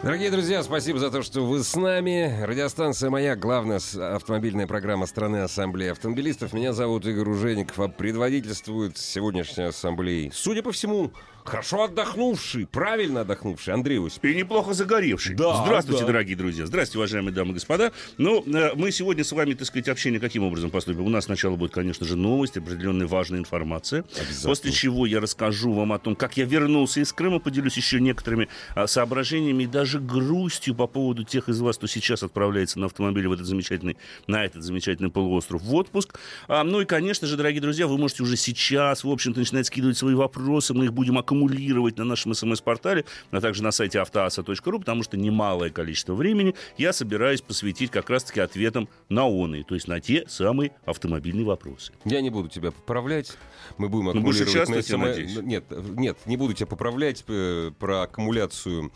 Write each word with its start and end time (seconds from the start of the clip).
Дорогие 0.00 0.30
друзья, 0.30 0.62
спасибо 0.62 1.00
за 1.00 1.10
то, 1.10 1.22
что 1.22 1.44
вы 1.44 1.64
с 1.64 1.74
нами. 1.74 2.40
Радиостанция 2.44 3.10
«Моя»— 3.10 3.34
главная 3.36 3.80
автомобильная 4.14 4.68
программа 4.68 5.06
страны 5.06 5.38
Ассамблеи 5.38 5.88
автомобилистов. 5.88 6.52
Меня 6.52 6.72
зовут 6.72 7.04
Игорь 7.04 7.28
Ужеников, 7.28 7.80
а 7.80 7.88
предводительствует 7.88 8.96
сегодняшней 8.96 9.64
ассамблеи. 9.64 10.30
Судя 10.32 10.62
по 10.62 10.70
всему, 10.70 11.10
хорошо 11.48 11.84
отдохнувший, 11.84 12.66
правильно 12.66 13.22
отдохнувший 13.22 13.74
Андрей 13.74 13.98
Осипов. 13.98 14.30
И 14.30 14.34
неплохо 14.34 14.74
загоревший. 14.74 15.34
Да, 15.34 15.64
Здравствуйте, 15.64 16.02
да. 16.02 16.08
дорогие 16.08 16.36
друзья. 16.36 16.66
Здравствуйте, 16.66 16.98
уважаемые 16.98 17.34
дамы 17.34 17.50
и 17.50 17.54
господа. 17.54 17.92
Ну, 18.18 18.44
э, 18.46 18.72
мы 18.74 18.92
сегодня 18.92 19.24
с 19.24 19.32
вами, 19.32 19.54
так 19.54 19.66
сказать, 19.66 19.88
общение 19.88 20.20
каким 20.20 20.44
образом 20.44 20.70
поступим? 20.70 21.02
У 21.02 21.08
нас 21.08 21.24
сначала 21.24 21.56
будет, 21.56 21.72
конечно 21.72 22.06
же, 22.06 22.16
новость, 22.16 22.56
определенная 22.56 23.06
важная 23.06 23.40
информация. 23.40 24.04
После 24.44 24.70
чего 24.70 25.06
я 25.06 25.20
расскажу 25.20 25.72
вам 25.72 25.92
о 25.92 25.98
том, 25.98 26.14
как 26.14 26.36
я 26.36 26.44
вернулся 26.44 27.00
из 27.00 27.12
Крыма, 27.12 27.40
поделюсь 27.40 27.76
еще 27.76 28.00
некоторыми 28.00 28.48
а, 28.74 28.86
соображениями 28.86 29.64
и 29.64 29.66
даже 29.66 30.00
грустью 30.00 30.74
по 30.74 30.86
поводу 30.86 31.24
тех 31.24 31.48
из 31.48 31.60
вас, 31.60 31.78
кто 31.78 31.86
сейчас 31.86 32.22
отправляется 32.22 32.78
на 32.78 32.86
автомобиле 32.86 33.28
в 33.28 33.32
этот 33.32 33.46
замечательный, 33.46 33.96
на 34.26 34.44
этот 34.44 34.62
замечательный 34.62 35.10
полуостров 35.10 35.62
в 35.62 35.74
отпуск. 35.74 36.18
А, 36.46 36.62
ну 36.62 36.82
и, 36.82 36.84
конечно 36.84 37.26
же, 37.26 37.36
дорогие 37.36 37.62
друзья, 37.62 37.86
вы 37.86 37.96
можете 37.96 38.22
уже 38.22 38.36
сейчас, 38.36 39.02
в 39.02 39.10
общем-то, 39.10 39.40
начинать 39.40 39.66
скидывать 39.66 39.96
свои 39.96 40.14
вопросы. 40.14 40.74
Мы 40.74 40.86
их 40.86 40.92
будем 40.92 41.16
аккумулировать 41.18 41.37
на 41.46 42.04
нашем 42.04 42.34
смс-портале, 42.34 43.04
а 43.30 43.40
также 43.40 43.62
на 43.62 43.70
сайте 43.70 44.00
автоаса.ру, 44.00 44.80
потому 44.80 45.02
что 45.02 45.16
немалое 45.16 45.70
количество 45.70 46.14
времени 46.14 46.54
я 46.76 46.92
собираюсь 46.92 47.40
посвятить 47.40 47.90
как 47.90 48.10
раз-таки 48.10 48.40
ответам 48.40 48.88
на 49.08 49.26
оные, 49.26 49.64
то 49.64 49.74
есть 49.74 49.88
на 49.88 50.00
те 50.00 50.24
самые 50.28 50.72
автомобильные 50.84 51.44
вопросы. 51.44 51.92
Я 52.04 52.20
не 52.20 52.30
буду 52.30 52.48
тебя 52.48 52.70
поправлять. 52.70 53.36
Мы 53.76 53.88
будем 53.88 54.06
Ну, 54.06 54.10
аккумулировать 54.10 54.46
на 54.46 54.78
участвовать, 54.78 54.88
я 54.88 54.96
СМ-. 54.96 55.42
Нет, 55.42 55.64
нет, 55.70 56.18
не 56.26 56.36
буду 56.36 56.54
тебя 56.54 56.66
поправлять 56.66 57.24
э, 57.28 57.70
про 57.78 58.02
аккумуляцию 58.02 58.92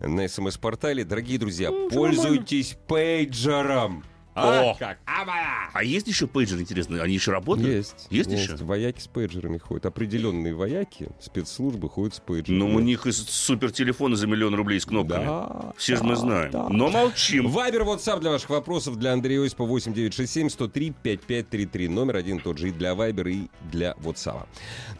на 0.00 0.28
СМС-портале. 0.28 1.04
Дорогие 1.04 1.38
друзья, 1.38 1.70
пользуйтесь 1.90 2.76
пейджером. 2.86 4.04
О! 4.34 4.74
как? 4.78 4.98
А 5.06 5.84
есть 5.84 6.06
еще 6.06 6.26
пейджер, 6.26 6.58
интересно, 6.58 7.02
они 7.02 7.14
еще 7.14 7.32
работают? 7.32 7.68
Есть. 7.68 8.06
Есть 8.10 8.30
еще? 8.30 8.56
Вояки 8.56 9.00
с 9.00 9.06
пейджерами 9.06 9.58
ходят. 9.58 9.86
Определенные 9.86 10.54
вояки, 10.54 11.08
спецслужбы 11.20 11.88
ходят 11.88 12.14
с 12.14 12.20
пейджерами. 12.20 12.58
Ну, 12.58 12.74
у 12.74 12.80
них 12.80 13.06
и 13.06 13.12
супертелефоны 13.12 14.16
за 14.16 14.26
миллион 14.26 14.54
рублей 14.54 14.80
с 14.80 14.86
кнопками. 14.86 15.24
Да, 15.24 15.72
Все 15.76 15.96
же 15.96 16.04
мы 16.04 16.10
да, 16.10 16.16
знаем. 16.16 16.50
да. 16.50 16.68
Но 16.68 16.88
молчим. 16.88 17.48
Вайбер, 17.48 17.82
WhatsApp 17.82 18.20
для 18.20 18.30
ваших 18.30 18.50
вопросов 18.50 18.96
для 18.96 19.12
Андрея 19.12 19.44
Осипа 19.44 19.64
8967 19.64 20.48
103 20.48 20.90
5533. 21.02 21.88
Номер 21.88 22.16
один 22.16 22.40
тот 22.40 22.58
же 22.58 22.68
и 22.68 22.72
для 22.72 22.94
Вайбера, 22.94 23.30
и 23.30 23.48
для 23.70 23.92
WhatsApp. 24.00 24.46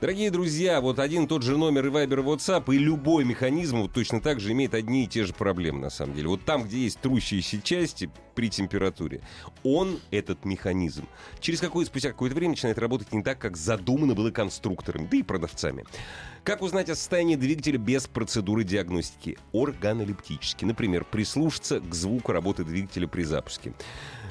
Дорогие 0.00 0.30
друзья, 0.30 0.80
вот 0.80 0.98
один 0.98 1.26
тот 1.26 1.42
же 1.42 1.56
номер 1.56 1.86
и 1.86 1.90
Вайбер, 1.90 2.20
и 2.20 2.22
WhatsApp, 2.22 2.74
и 2.74 2.78
любой 2.78 3.24
механизм 3.24 3.82
вот 3.82 3.92
точно 3.92 4.20
так 4.20 4.40
же 4.40 4.52
имеет 4.52 4.74
одни 4.74 5.04
и 5.04 5.06
те 5.06 5.24
же 5.24 5.32
проблемы, 5.32 5.80
на 5.80 5.90
самом 5.90 6.14
деле. 6.14 6.28
Вот 6.28 6.44
там, 6.44 6.64
где 6.64 6.78
есть 6.78 7.00
трущиеся 7.00 7.60
части 7.62 8.10
при 8.34 8.48
температуре, 8.50 9.21
он, 9.62 10.00
этот 10.10 10.44
механизм, 10.44 11.06
через 11.40 11.60
какое 11.60 11.84
спустя 11.84 12.10
какое-то 12.10 12.36
время 12.36 12.50
начинает 12.50 12.78
работать 12.78 13.12
не 13.12 13.22
так, 13.22 13.38
как 13.38 13.56
задумано 13.56 14.14
было 14.14 14.30
конструкторами, 14.30 15.08
да 15.10 15.16
и 15.16 15.22
продавцами. 15.22 15.84
Как 16.44 16.62
узнать 16.62 16.90
о 16.90 16.96
состоянии 16.96 17.36
двигателя 17.36 17.78
без 17.78 18.08
процедуры 18.08 18.64
диагностики? 18.64 19.38
Органолептически. 19.52 20.64
Например, 20.64 21.04
прислушаться 21.04 21.78
к 21.78 21.94
звуку 21.94 22.32
работы 22.32 22.64
двигателя 22.64 23.06
при 23.06 23.22
запуске. 23.22 23.74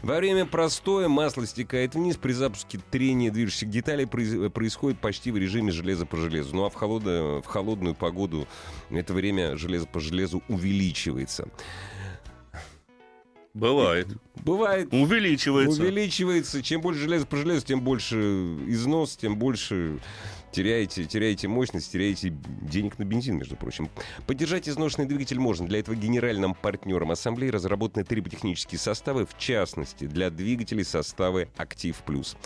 Во 0.03 0.17
время 0.17 0.45
простоя 0.45 1.07
масло 1.07 1.45
стекает 1.45 1.93
вниз, 1.93 2.17
при 2.17 2.33
запуске 2.33 2.79
трение 2.89 3.29
движущих 3.29 3.69
деталей 3.69 4.07
происходит 4.07 4.99
почти 4.99 5.31
в 5.31 5.37
режиме 5.37 5.71
железо 5.71 6.05
по 6.05 6.17
железу. 6.17 6.55
Ну 6.55 6.65
а 6.65 6.69
в, 6.69 6.75
холодно- 6.75 7.41
в 7.41 7.45
холодную 7.45 7.93
погоду 7.93 8.47
это 8.89 9.13
время 9.13 9.55
железо 9.57 9.85
по 9.85 9.99
железу 9.99 10.41
увеличивается. 10.47 11.47
Бывает. 13.53 14.07
Бывает, 14.45 14.87
Увеличивается. 14.93 15.81
увеличивается. 15.81 16.63
Чем 16.63 16.81
больше 16.81 17.01
железа 17.01 17.25
по 17.25 17.37
железу, 17.37 17.65
тем 17.65 17.81
больше 17.81 18.15
износ, 18.67 19.17
тем 19.17 19.37
больше 19.37 19.99
теряете, 20.51 21.05
теряете 21.05 21.47
мощность, 21.47 21.91
теряете 21.91 22.33
денег 22.61 22.97
на 22.97 23.03
бензин, 23.03 23.37
между 23.37 23.55
прочим. 23.55 23.89
Поддержать 24.27 24.69
изношенный 24.69 25.07
двигатель 25.07 25.39
можно. 25.39 25.67
Для 25.67 25.79
этого 25.79 25.95
генеральным 25.95 26.53
партнером 26.53 27.11
ассамблеи 27.11 27.49
разработаны 27.49 28.05
триботехнические 28.05 28.79
составы, 28.79 29.25
в 29.25 29.37
частности, 29.37 30.05
для 30.05 30.29
двигателей 30.29 30.85
составы 30.85 31.49
«Актив 31.57 31.95
Плюс». 32.05 32.37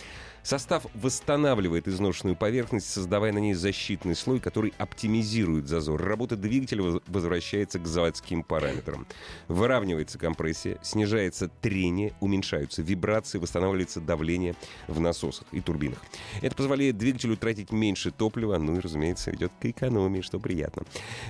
Состав 0.45 0.85
восстанавливает 0.94 1.88
изношенную 1.88 2.35
поверхность, 2.35 2.88
создавая 2.88 3.33
на 3.33 3.39
ней 3.39 3.56
защитный 3.56 4.13
слой, 4.16 4.39
который 4.39 4.75
оптимизирует 4.78 5.67
зазор. 5.67 6.03
Работа 6.03 6.35
двигателя 6.35 6.83
воз- 6.83 7.01
возвращается 7.07 7.79
к 7.79 7.88
заводским 7.88 8.44
параметрам. 8.44 9.07
Выравнивается 9.47 10.19
компрессия, 10.19 10.78
снижается 10.83 11.47
трение, 11.47 12.13
уменьшаются 12.19 12.83
вибрации, 12.83 13.39
восстанавливается 13.39 14.01
давление 14.01 14.56
в 14.88 15.00
насосах 15.00 15.47
и 15.51 15.61
турбинах. 15.61 15.97
Это 16.44 16.56
позволяет 16.56 16.95
двигателю 17.00 17.38
тратить 17.38 17.72
меньше 17.72 18.12
топлива, 18.12 18.59
ну 18.59 18.77
и, 18.77 18.79
разумеется, 18.79 19.31
ведет 19.31 19.51
к 19.59 19.66
экономии, 19.66 20.22
что 20.22 20.39
приятно. 20.39 20.83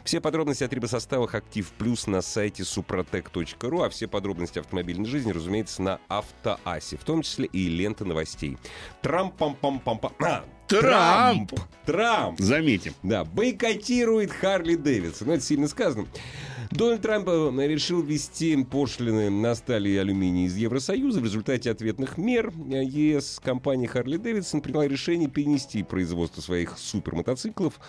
Все 0.03 0.19
подробности 0.19 0.65
о 0.65 0.67
трибосоставах 0.67 1.35
«Актив 1.35 1.71
Плюс» 1.77 2.07
на 2.07 2.21
сайте 2.21 2.63
suprotec.ru, 2.63 3.85
а 3.85 3.89
все 3.89 4.09
подробности 4.09 4.59
автомобильной 4.59 5.05
жизни, 5.05 5.31
разумеется, 5.31 5.81
на 5.81 5.99
Автоасе, 6.09 6.97
в 6.97 7.05
том 7.05 7.21
числе 7.21 7.45
и 7.45 7.69
лента 7.69 8.03
новостей. 8.03 8.57
Трамп-пам-пам-пам-пам. 9.05 10.11
А, 10.19 10.43
Трамп! 10.67 11.51
Трамп! 11.85 12.39
Заметим. 12.39 12.93
Да, 13.03 13.23
бойкотирует 13.23 14.31
Харли 14.31 14.75
Дэвидсон. 14.75 15.27
Ну, 15.27 15.33
это 15.35 15.43
сильно 15.43 15.67
сказано. 15.67 16.07
Дональд 16.71 17.03
Трамп 17.03 17.29
э, 17.29 17.67
решил 17.67 18.01
ввести 18.01 18.63
пошлины 18.63 19.29
на 19.29 19.53
сталь 19.53 19.87
и 19.89 19.97
алюминий 19.97 20.45
из 20.45 20.57
Евросоюза. 20.57 21.19
В 21.21 21.23
результате 21.23 21.69
ответных 21.69 22.17
мер 22.17 22.51
э, 22.71 22.83
ЕС 22.83 23.39
компания 23.43 23.87
Харли 23.87 24.17
Дэвидсон 24.17 24.61
приняла 24.61 24.87
решение 24.87 25.29
перенести 25.29 25.83
производство 25.83 26.41
своих 26.41 26.75
супермотоциклов 26.75 27.79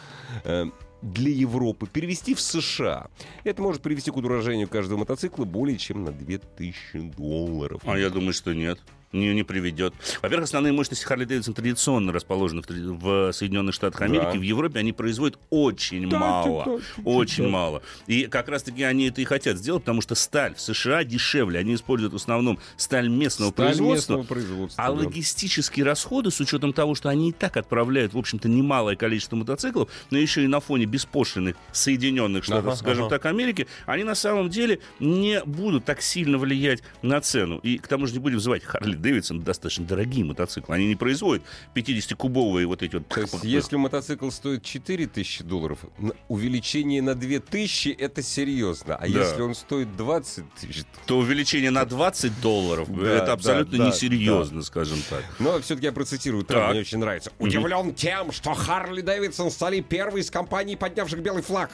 э, 0.44 0.66
для 1.00 1.30
Европы, 1.30 1.86
перевести 1.86 2.34
в 2.34 2.40
США. 2.40 3.08
Это 3.44 3.62
может 3.62 3.80
привести 3.80 4.10
к 4.10 4.16
удорожанию 4.16 4.68
каждого 4.68 4.98
мотоцикла 4.98 5.46
более 5.46 5.78
чем 5.78 6.04
на 6.04 6.12
2000 6.12 7.12
долларов. 7.16 7.80
А 7.86 7.98
я 7.98 8.10
думаю, 8.10 8.34
что 8.34 8.54
нет. 8.54 8.78
Не, 9.12 9.32
не 9.34 9.44
приведет. 9.44 9.94
Во-первых, 10.20 10.44
основные 10.44 10.72
мощности 10.72 11.04
Харли 11.04 11.24
Дэвидсон 11.24 11.54
традиционно 11.54 12.12
расположены 12.12 12.62
в, 12.62 12.68
в 12.98 13.32
Соединенных 13.32 13.74
Штатах 13.74 14.02
Америки. 14.02 14.32
Да. 14.34 14.38
В 14.38 14.42
Европе 14.42 14.80
они 14.80 14.92
производят 14.92 15.38
очень 15.48 16.08
Да, 16.10 16.18
мало. 16.18 16.64
чуть-чуть, 16.64 17.06
очень 17.06 17.44
да. 17.44 17.50
мало. 17.50 17.82
И 18.06 18.24
как 18.26 18.48
раз-таки 18.48 18.82
они 18.82 19.08
это 19.08 19.20
и 19.20 19.24
хотят 19.24 19.58
сделать, 19.58 19.82
потому 19.84 20.00
что 20.02 20.14
сталь 20.14 20.54
в 20.54 20.60
США 20.60 21.04
дешевле. 21.04 21.60
Они 21.60 21.74
используют 21.76 22.12
в 22.12 22.16
основном 22.16 22.58
сталь 22.76 23.08
местного 23.08 23.50
Сталь 23.52 23.66
производства. 23.66 23.94
местного 24.16 24.22
производства, 24.24 24.84
А 24.84 24.88
да. 24.88 24.92
логистические 24.94 25.84
расходы, 25.86 26.30
с 26.30 26.40
учетом 26.40 26.72
того, 26.72 26.94
что 26.94 27.08
они 27.08 27.30
и 27.30 27.32
так 27.32 27.56
отправляют, 27.56 28.12
в 28.12 28.18
общем-то, 28.18 28.48
немалое 28.48 28.96
количество 28.96 29.36
мотоциклов, 29.36 29.88
но 30.10 30.18
еще 30.18 30.44
и 30.44 30.46
на 30.48 30.60
фоне 30.60 30.84
беспошлиных 30.86 31.56
Соединенных 31.72 32.44
Штатов, 32.44 32.66
Ага, 32.66 32.76
скажем 32.76 33.04
ага. 33.04 33.10
так, 33.16 33.26
Америки, 33.26 33.66
они 33.86 34.02
на 34.04 34.14
самом 34.16 34.50
деле 34.50 34.80
не 34.98 35.40
будут 35.44 35.84
так 35.84 36.02
сильно 36.02 36.38
влиять 36.38 36.82
на 37.02 37.20
цену. 37.20 37.58
И 37.58 37.78
к 37.78 37.86
тому 37.86 38.06
же 38.06 38.12
не 38.14 38.18
будем 38.18 38.36
называть 38.36 38.64
Харли 38.64 38.95
Дэвидсон 38.96 39.42
достаточно 39.42 39.84
дорогие 39.84 40.24
мотоциклы. 40.24 40.74
Они 40.74 40.86
не 40.86 40.96
производят 40.96 41.42
50-кубовые 41.74 42.66
вот 42.66 42.82
эти 42.82 42.96
вот... 42.96 43.08
То 43.08 43.20
есть, 43.20 43.44
если 43.44 43.76
мотоцикл 43.76 44.30
стоит 44.30 44.62
4000 44.62 45.44
долларов, 45.44 45.78
на- 45.98 46.14
увеличение 46.28 47.02
на 47.02 47.14
2000 47.14 47.88
это 47.90 48.22
серьезно. 48.22 48.96
А 48.96 49.00
Да. 49.00 49.06
если 49.06 49.42
он 49.42 49.54
стоит 49.54 49.96
20 49.96 50.44
тысяч, 50.54 50.84
то 51.06 51.18
увеличение 51.18 51.70
на 51.70 51.84
20 51.84 52.40
долларов 52.40 52.88
это 52.98 53.32
абсолютно 53.32 53.76
несерьезно, 53.76 54.62
скажем 54.62 54.98
так. 55.08 55.24
Но 55.38 55.60
все-таки 55.60 55.86
я 55.86 55.92
процитирую, 55.92 56.44
мне 56.48 56.80
очень 56.80 56.98
нравится. 56.98 57.32
Удивлен 57.38 57.94
тем, 57.94 58.32
что 58.32 58.54
Харли 58.54 59.00
Дэвидсон 59.02 59.50
стали 59.50 59.80
первой 59.80 60.20
из 60.20 60.30
компаний, 60.30 60.76
поднявших 60.76 61.20
белый 61.20 61.42
флаг. 61.42 61.70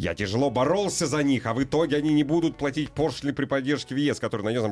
Я 0.00 0.14
тяжело 0.14 0.48
боролся 0.48 1.06
за 1.06 1.22
них, 1.22 1.44
а 1.44 1.52
в 1.52 1.62
итоге 1.62 1.98
они 1.98 2.14
не 2.14 2.24
будут 2.24 2.56
платить 2.56 2.90
пошлины 2.90 3.34
при 3.34 3.44
поддержке 3.44 3.94
в 3.94 3.98
ЕС, 3.98 4.18
который 4.18 4.40
нанес... 4.40 4.62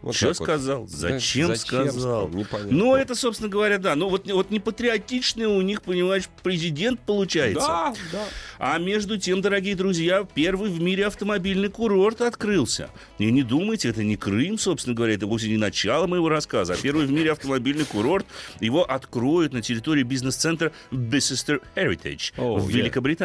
Вот 0.00 0.14
Что 0.14 0.28
так 0.28 0.38
вот. 0.38 0.44
сказал? 0.46 0.86
Зачем, 0.86 1.48
зачем 1.48 1.56
сказал? 1.56 1.90
сказал? 1.90 2.28
Непонятно. 2.30 2.74
Ну, 2.74 2.94
это, 2.94 3.14
собственно 3.14 3.50
говоря, 3.50 3.76
да. 3.76 3.94
Ну, 3.94 4.08
вот, 4.08 4.26
вот 4.32 4.50
не 4.50 4.58
патриотичный 4.58 5.44
у 5.44 5.60
них, 5.60 5.82
понимаешь, 5.82 6.30
президент 6.42 6.98
получается. 7.00 7.66
Да, 7.66 7.94
да. 8.10 8.24
А 8.58 8.78
между 8.78 9.18
тем, 9.18 9.42
дорогие 9.42 9.76
друзья, 9.76 10.26
первый 10.34 10.70
в 10.70 10.80
мире 10.80 11.04
автомобильный 11.04 11.68
курорт 11.68 12.22
открылся. 12.22 12.88
И 13.18 13.30
не 13.30 13.42
думайте, 13.42 13.90
это 13.90 14.02
не 14.02 14.16
Крым, 14.16 14.58
собственно 14.58 14.96
говоря, 14.96 15.12
это 15.12 15.26
вовсе 15.26 15.50
не 15.50 15.58
начало 15.58 16.06
моего 16.06 16.30
рассказа, 16.30 16.72
а 16.72 16.76
первый 16.76 17.04
в 17.04 17.12
мире 17.12 17.32
автомобильный 17.32 17.84
курорт. 17.84 18.24
Его 18.60 18.82
откроют 18.90 19.52
на 19.52 19.60
территории 19.60 20.04
бизнес-центра 20.04 20.72
Bicester 20.90 21.60
Heritage 21.74 22.32
Oh, 22.38 22.58
в 22.58 22.68
yeah. 22.68 22.72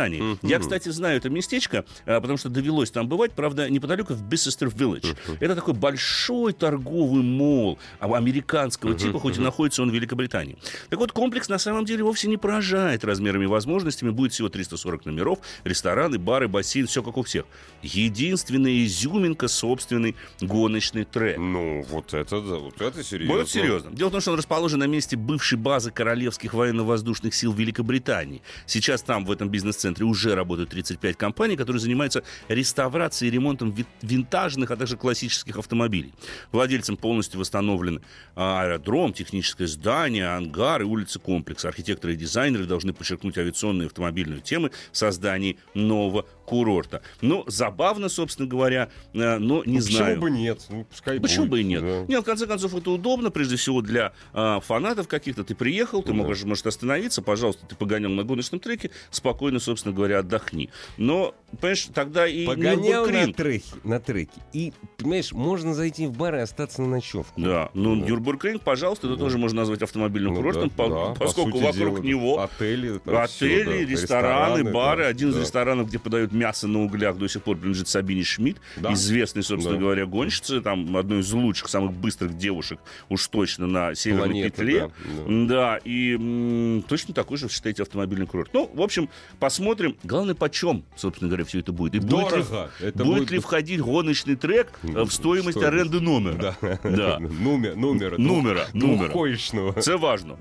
Великобритании. 0.10 0.22
Мгм. 0.22 0.40
Я, 0.50 0.60
кстати, 0.60 0.90
знаю 0.90 1.18
это 1.18 1.30
местечко, 1.30 1.86
а, 2.06 2.20
потому 2.22 2.38
что 2.38 2.50
довелось 2.50 2.92
там 2.92 3.08
бывать, 3.08 3.34
правда, 3.34 3.70
неподалеку 3.70 4.14
в 4.14 4.24
Bicester 4.24 4.74
Village. 4.74 5.16
Это 5.40 5.56
такой 5.56 5.74
большой 5.74 6.54
торговый 6.54 7.24
мол 7.24 7.80
американского 8.00 8.94
типа, 8.96 9.20
хоть 9.20 9.38
и 9.38 9.42
находится 9.42 9.82
он 9.82 9.92
в 9.92 9.94
Великобритании. 9.94 10.58
Так 10.90 11.00
вот, 11.00 11.12
комплекс 11.12 11.50
на 11.50 11.58
самом 11.58 11.86
деле 11.86 12.04
вовсе 12.04 12.28
не 12.28 12.38
поражает 12.38 13.04
размерами 13.04 13.46
и 13.46 13.48
возможностями. 13.48 14.10
Будет 14.10 14.34
всего 14.34 14.50
340 14.50 15.06
номеров, 15.06 15.40
рестораны, 15.64 16.18
бары, 16.18 16.48
бассейн, 16.48 16.88
все 16.88 17.04
как 17.04 17.18
у 17.18 17.24
всех. 17.24 17.46
Единственная 17.82 18.86
изюминка— 18.86 19.48
собственный 19.48 20.16
гоночный 20.42 21.06
трек. 21.06 21.38
Ну, 21.38 21.84
вот 21.90 22.14
это, 22.14 22.42
да, 22.42 22.56
вот 22.56 22.82
это 22.82 23.04
серьезно. 23.04 23.38
Вот 23.38 23.50
серьезно. 23.50 23.92
Дело 23.92 24.10
в 24.10 24.12
том, 24.12 24.22
что 24.22 24.32
он 24.32 24.38
расположен 24.38 24.80
на 24.80 24.88
месте 24.88 25.16
бывшей 25.16 25.58
базы 25.58 25.92
Королевских 25.92 26.54
военно-воздушных 26.54 27.34
сил 27.34 27.54
Великобритании. 27.54 28.42
Сейчас 28.66 29.02
там, 29.02 29.26
в 29.26 29.32
этом 29.32 29.50
бизнес-центре, 29.50 29.91
уже 30.00 30.36
работают 30.36 30.70
35 30.70 31.16
компаний, 31.18 31.56
которые 31.58 31.80
занимаются 31.80 32.24
реставрацией 32.48 33.30
и 33.30 33.34
ремонтом 33.34 33.72
ви- 33.72 33.86
винтажных, 34.02 34.72
а 34.72 34.76
также 34.78 34.98
классических 34.98 35.58
автомобилей. 35.58 36.14
Владельцам 36.52 36.98
полностью 36.98 37.40
восстановлены 37.40 38.02
а, 38.36 38.62
аэродром, 38.64 39.14
техническое 39.14 39.68
здание, 39.68 40.28
ангары, 40.28 40.86
улицы 40.86 41.20
комплекса. 41.20 41.68
Архитекторы 41.70 42.14
и 42.14 42.18
дизайнеры 42.18 42.66
должны 42.66 42.94
подчеркнуть 42.94 43.38
авиационные 43.38 43.86
и 43.86 43.88
автомобильные 43.88 44.42
темы 44.42 44.72
в 44.92 44.98
создании 44.98 45.58
нового 45.74 46.26
курорта. 46.46 47.02
Ну, 47.22 47.44
забавно, 47.48 48.10
собственно 48.10 48.48
говоря, 48.48 48.90
э, 49.14 49.38
но 49.38 49.64
не 49.66 49.76
Ну, 49.76 49.82
знаю. 49.82 50.16
Почему 50.16 50.22
бы 50.22 50.32
нет? 50.32 50.66
Ну, 50.70 50.86
пускай 50.90 51.20
Почему 51.20 51.46
будет, 51.46 51.52
бы 51.52 51.62
и 51.62 51.64
нет? 51.64 51.82
да. 51.82 52.06
Нет, 52.08 52.22
в 52.22 52.26
конце 52.26 52.46
концов, 52.48 52.76
это 52.76 52.92
удобно, 52.92 53.32
прежде 53.32 53.56
всего, 53.56 53.82
для 53.82 54.14
а, 54.34 54.60
фанатов 54.60 55.08
каких-то. 55.08 55.44
Ты 55.44 55.56
приехал, 55.56 56.02
ты 56.04 56.10
Да. 56.10 56.14
можешь, 56.16 56.44
может 56.44 56.68
остановиться, 56.68 57.22
пожалуйста, 57.22 57.66
ты 57.66 57.76
погонял 57.76 58.12
на 58.12 58.24
гоночном 58.24 58.60
треке, 58.60 58.92
спокойно, 59.10 59.60
собственно 59.60 59.71
говоря, 59.76 60.20
отдохни. 60.20 60.70
Но, 60.98 61.34
понимаешь, 61.60 61.88
тогда 61.94 62.28
и 62.28 62.46
Погонял 62.46 63.06
на 63.08 63.32
треке, 63.34 63.66
на 63.84 64.00
треке. 64.00 64.32
И, 64.54 64.74
понимаешь, 64.98 65.32
можно 65.32 65.74
зайти 65.74 66.06
в 66.08 66.12
бар 66.12 66.36
и 66.36 66.40
остаться 66.40 66.82
на 66.82 66.88
ночевку. 66.88 67.40
Да, 67.40 67.70
ну, 67.74 67.96
Да. 67.96 68.06
Нюрбургринг, 68.08 68.62
пожалуйста, 68.62 69.08
это 69.08 69.16
Да. 69.16 69.24
тоже 69.24 69.38
можно 69.38 69.62
назвать 69.62 69.82
автомобильным 69.82 70.34
Ну 70.34 70.40
курортом, 70.42 70.70
да, 70.70 70.76
по- 70.76 70.90
да, 70.90 70.96
по 71.14 71.16
поскольку 71.26 71.58
сути 71.60 71.64
вокруг 71.78 71.96
дела, 72.02 72.08
него 72.08 72.40
отели, 72.42 73.00
Отели, 73.06 73.86
да, 73.86 73.92
рестораны, 73.92 74.72
бары. 74.72 75.04
да, 75.04 75.10
Один 75.10 75.30
из 75.30 75.36
да. 75.36 75.42
ресторанов, 75.42 75.88
где 75.88 76.00
подают 76.00 76.32
мясо 76.32 76.68
на 76.68 76.84
углях, 76.84 77.18
до 77.18 77.28
сих 77.28 77.44
пор 77.44 77.58
принадлежит 77.58 77.88
Сабине 77.88 78.24
Шмидт, 78.24 78.60
Да. 78.78 78.94
известной, 78.94 79.44
собственно 79.44 79.76
Да. 79.78 79.82
говоря, 79.82 80.06
гонщице, 80.06 80.62
там 80.62 80.96
одной 80.98 81.20
из 81.20 81.32
лучших, 81.32 81.70
самых 81.70 81.94
быстрых 81.94 82.38
девушек, 82.38 82.80
уж 83.10 83.28
точно 83.28 83.68
на 83.68 83.96
Северной 83.96 84.28
Планеты, 84.30 84.50
петле. 84.52 84.80
да, 84.80 84.88
да. 84.88 85.52
Да, 85.52 85.78
и 85.84 86.16
м, 86.16 86.84
точно 86.88 87.14
такой 87.14 87.38
же, 87.38 87.50
считайте, 87.50 87.84
автомобильный 87.84 88.26
курорт. 88.28 88.50
Ну, 88.54 88.70
в 88.74 88.82
общем, 88.82 89.10
посмотрим. 89.40 89.61
Главное, 90.04 90.36
почем, 90.36 90.84
собственно 90.96 91.30
говоря, 91.30 91.46
все 91.46 91.60
это 91.60 91.72
будет. 91.72 91.96
И 91.96 92.00
будет 92.00 92.12
ли, 92.12 92.44
Дорого. 92.44 92.72
Это 92.80 93.04
будет 93.04 93.18
будет- 93.20 93.32
ли 93.32 93.40
входить 93.40 93.80
гоночный 93.82 94.36
трек 94.36 94.80
э, 94.84 94.88
в 95.04 95.12
стоимость 95.12 95.58
Стоимость. 95.58 95.58
аренды 95.64 96.00
номера. 96.02 96.56
Да. 96.62 96.80
Да. 96.84 97.20
Номер, 97.20 97.76
номера. 97.76 98.18
Номера, 98.18 98.68
номера. 98.74 99.06
Двухкоечного. 99.06 99.74
Это 99.78 99.98
важно. 99.98 100.38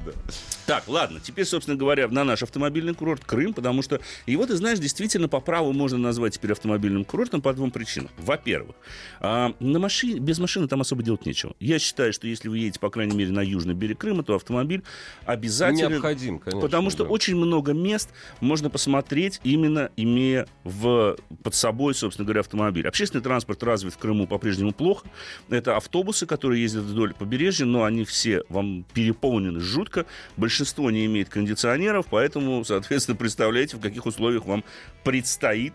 Так, 0.71 0.87
ладно, 0.87 1.19
теперь, 1.21 1.47
собственно 1.47 1.77
говоря, 1.77 2.07
на 2.07 2.23
наш 2.23 2.45
автомобильный 2.45 2.95
курорт 2.95 3.25
Крым, 3.25 3.55
потому 3.55 3.83
что 3.83 4.01
его, 4.27 4.47
ты 4.47 4.55
знаешь, 4.55 4.79
действительно 4.79 5.27
по 5.27 5.41
праву 5.41 5.73
можно 5.73 5.99
назвать 5.99 6.35
теперь 6.35 6.53
автомобильным 6.53 7.05
курортом 7.05 7.43
по 7.43 7.53
двум 7.53 7.73
причинам. 7.73 8.09
Во-первых, 8.19 8.77
а, 9.19 9.53
на 9.59 9.81
машине, 9.81 10.21
без 10.21 10.39
машины 10.39 10.69
там 10.69 10.81
особо 10.81 11.03
делать 11.03 11.27
нечего. 11.27 11.57
Я 11.59 11.81
считаю, 11.81 12.13
что 12.13 12.29
если 12.29 12.49
вы 12.49 12.59
едете, 12.59 12.79
по 12.79 12.89
крайней 12.89 13.17
мере, 13.17 13.33
на 13.33 13.41
южный 13.41 13.75
берег 13.75 13.99
Крыма, 13.99 14.23
то 14.23 14.37
автомобиль 14.37 14.85
обязательно... 15.25 15.89
Необходим, 15.89 16.39
конечно. 16.39 16.61
Потому 16.61 16.91
что 16.91 17.03
да. 17.03 17.11
очень 17.11 17.35
много 17.35 17.73
мест 17.73 18.11
можно 18.39 18.71
посмотреть, 18.71 19.41
именно 19.43 19.91
имея 19.97 20.47
в, 20.63 21.17
под 21.43 21.55
собой, 21.57 21.97
собственно 21.97 22.27
говоря, 22.27 22.43
автомобиль. 22.43 22.87
Общественный 22.87 23.25
транспорт 23.25 23.61
развит 23.65 23.93
в 23.93 23.99
Крыму 23.99 24.29
по-прежнему 24.29 24.71
плохо. 24.71 25.09
Это 25.49 25.77
автобусы, 25.77 26.27
которые 26.27 26.63
ездят 26.63 26.85
вдоль 26.85 27.13
побережья, 27.13 27.65
но 27.65 27.83
они 27.83 28.05
все 28.05 28.45
вам 28.49 28.87
переполнены 28.95 29.59
жутко. 29.59 30.07
Большинство 30.37 30.60
не 30.91 31.07
имеет 31.07 31.29
кондиционеров, 31.29 32.07
поэтому, 32.11 32.65
соответственно, 32.65 33.17
представляете, 33.17 33.77
в 33.77 33.81
каких 33.81 34.07
условиях 34.07 34.45
вам 34.47 34.65
предстоит 35.05 35.75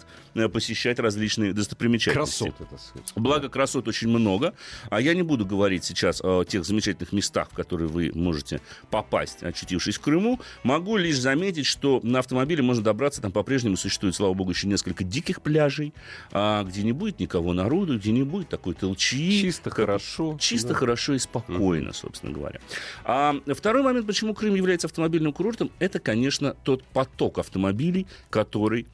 посещать 0.51 0.99
различные 0.99 1.53
достопримечательности. 1.53 2.43
Красоты, 2.43 2.65
так 2.69 2.79
сказать. 2.79 3.13
Благо 3.15 3.49
красот 3.49 3.87
очень 3.87 4.09
много, 4.09 4.53
а 4.89 4.99
я 5.01 5.13
не 5.13 5.23
буду 5.23 5.45
говорить 5.45 5.83
сейчас 5.83 6.21
о 6.21 6.43
тех 6.43 6.65
замечательных 6.65 7.13
местах, 7.13 7.49
в 7.51 7.55
которые 7.55 7.87
вы 7.87 8.11
можете 8.13 8.61
попасть, 8.89 9.43
очутившись 9.43 9.95
в 9.95 10.01
Крыму. 10.01 10.39
Могу 10.63 10.97
лишь 10.97 11.17
заметить, 11.19 11.65
что 11.65 11.99
на 12.03 12.19
автомобиле 12.19 12.61
можно 12.61 12.83
добраться, 12.83 13.21
там 13.21 13.31
по-прежнему 13.31 13.77
существует, 13.77 14.15
слава 14.15 14.33
богу, 14.33 14.51
еще 14.51 14.67
несколько 14.67 15.03
диких 15.03 15.41
пляжей, 15.41 15.93
а, 16.31 16.63
где 16.63 16.83
не 16.83 16.91
будет 16.91 17.19
никого 17.19 17.53
народу, 17.53 17.97
где 17.97 18.11
не 18.11 18.23
будет 18.23 18.49
такой 18.49 18.73
толчии. 18.73 19.41
Чисто, 19.41 19.69
как- 19.69 19.85
хорошо. 19.85 20.37
Чисто, 20.39 20.69
да. 20.69 20.73
хорошо 20.75 21.13
и 21.13 21.19
спокойно, 21.19 21.93
собственно 21.93 22.33
говоря. 22.33 22.59
А 23.03 23.35
второй 23.53 23.83
момент, 23.83 24.05
почему 24.05 24.33
Крым 24.33 24.55
является 24.55 24.87
автомобильным 24.87 25.33
курортом, 25.33 25.71
это, 25.79 25.99
конечно, 25.99 26.55
тот 26.63 26.83
поток 26.83 27.39
автомобилей, 27.39 28.07
который 28.29 28.87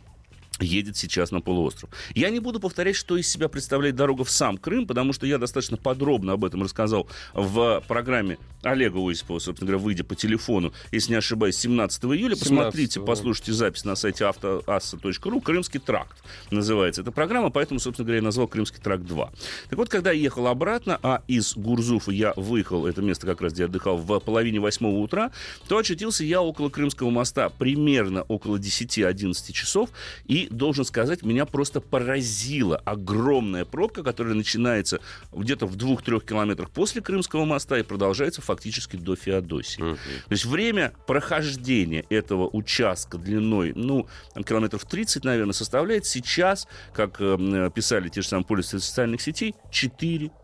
едет 0.62 0.98
сейчас 0.98 1.32
на 1.32 1.42
полуостров. 1.42 1.90
Я 2.16 2.30
не 2.30 2.40
буду 2.40 2.60
повторять, 2.60 2.96
что 2.96 3.18
из 3.18 3.28
себя 3.28 3.50
представляет 3.50 3.96
дорога 3.96 4.24
в 4.24 4.30
сам 4.30 4.58
Крым, 4.58 4.88
потому 4.88 5.14
что 5.14 5.26
я 5.26 5.38
достаточно 5.38 5.78
подробно 5.78 6.34
об 6.34 6.46
этом 6.46 6.64
рассказал 6.64 7.08
в 7.34 7.84
программе 7.88 8.38
Олега 8.64 9.00
Осипова, 9.10 9.40
собственно 9.40 9.70
говоря, 9.72 9.84
выйдя 9.84 10.04
по 10.04 10.16
телефону, 10.16 10.74
если 10.92 11.12
не 11.12 11.18
ошибаюсь, 11.18 11.58
17 11.58 12.04
июля. 12.06 12.36
17, 12.36 12.40
Посмотрите, 12.40 13.00
послушайте 13.00 13.54
запись 13.54 13.86
на 13.86 13.96
сайте 13.96 14.26
автоасса.ру. 14.26 15.42
«Крымский 15.42 15.80
тракт» 15.80 16.18
называется 16.52 17.02
эта 17.02 17.12
программа, 17.12 17.50
поэтому, 17.50 17.80
собственно 17.80 18.06
говоря, 18.06 18.20
я 18.20 18.24
назвал 18.24 18.48
«Крымский 18.48 18.82
тракт 18.82 19.04
2». 19.04 19.30
Так 19.70 19.80
вот, 19.80 19.90
когда 19.90 20.12
я 20.12 20.22
ехал 20.22 20.48
обратно, 20.48 21.00
а 21.02 21.24
из 21.28 21.56
Гурзуфа 21.56 22.12
я 22.12 22.34
выехал, 22.36 22.86
это 22.86 23.02
место 23.02 23.26
как 23.26 23.42
раз, 23.42 23.54
где 23.54 23.64
я 23.64 23.68
отдыхал, 23.68 23.98
в 23.98 24.20
половине 24.20 24.60
восьмого 24.60 24.98
утра, 24.98 25.32
то 25.68 25.78
очутился 25.78 26.24
я 26.24 26.42
около 26.42 26.70
Крымского 26.70 27.10
моста 27.10 27.50
примерно 27.50 28.24
около 28.24 28.58
10-11 28.58 29.52
часов, 29.52 29.90
и, 30.26 30.48
должен 30.52 30.86
сказать, 30.86 31.24
меня 31.24 31.46
просто 31.46 31.82
поразила 31.82 32.78
огромная 32.78 33.66
пробка, 33.66 34.04
которая 34.04 34.34
начинается 34.34 35.00
где-то 35.32 35.66
в 35.66 35.76
2-3 35.76 36.26
километрах 36.26 36.70
после 36.70 37.02
Крымского 37.02 37.46
моста 37.46 37.78
и 37.78 37.84
продолжается 37.84 38.42
фактически 38.42 38.96
до 38.96 39.16
Феодосии. 39.16 39.82
Мгм. 39.82 39.96
То 39.96 40.32
есть 40.32 40.46
время 40.46 40.94
прохождения 41.08 42.06
этого 42.10 42.50
участка 42.52 43.18
длиной, 43.18 43.74
ну, 43.76 44.08
там, 44.34 44.44
километров 44.44 44.86
30, 44.86 45.24
наверное, 45.24 45.54
составляет 45.54 46.06
сейчас, 46.06 46.68
как 46.94 47.18
э, 47.20 47.70
писали 47.74 48.10
те 48.10 48.22
же 48.22 48.28
самые 48.28 48.46
пользователи 48.46 48.80
социальных 48.80 49.22
сетей, 49.22 49.56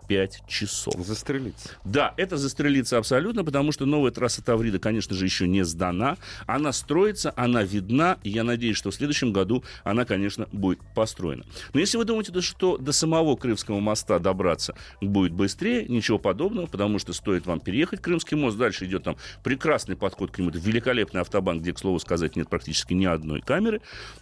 4-5 0.08 0.32
часов. 0.48 0.94
Застрелиться. 0.98 1.70
Да, 1.84 2.14
это 2.18 2.38
застрелиться 2.38 2.98
абсолютно, 2.98 3.44
потому 3.44 3.72
что 3.72 3.86
новая 3.86 4.12
трасса 4.12 4.44
Таврида, 4.44 4.80
конечно 4.80 5.16
же, 5.16 5.26
еще 5.26 5.48
не 5.48 5.64
сдана. 5.64 6.18
Она 6.46 6.72
строится, 6.72 7.34
она 7.36 7.64
видна, 7.64 8.18
и 8.24 8.30
я 8.30 8.44
надеюсь, 8.44 8.78
что 8.78 8.92
в 8.92 8.96
следующем 8.96 9.34
году 9.34 9.64
она, 9.84 10.06
конечно, 10.06 10.48
будет 10.52 10.80
построена. 10.96 11.46
Но 11.74 11.80
если 11.80 11.98
вы 11.98 12.06
думаете, 12.06 12.32
да, 12.32 12.42
что 12.42 12.78
до 12.78 12.92
самого 12.92 13.36
Крымского 13.36 13.80
моста 13.80 14.20
добраться 14.20 14.76
будет 15.02 15.34
быстрее, 15.34 15.86
ничего 15.88 16.18
подобного, 16.20 16.68
потому 16.68 17.00
что 17.00 17.14
стоит 17.14 17.46
вам 17.46 17.60
переехать 17.60 18.02
Крымский 18.02 18.38
мост, 18.38 18.58
дальше 18.58 18.86
идет 18.86 19.04
там 19.04 19.18
прекрасный 19.44 19.96
подход 19.96 20.32
к 20.32 20.40
нему, 20.40 20.50
это 20.50 20.60
великолепный 20.60 21.22
автобан, 21.22 21.60
где, 21.60 21.74
к 21.74 21.80
слову 21.80 22.00
сказать, 22.00 22.36
нет 22.36 22.50
практически 22.50 22.94
ни 22.94 23.06
одной 23.06 23.42
камеры, 23.42 23.82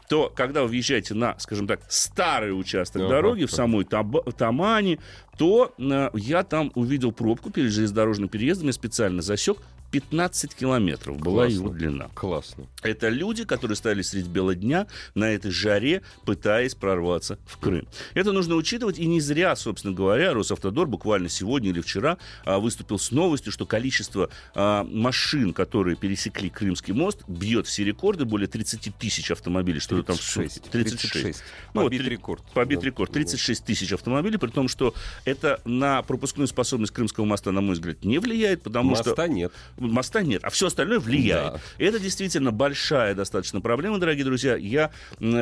то 0.09 0.31
когда 0.35 0.63
вы 0.63 0.69
въезжаете 0.69 1.13
на, 1.13 1.37
скажем 1.39 1.67
так, 1.67 1.81
старый 1.89 2.57
участок 2.57 3.03
Ага, 3.03 3.09
дороги 3.09 3.45
в 3.45 3.51
самой 3.51 3.85
Таба- 3.85 4.31
Тамане, 4.31 4.99
то 5.37 5.73
э, 5.77 6.09
я 6.13 6.43
там 6.43 6.71
увидел 6.75 7.11
пробку 7.11 7.49
перед 7.49 7.71
железнодорожным 7.71 8.29
переездом, 8.29 8.67
я 8.67 8.73
специально 8.73 9.21
засек 9.21 9.57
15 9.91 10.55
километров 10.55 11.17
была 11.17 11.43
Классно. 11.45 11.53
его 11.55 11.69
длина. 11.69 12.09
Классно. 12.13 12.67
Это 12.81 13.09
люди, 13.09 13.45
которые 13.45 13.75
стояли 13.77 14.01
средь 14.01 14.27
бела 14.27 14.53
дня 14.55 14.87
на 15.13 15.31
этой 15.31 15.51
жаре, 15.51 16.01
пытаясь 16.25 16.75
прорваться 16.75 17.39
в 17.45 17.57
Крым. 17.57 17.87
Это 18.13 18.31
нужно 18.31 18.55
учитывать, 18.55 18.99
и 18.99 19.05
не 19.05 19.21
зря, 19.21 19.55
собственно 19.55 19.93
говоря, 19.93 20.33
Росавтодор 20.33 20.87
буквально 20.87 21.29
сегодня 21.29 21.69
или 21.69 21.81
вчера 21.81 22.17
а, 22.43 22.59
выступил 22.59 22.99
с 22.99 23.11
новостью, 23.11 23.51
что 23.51 23.65
количество 23.65 24.29
а, 24.53 24.83
машин, 24.83 25.53
которые 25.53 25.95
пересекли 25.95 26.49
Крымский 26.49 26.93
мост, 26.93 27.23
бьет 27.27 27.67
все 27.67 27.83
рекорды, 27.83 28.25
более 28.25 28.47
30 28.47 28.95
тысяч 28.97 29.31
автомобилей, 29.31 29.79
что 29.79 30.01
там 30.03 30.17
в 30.17 30.21
сутки. 30.21 30.59
36. 30.69 30.71
36. 30.71 31.43
Ну, 31.73 31.81
вот, 31.81 31.87
Побит 31.87 32.01
три- 32.01 32.09
рекорд. 32.09 32.43
Побит 32.53 32.79
Да. 32.79 32.85
рекорд. 32.85 33.11
36 33.11 33.63
тысяч 33.65 33.91
автомобилей, 33.93 34.37
при 34.37 34.49
том, 34.49 34.67
что 34.67 34.93
это 35.23 35.61
на 35.65 36.01
пропускную 36.03 36.47
способность 36.47 36.93
Крымского 36.93 37.25
моста, 37.25 37.51
на 37.51 37.61
мой 37.61 37.73
взгляд, 37.75 38.03
не 38.03 38.19
влияет, 38.19 38.61
потому 38.61 38.95
что 38.95 39.09
Моста 39.09 39.27
нет. 39.27 39.51
Моста 39.77 40.21
нет, 40.21 40.43
а 40.43 40.49
все 40.49 40.67
остальное 40.67 40.99
влияет. 40.99 41.53
Да. 41.53 41.59
Это 41.77 41.99
действительно 41.99 42.51
большая 42.51 43.15
достаточно 43.15 43.61
проблема, 43.61 43.99
дорогие 43.99 44.25
друзья. 44.25 44.55
Я 44.55 44.91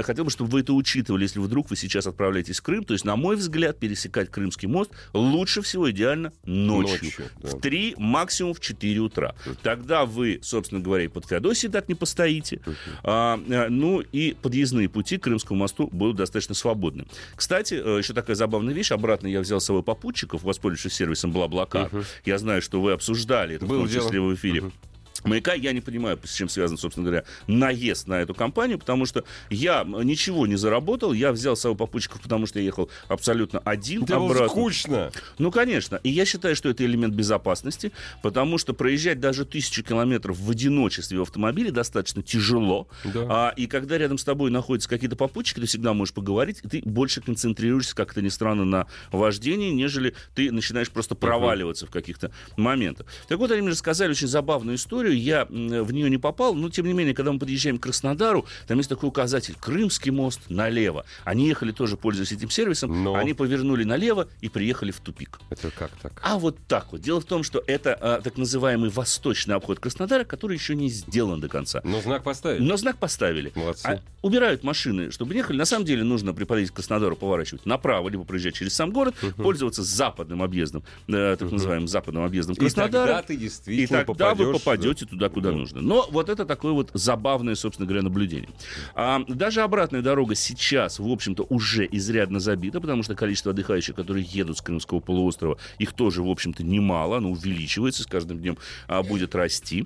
хотел 0.03 0.25
бы, 0.25 0.31
чтобы 0.31 0.51
вы 0.51 0.61
это 0.61 0.73
учитывали, 0.73 1.23
если 1.23 1.39
вдруг 1.39 1.69
вы 1.69 1.75
сейчас 1.75 2.07
отправляетесь 2.07 2.59
в 2.59 2.63
Крым. 2.63 2.83
То 2.83 2.93
есть, 2.93 3.05
на 3.05 3.15
мой 3.15 3.35
взгляд, 3.35 3.79
пересекать 3.79 4.29
Крымский 4.29 4.67
мост 4.67 4.91
лучше 5.13 5.61
всего 5.61 5.89
идеально 5.91 6.31
ночью. 6.43 6.99
ночью 7.03 7.25
да. 7.41 7.49
В 7.49 7.61
3, 7.61 7.95
максимум 7.97 8.53
в 8.53 8.59
4 8.59 8.99
утра. 8.99 9.35
Uh-huh. 9.45 9.57
Тогда 9.61 10.05
вы, 10.05 10.39
собственно 10.41 10.81
говоря, 10.81 11.05
и 11.05 11.07
под 11.07 11.25
Феодосией 11.25 11.71
так 11.71 11.89
не 11.89 11.95
постоите. 11.95 12.57
Uh-huh. 12.57 12.75
А, 13.03 13.39
а, 13.49 13.69
ну 13.69 14.01
и 14.01 14.35
подъездные 14.41 14.89
пути 14.89 15.17
к 15.17 15.23
Крымскому 15.23 15.59
мосту 15.59 15.89
будут 15.91 16.17
достаточно 16.17 16.55
свободны. 16.55 17.05
Кстати, 17.35 17.75
э, 17.75 17.97
еще 17.99 18.13
такая 18.13 18.35
забавная 18.35 18.73
вещь. 18.73 18.91
Обратно 18.91 19.27
я 19.27 19.39
взял 19.39 19.59
с 19.59 19.65
собой 19.65 19.83
попутчиков, 19.83 20.43
воспользовавшись 20.43 20.93
сервисом 20.93 21.31
Блаблакар. 21.31 21.87
Uh-huh. 21.87 22.05
Я 22.25 22.37
знаю, 22.37 22.61
что 22.61 22.81
вы 22.81 22.93
обсуждали 22.93 23.55
это, 23.55 23.65
Был 23.65 23.77
в 23.77 23.79
том 23.81 23.89
числе 23.89 24.11
дело. 24.11 24.22
В 24.25 24.35
эфире. 24.35 24.61
Uh-huh. 24.61 24.71
Маяка 25.23 25.53
я 25.53 25.71
не 25.71 25.81
понимаю, 25.81 26.19
с 26.23 26.33
чем 26.33 26.49
связан, 26.49 26.77
собственно 26.77 27.05
говоря, 27.05 27.25
наезд 27.47 28.07
на 28.07 28.21
эту 28.21 28.33
компанию, 28.33 28.79
потому 28.79 29.05
что 29.05 29.23
я 29.49 29.83
ничего 29.83 30.47
не 30.47 30.55
заработал, 30.55 31.13
я 31.13 31.31
взял 31.31 31.55
своего 31.55 31.75
попутчиков, 31.75 32.21
потому 32.21 32.45
что 32.45 32.59
я 32.59 32.65
ехал 32.65 32.89
абсолютно 33.07 33.59
один 33.59 34.03
Это 34.03 34.17
обратно. 34.17 34.47
скучно. 34.49 35.11
Ну, 35.37 35.51
конечно. 35.51 35.99
И 36.03 36.09
я 36.09 36.25
считаю, 36.25 36.55
что 36.55 36.69
это 36.69 36.85
элемент 36.85 37.13
безопасности, 37.13 37.91
потому 38.21 38.57
что 38.57 38.73
проезжать 38.73 39.19
даже 39.19 39.45
тысячу 39.45 39.83
километров 39.83 40.37
в 40.37 40.49
одиночестве 40.49 41.19
в 41.19 41.21
автомобиле 41.21 41.71
достаточно 41.71 42.21
тяжело. 42.21 42.87
Да. 43.05 43.27
А, 43.29 43.53
и 43.55 43.67
когда 43.67 43.97
рядом 43.97 44.17
с 44.17 44.23
тобой 44.23 44.51
находятся 44.51 44.89
какие-то 44.89 45.15
попутчики, 45.15 45.59
ты 45.59 45.65
всегда 45.67 45.93
можешь 45.93 46.13
поговорить, 46.13 46.59
и 46.63 46.67
ты 46.67 46.81
больше 46.83 47.21
концентрируешься, 47.21 47.95
как 47.95 48.11
это 48.11 48.21
ни 48.21 48.29
странно, 48.29 48.65
на 48.65 48.87
вождении, 49.11 49.71
нежели 49.71 50.15
ты 50.35 50.51
начинаешь 50.51 50.89
просто 50.89 51.15
проваливаться 51.15 51.85
uh-huh. 51.85 51.89
в 51.89 51.91
каких-то 51.91 52.31
моментах. 52.57 53.07
Так 53.27 53.37
вот, 53.39 53.51
они 53.51 53.61
мне 53.61 53.71
рассказали 53.71 54.11
очень 54.11 54.27
забавную 54.27 54.75
историю 54.75 55.12
историю, 55.13 55.21
я 55.21 55.45
в 55.45 55.91
нее 55.91 56.09
не 56.09 56.17
попал, 56.17 56.55
но 56.55 56.69
тем 56.69 56.85
не 56.85 56.93
менее, 56.93 57.13
когда 57.13 57.31
мы 57.31 57.39
подъезжаем 57.39 57.77
к 57.77 57.83
Краснодару, 57.83 58.45
там 58.67 58.77
есть 58.77 58.89
такой 58.89 59.09
указатель 59.09 59.55
Крымский 59.59 60.11
мост 60.11 60.41
налево. 60.49 61.05
Они 61.23 61.47
ехали 61.47 61.71
тоже, 61.71 61.97
пользуясь 61.97 62.31
этим 62.31 62.49
сервисом, 62.49 63.03
но... 63.03 63.15
они 63.15 63.33
повернули 63.33 63.83
налево 63.83 64.27
и 64.41 64.49
приехали 64.49 64.91
в 64.91 64.99
тупик. 64.99 65.39
Это 65.49 65.71
как 65.71 65.91
так? 66.01 66.21
А 66.23 66.37
вот 66.37 66.57
так 66.67 66.91
вот. 66.91 67.01
Дело 67.01 67.21
в 67.21 67.25
том, 67.25 67.43
что 67.43 67.63
это 67.65 67.97
а, 67.99 68.21
так 68.21 68.37
называемый 68.37 68.89
восточный 68.89 69.55
обход 69.55 69.79
Краснодара, 69.79 70.23
который 70.23 70.57
еще 70.57 70.75
не 70.75 70.89
сделан 70.89 71.39
до 71.39 71.49
конца. 71.49 71.81
Но 71.83 72.01
знак 72.01 72.23
поставили. 72.23 72.63
Но 72.63 72.77
знак 72.77 72.97
поставили. 72.97 73.51
Молодцы. 73.55 73.85
А, 73.85 73.99
убирают 74.21 74.63
машины, 74.63 75.11
чтобы 75.11 75.33
не 75.33 75.39
ехали. 75.39 75.57
На 75.57 75.65
самом 75.65 75.85
деле 75.85 76.03
нужно 76.03 76.33
при 76.33 76.45
подъезде 76.45 76.73
к 76.73 76.75
Краснодару 76.77 77.15
поворачивать 77.15 77.65
направо, 77.65 78.09
либо 78.09 78.23
проезжать 78.23 78.55
через 78.55 78.73
сам 78.73 78.91
город, 78.91 79.15
угу. 79.21 79.43
пользоваться 79.43 79.83
западным 79.83 80.41
объездом, 80.41 80.83
э, 81.07 81.35
так 81.37 81.47
угу. 81.47 81.55
называемым 81.55 81.87
западным 81.87 82.23
объездом 82.23 82.55
Краснодара. 82.55 83.03
И 83.03 83.07
тогда 83.07 83.21
ты 83.21 83.35
действительно 83.35 83.83
и 83.83 83.87
тогда 84.05 84.05
попадешь, 84.29 84.45
вы 84.45 84.53
попадете 84.53 85.02
туда, 85.05 85.29
куда 85.29 85.51
да. 85.51 85.57
нужно. 85.57 85.81
Но 85.81 86.07
вот 86.11 86.29
это 86.29 86.45
такое 86.45 86.73
вот 86.73 86.91
забавное, 86.93 87.55
собственно 87.55 87.87
говоря, 87.87 88.03
наблюдение. 88.03 88.49
А, 88.95 89.23
даже 89.27 89.61
обратная 89.61 90.01
дорога 90.01 90.35
сейчас, 90.35 90.99
в 90.99 91.07
общем-то, 91.07 91.45
уже 91.49 91.87
изрядно 91.91 92.39
забита, 92.39 92.81
потому 92.81 93.03
что 93.03 93.15
количество 93.15 93.51
отдыхающих, 93.51 93.95
которые 93.95 94.25
едут 94.25 94.57
с 94.57 94.61
Крымского 94.61 94.99
полуострова, 94.99 95.57
их 95.77 95.93
тоже, 95.93 96.23
в 96.23 96.29
общем-то, 96.29 96.63
немало, 96.63 97.17
оно 97.17 97.31
увеличивается, 97.31 98.03
с 98.03 98.07
каждым 98.07 98.39
днем 98.39 98.57
а, 98.87 99.03
будет 99.03 99.35
расти. 99.35 99.85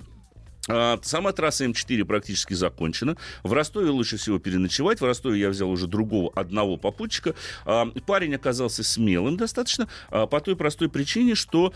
А, 0.68 0.98
сама 1.02 1.32
трасса 1.32 1.64
М4 1.64 2.04
практически 2.04 2.54
закончена. 2.54 3.16
В 3.42 3.52
Ростове 3.52 3.90
лучше 3.90 4.16
всего 4.16 4.38
переночевать. 4.38 5.00
В 5.00 5.04
Ростове 5.04 5.40
я 5.40 5.50
взял 5.50 5.70
уже 5.70 5.86
другого 5.86 6.30
одного 6.34 6.76
попутчика. 6.76 7.34
А, 7.64 7.86
парень 8.06 8.34
оказался 8.34 8.84
смелым 8.84 9.36
достаточно 9.36 9.88
а, 10.10 10.26
по 10.26 10.40
той 10.40 10.56
простой 10.56 10.88
причине, 10.88 11.34
что 11.34 11.72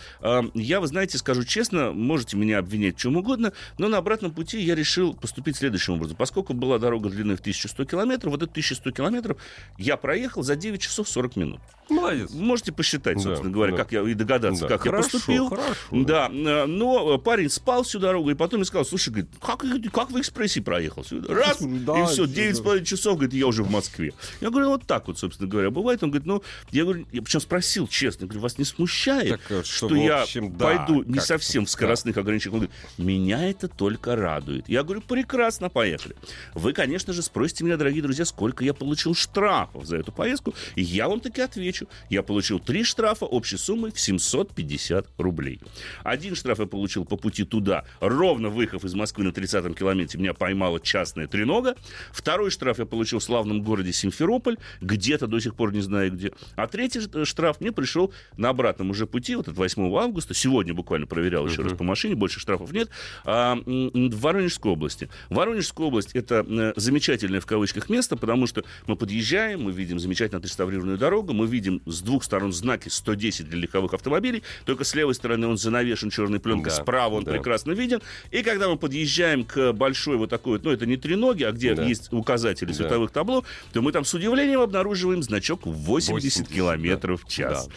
я, 0.54 0.80
вы 0.80 0.86
знаете, 0.86 1.18
скажу 1.18 1.44
честно, 1.44 1.92
можете 1.92 2.36
меня 2.36 2.58
обвинять 2.58 2.96
в 2.96 2.98
чем 2.98 3.16
угодно, 3.16 3.52
но 3.78 3.88
на 3.88 3.98
обратном 3.98 4.32
пути 4.32 4.60
я 4.60 4.74
решил 4.74 5.14
поступить 5.14 5.56
следующим 5.56 5.94
образом. 5.94 6.16
Поскольку 6.16 6.54
была 6.54 6.78
дорога 6.78 7.08
длиной 7.08 7.36
в 7.36 7.40
1100 7.40 7.84
километров, 7.84 8.32
вот 8.32 8.42
это 8.42 8.50
1100 8.50 8.90
километров 8.92 9.38
я 9.78 9.96
проехал 9.96 10.42
за 10.42 10.56
9 10.56 10.80
часов 10.80 11.08
40 11.08 11.36
минут. 11.36 11.60
Молодец. 11.88 12.30
Можете 12.30 12.72
посчитать, 12.72 13.20
собственно 13.20 13.50
да, 13.50 13.54
говоря, 13.54 13.72
да. 13.72 13.78
как 13.78 13.92
я 13.92 14.02
и 14.02 14.14
догадаться, 14.14 14.62
да. 14.62 14.68
как 14.68 14.82
хорошо, 14.82 15.08
я 15.08 15.12
поступил. 15.12 15.48
Хорошо, 15.48 15.74
да, 15.90 16.28
но 16.28 17.18
парень 17.18 17.50
спал 17.50 17.82
всю 17.82 17.98
дорогу 17.98 18.30
и 18.30 18.34
потом 18.34 18.62
искал 18.62 18.81
сказал, 18.84 18.98
слушай, 18.98 19.10
говорит, 19.10 19.30
как, 19.40 19.64
как 19.92 20.10
в 20.10 20.20
экспрессе 20.20 20.60
проехал? 20.60 21.04
Раз, 21.28 21.58
да, 21.60 22.02
и 22.02 22.06
все, 22.06 22.24
9,5 22.24 22.84
часов, 22.84 23.14
говорит, 23.14 23.34
я 23.34 23.46
уже 23.46 23.62
в 23.62 23.70
Москве. 23.70 24.12
Я 24.40 24.50
говорю, 24.50 24.68
вот 24.68 24.86
так 24.86 25.06
вот, 25.08 25.18
собственно 25.18 25.48
говоря, 25.48 25.70
бывает. 25.70 26.02
Он 26.02 26.10
говорит, 26.10 26.26
ну, 26.26 26.42
я 26.70 26.84
говорю, 26.84 27.06
я 27.12 27.22
причем 27.22 27.40
спросил 27.40 27.86
честно, 27.88 28.26
говорю, 28.26 28.40
вас 28.40 28.58
не 28.58 28.64
смущает, 28.64 29.40
так, 29.40 29.50
э, 29.50 29.62
что, 29.64 29.88
что 29.88 29.96
я 29.96 30.22
общем, 30.22 30.56
да, 30.56 30.64
пойду 30.64 31.02
не 31.04 31.20
совсем 31.20 31.66
в 31.66 31.70
скоростных 31.70 32.14
да. 32.14 32.20
ограничениях? 32.20 32.54
Он 32.54 32.60
говорит, 32.60 32.76
меня 32.98 33.48
это 33.48 33.68
только 33.68 34.16
радует. 34.16 34.68
Я 34.68 34.82
говорю, 34.82 35.00
прекрасно, 35.00 35.68
поехали. 35.68 36.16
Вы, 36.54 36.72
конечно 36.72 37.12
же, 37.12 37.22
спросите 37.22 37.64
меня, 37.64 37.76
дорогие 37.76 38.02
друзья, 38.02 38.24
сколько 38.24 38.64
я 38.64 38.74
получил 38.74 39.14
штрафов 39.14 39.86
за 39.86 39.96
эту 39.96 40.12
поездку. 40.12 40.54
И 40.76 40.82
я 40.82 41.08
вам 41.08 41.20
таки 41.20 41.40
отвечу. 41.40 41.88
Я 42.08 42.22
получил 42.22 42.58
три 42.58 42.84
штрафа 42.84 43.24
общей 43.24 43.56
суммой 43.56 43.92
в 43.92 44.00
750 44.00 45.06
рублей. 45.18 45.60
Один 46.02 46.34
штраф 46.34 46.58
я 46.58 46.66
получил 46.66 47.04
по 47.04 47.16
пути 47.16 47.44
туда, 47.44 47.84
ровно 48.00 48.48
выехав 48.72 48.84
из 48.84 48.94
Москвы 48.94 49.24
на 49.24 49.28
30-м 49.28 49.74
километре 49.74 50.18
меня 50.18 50.34
поймала 50.34 50.80
частная 50.80 51.26
тренога. 51.26 51.76
Второй 52.10 52.50
штраф 52.50 52.78
я 52.78 52.86
получил 52.86 53.18
в 53.18 53.22
славном 53.22 53.62
городе 53.62 53.92
Симферополь, 53.92 54.56
где-то 54.80 55.26
до 55.26 55.40
сих 55.40 55.54
пор 55.54 55.72
не 55.72 55.80
знаю 55.80 56.12
где. 56.12 56.32
А 56.56 56.66
третий 56.66 57.00
штраф 57.24 57.60
мне 57.60 57.72
пришел 57.72 58.12
на 58.36 58.48
обратном 58.50 58.90
уже 58.90 59.06
пути, 59.06 59.36
вот 59.36 59.48
от 59.48 59.56
8 59.56 59.94
августа. 59.96 60.34
Сегодня 60.34 60.74
буквально 60.74 61.06
проверял 61.06 61.46
еще 61.46 61.62
uh-huh. 61.62 61.68
раз 61.68 61.78
по 61.78 61.84
машине, 61.84 62.14
больше 62.14 62.40
штрафов 62.40 62.72
нет. 62.72 62.88
А, 63.24 63.56
в 63.56 64.20
Воронежской 64.20 64.72
области. 64.72 65.08
Воронежская 65.28 65.86
область 65.86 66.12
это 66.14 66.44
э, 66.48 66.72
замечательное 66.76 67.40
в 67.40 67.46
кавычках 67.46 67.88
место, 67.88 68.16
потому 68.16 68.46
что 68.46 68.64
мы 68.86 68.96
подъезжаем, 68.96 69.62
мы 69.62 69.72
видим 69.72 69.98
замечательно 69.98 70.38
отреставрированную 70.38 70.98
дорогу, 70.98 71.32
мы 71.32 71.46
видим 71.46 71.82
с 71.86 72.00
двух 72.00 72.24
сторон 72.24 72.52
знаки 72.52 72.88
110 72.88 73.48
для 73.48 73.58
легковых 73.58 73.94
автомобилей, 73.94 74.42
только 74.64 74.84
с 74.84 74.94
левой 74.94 75.14
стороны 75.14 75.46
он 75.46 75.56
занавешен 75.56 76.10
черной 76.10 76.40
пленкой, 76.40 76.70
да, 76.70 76.82
справа 76.82 77.16
он 77.16 77.24
да. 77.24 77.32
прекрасно 77.32 77.72
виден. 77.72 78.00
И 78.30 78.42
когда 78.42 78.61
мы 78.68 78.76
подъезжаем 78.76 79.44
к 79.44 79.72
большой 79.72 80.16
вот 80.16 80.30
такой 80.30 80.54
вот, 80.54 80.64
ну, 80.64 80.70
это 80.70 80.86
не 80.86 80.96
треноги, 80.96 81.44
а 81.44 81.52
где 81.52 81.74
да. 81.74 81.84
есть 81.84 82.12
указатели 82.12 82.72
световых 82.72 83.10
да. 83.10 83.20
табло, 83.20 83.44
то 83.72 83.82
мы 83.82 83.92
там 83.92 84.04
с 84.04 84.14
удивлением 84.14 84.60
обнаруживаем 84.60 85.22
значок 85.22 85.66
80, 85.66 86.10
80 86.10 86.48
километров 86.48 87.20
да. 87.20 87.26
в 87.26 87.30
час. 87.30 87.66
Да. 87.66 87.74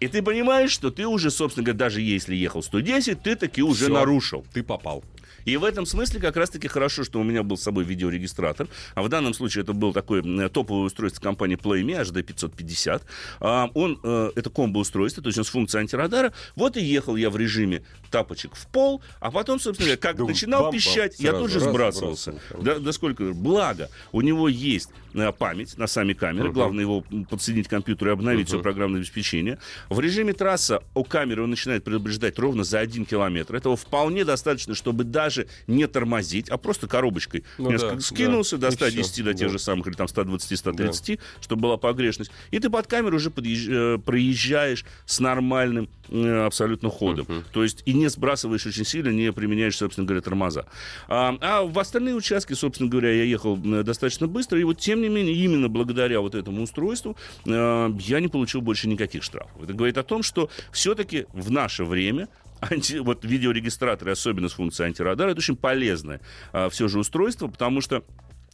И 0.00 0.08
ты 0.08 0.22
понимаешь, 0.22 0.70
что 0.70 0.90
ты 0.90 1.06
уже, 1.06 1.30
собственно 1.30 1.64
говоря, 1.64 1.78
даже 1.78 2.00
если 2.00 2.34
ехал 2.34 2.62
110, 2.62 3.22
ты 3.22 3.36
таки 3.36 3.62
уже 3.62 3.84
Все, 3.84 3.92
нарушил. 3.92 4.44
Ты 4.52 4.62
попал. 4.62 5.04
И 5.44 5.56
в 5.56 5.64
этом 5.64 5.86
смысле 5.86 6.20
как 6.20 6.36
раз-таки 6.36 6.68
хорошо, 6.68 7.04
что 7.04 7.20
у 7.20 7.22
меня 7.22 7.42
был 7.42 7.56
с 7.56 7.62
собой 7.62 7.84
видеорегистратор. 7.84 8.68
А 8.94 9.02
в 9.02 9.08
данном 9.08 9.34
случае 9.34 9.62
это 9.62 9.72
был 9.72 9.92
такой 9.92 10.22
топовое 10.48 10.86
устройство 10.86 11.20
компании 11.22 11.56
PlayMe 11.56 12.02
HD550. 12.02 13.02
А, 13.40 13.70
он, 13.74 14.00
э, 14.02 14.30
это 14.36 14.50
комбо-устройство, 14.50 15.22
то 15.22 15.28
есть 15.28 15.38
он 15.38 15.44
с 15.44 15.48
функцией 15.48 15.82
антирадара. 15.82 16.32
Вот 16.56 16.76
и 16.76 16.84
ехал 16.84 17.16
я 17.16 17.30
в 17.30 17.36
режиме 17.36 17.82
тапочек 18.10 18.54
в 18.54 18.66
пол, 18.68 19.02
а 19.20 19.30
потом, 19.30 19.60
собственно 19.60 19.96
как 19.96 20.18
начинал 20.18 20.70
пищать, 20.70 21.18
я 21.18 21.32
тоже 21.32 21.60
сбрасывался. 21.60 22.34
Да, 22.58 22.78
да 22.78 22.92
сколько? 22.92 23.32
Благо, 23.32 23.90
у 24.12 24.20
него 24.20 24.48
есть 24.48 24.90
э, 25.14 25.32
память 25.32 25.76
на 25.78 25.86
сами 25.86 26.12
камеры. 26.12 26.48
Uh-huh. 26.48 26.52
Главное 26.52 26.82
его 26.82 27.04
подсоединить 27.30 27.68
к 27.68 27.70
компьютеру 27.70 28.10
и 28.10 28.12
обновить 28.14 28.46
uh-huh. 28.46 28.56
все 28.56 28.62
программное 28.62 29.00
обеспечение. 29.00 29.58
В 29.88 30.00
режиме 30.00 30.32
трасса 30.32 30.82
у 30.94 31.04
камеры 31.04 31.42
он 31.42 31.50
начинает 31.50 31.84
предупреждать 31.84 32.38
ровно 32.38 32.64
за 32.64 32.80
один 32.80 33.04
километр. 33.04 33.56
Этого 33.56 33.76
вполне 33.76 34.24
достаточно, 34.24 34.74
чтобы 34.74 35.04
даже 35.04 35.27
не 35.66 35.86
тормозить, 35.86 36.48
а 36.48 36.58
просто 36.58 36.86
коробочкой 36.86 37.44
ну, 37.58 37.70
несколько 37.70 37.96
да, 37.96 38.00
скинулся 38.00 38.58
да. 38.58 38.68
до 38.68 38.76
110 38.76 39.24
до 39.24 39.34
тех 39.34 39.48
да. 39.48 39.52
же 39.52 39.58
самых, 39.58 39.86
или 39.86 39.94
там 39.94 40.06
120-130, 40.06 41.16
да. 41.16 41.22
чтобы 41.40 41.62
была 41.62 41.76
погрешность. 41.76 42.30
И 42.50 42.58
ты 42.58 42.70
под 42.70 42.86
камеру 42.86 43.16
уже 43.16 43.30
подъезж... 43.30 43.68
Э, 43.70 43.98
проезжаешь 43.98 44.84
с 45.06 45.20
нормальным 45.20 45.88
э, 46.08 46.46
абсолютно 46.46 46.90
ходом. 46.90 47.26
Uh-huh. 47.26 47.44
То 47.52 47.62
есть 47.62 47.82
и 47.84 47.92
не 47.92 48.08
сбрасываешь 48.08 48.66
очень 48.66 48.84
сильно, 48.84 49.08
не 49.08 49.32
применяешь, 49.32 49.76
собственно 49.76 50.06
говоря, 50.06 50.22
тормоза. 50.22 50.66
А, 51.08 51.36
а 51.40 51.62
в 51.62 51.78
остальные 51.78 52.14
участки, 52.14 52.54
собственно 52.54 52.88
говоря, 52.88 53.12
я 53.12 53.24
ехал 53.24 53.56
достаточно 53.56 54.26
быстро, 54.26 54.58
и 54.58 54.64
вот 54.64 54.78
тем 54.78 55.00
не 55.00 55.08
менее, 55.08 55.34
именно 55.34 55.68
благодаря 55.68 56.20
вот 56.20 56.34
этому 56.34 56.62
устройству 56.62 57.16
э, 57.46 57.90
я 58.00 58.20
не 58.20 58.28
получил 58.28 58.60
больше 58.60 58.88
никаких 58.88 59.22
штрафов. 59.22 59.62
Это 59.62 59.72
говорит 59.72 59.98
о 59.98 60.02
том, 60.02 60.22
что 60.22 60.50
все-таки 60.72 61.26
в 61.32 61.50
наше 61.50 61.84
время 61.84 62.28
анти, 62.60 62.98
вот 62.98 63.24
видеорегистраторы, 63.24 64.12
особенно 64.12 64.48
с 64.48 64.52
функцией 64.52 64.88
антирадара, 64.88 65.30
это 65.30 65.38
очень 65.38 65.56
полезное 65.56 66.20
а, 66.52 66.68
все 66.68 66.88
же 66.88 66.98
устройство, 66.98 67.48
потому 67.48 67.80
что 67.80 68.04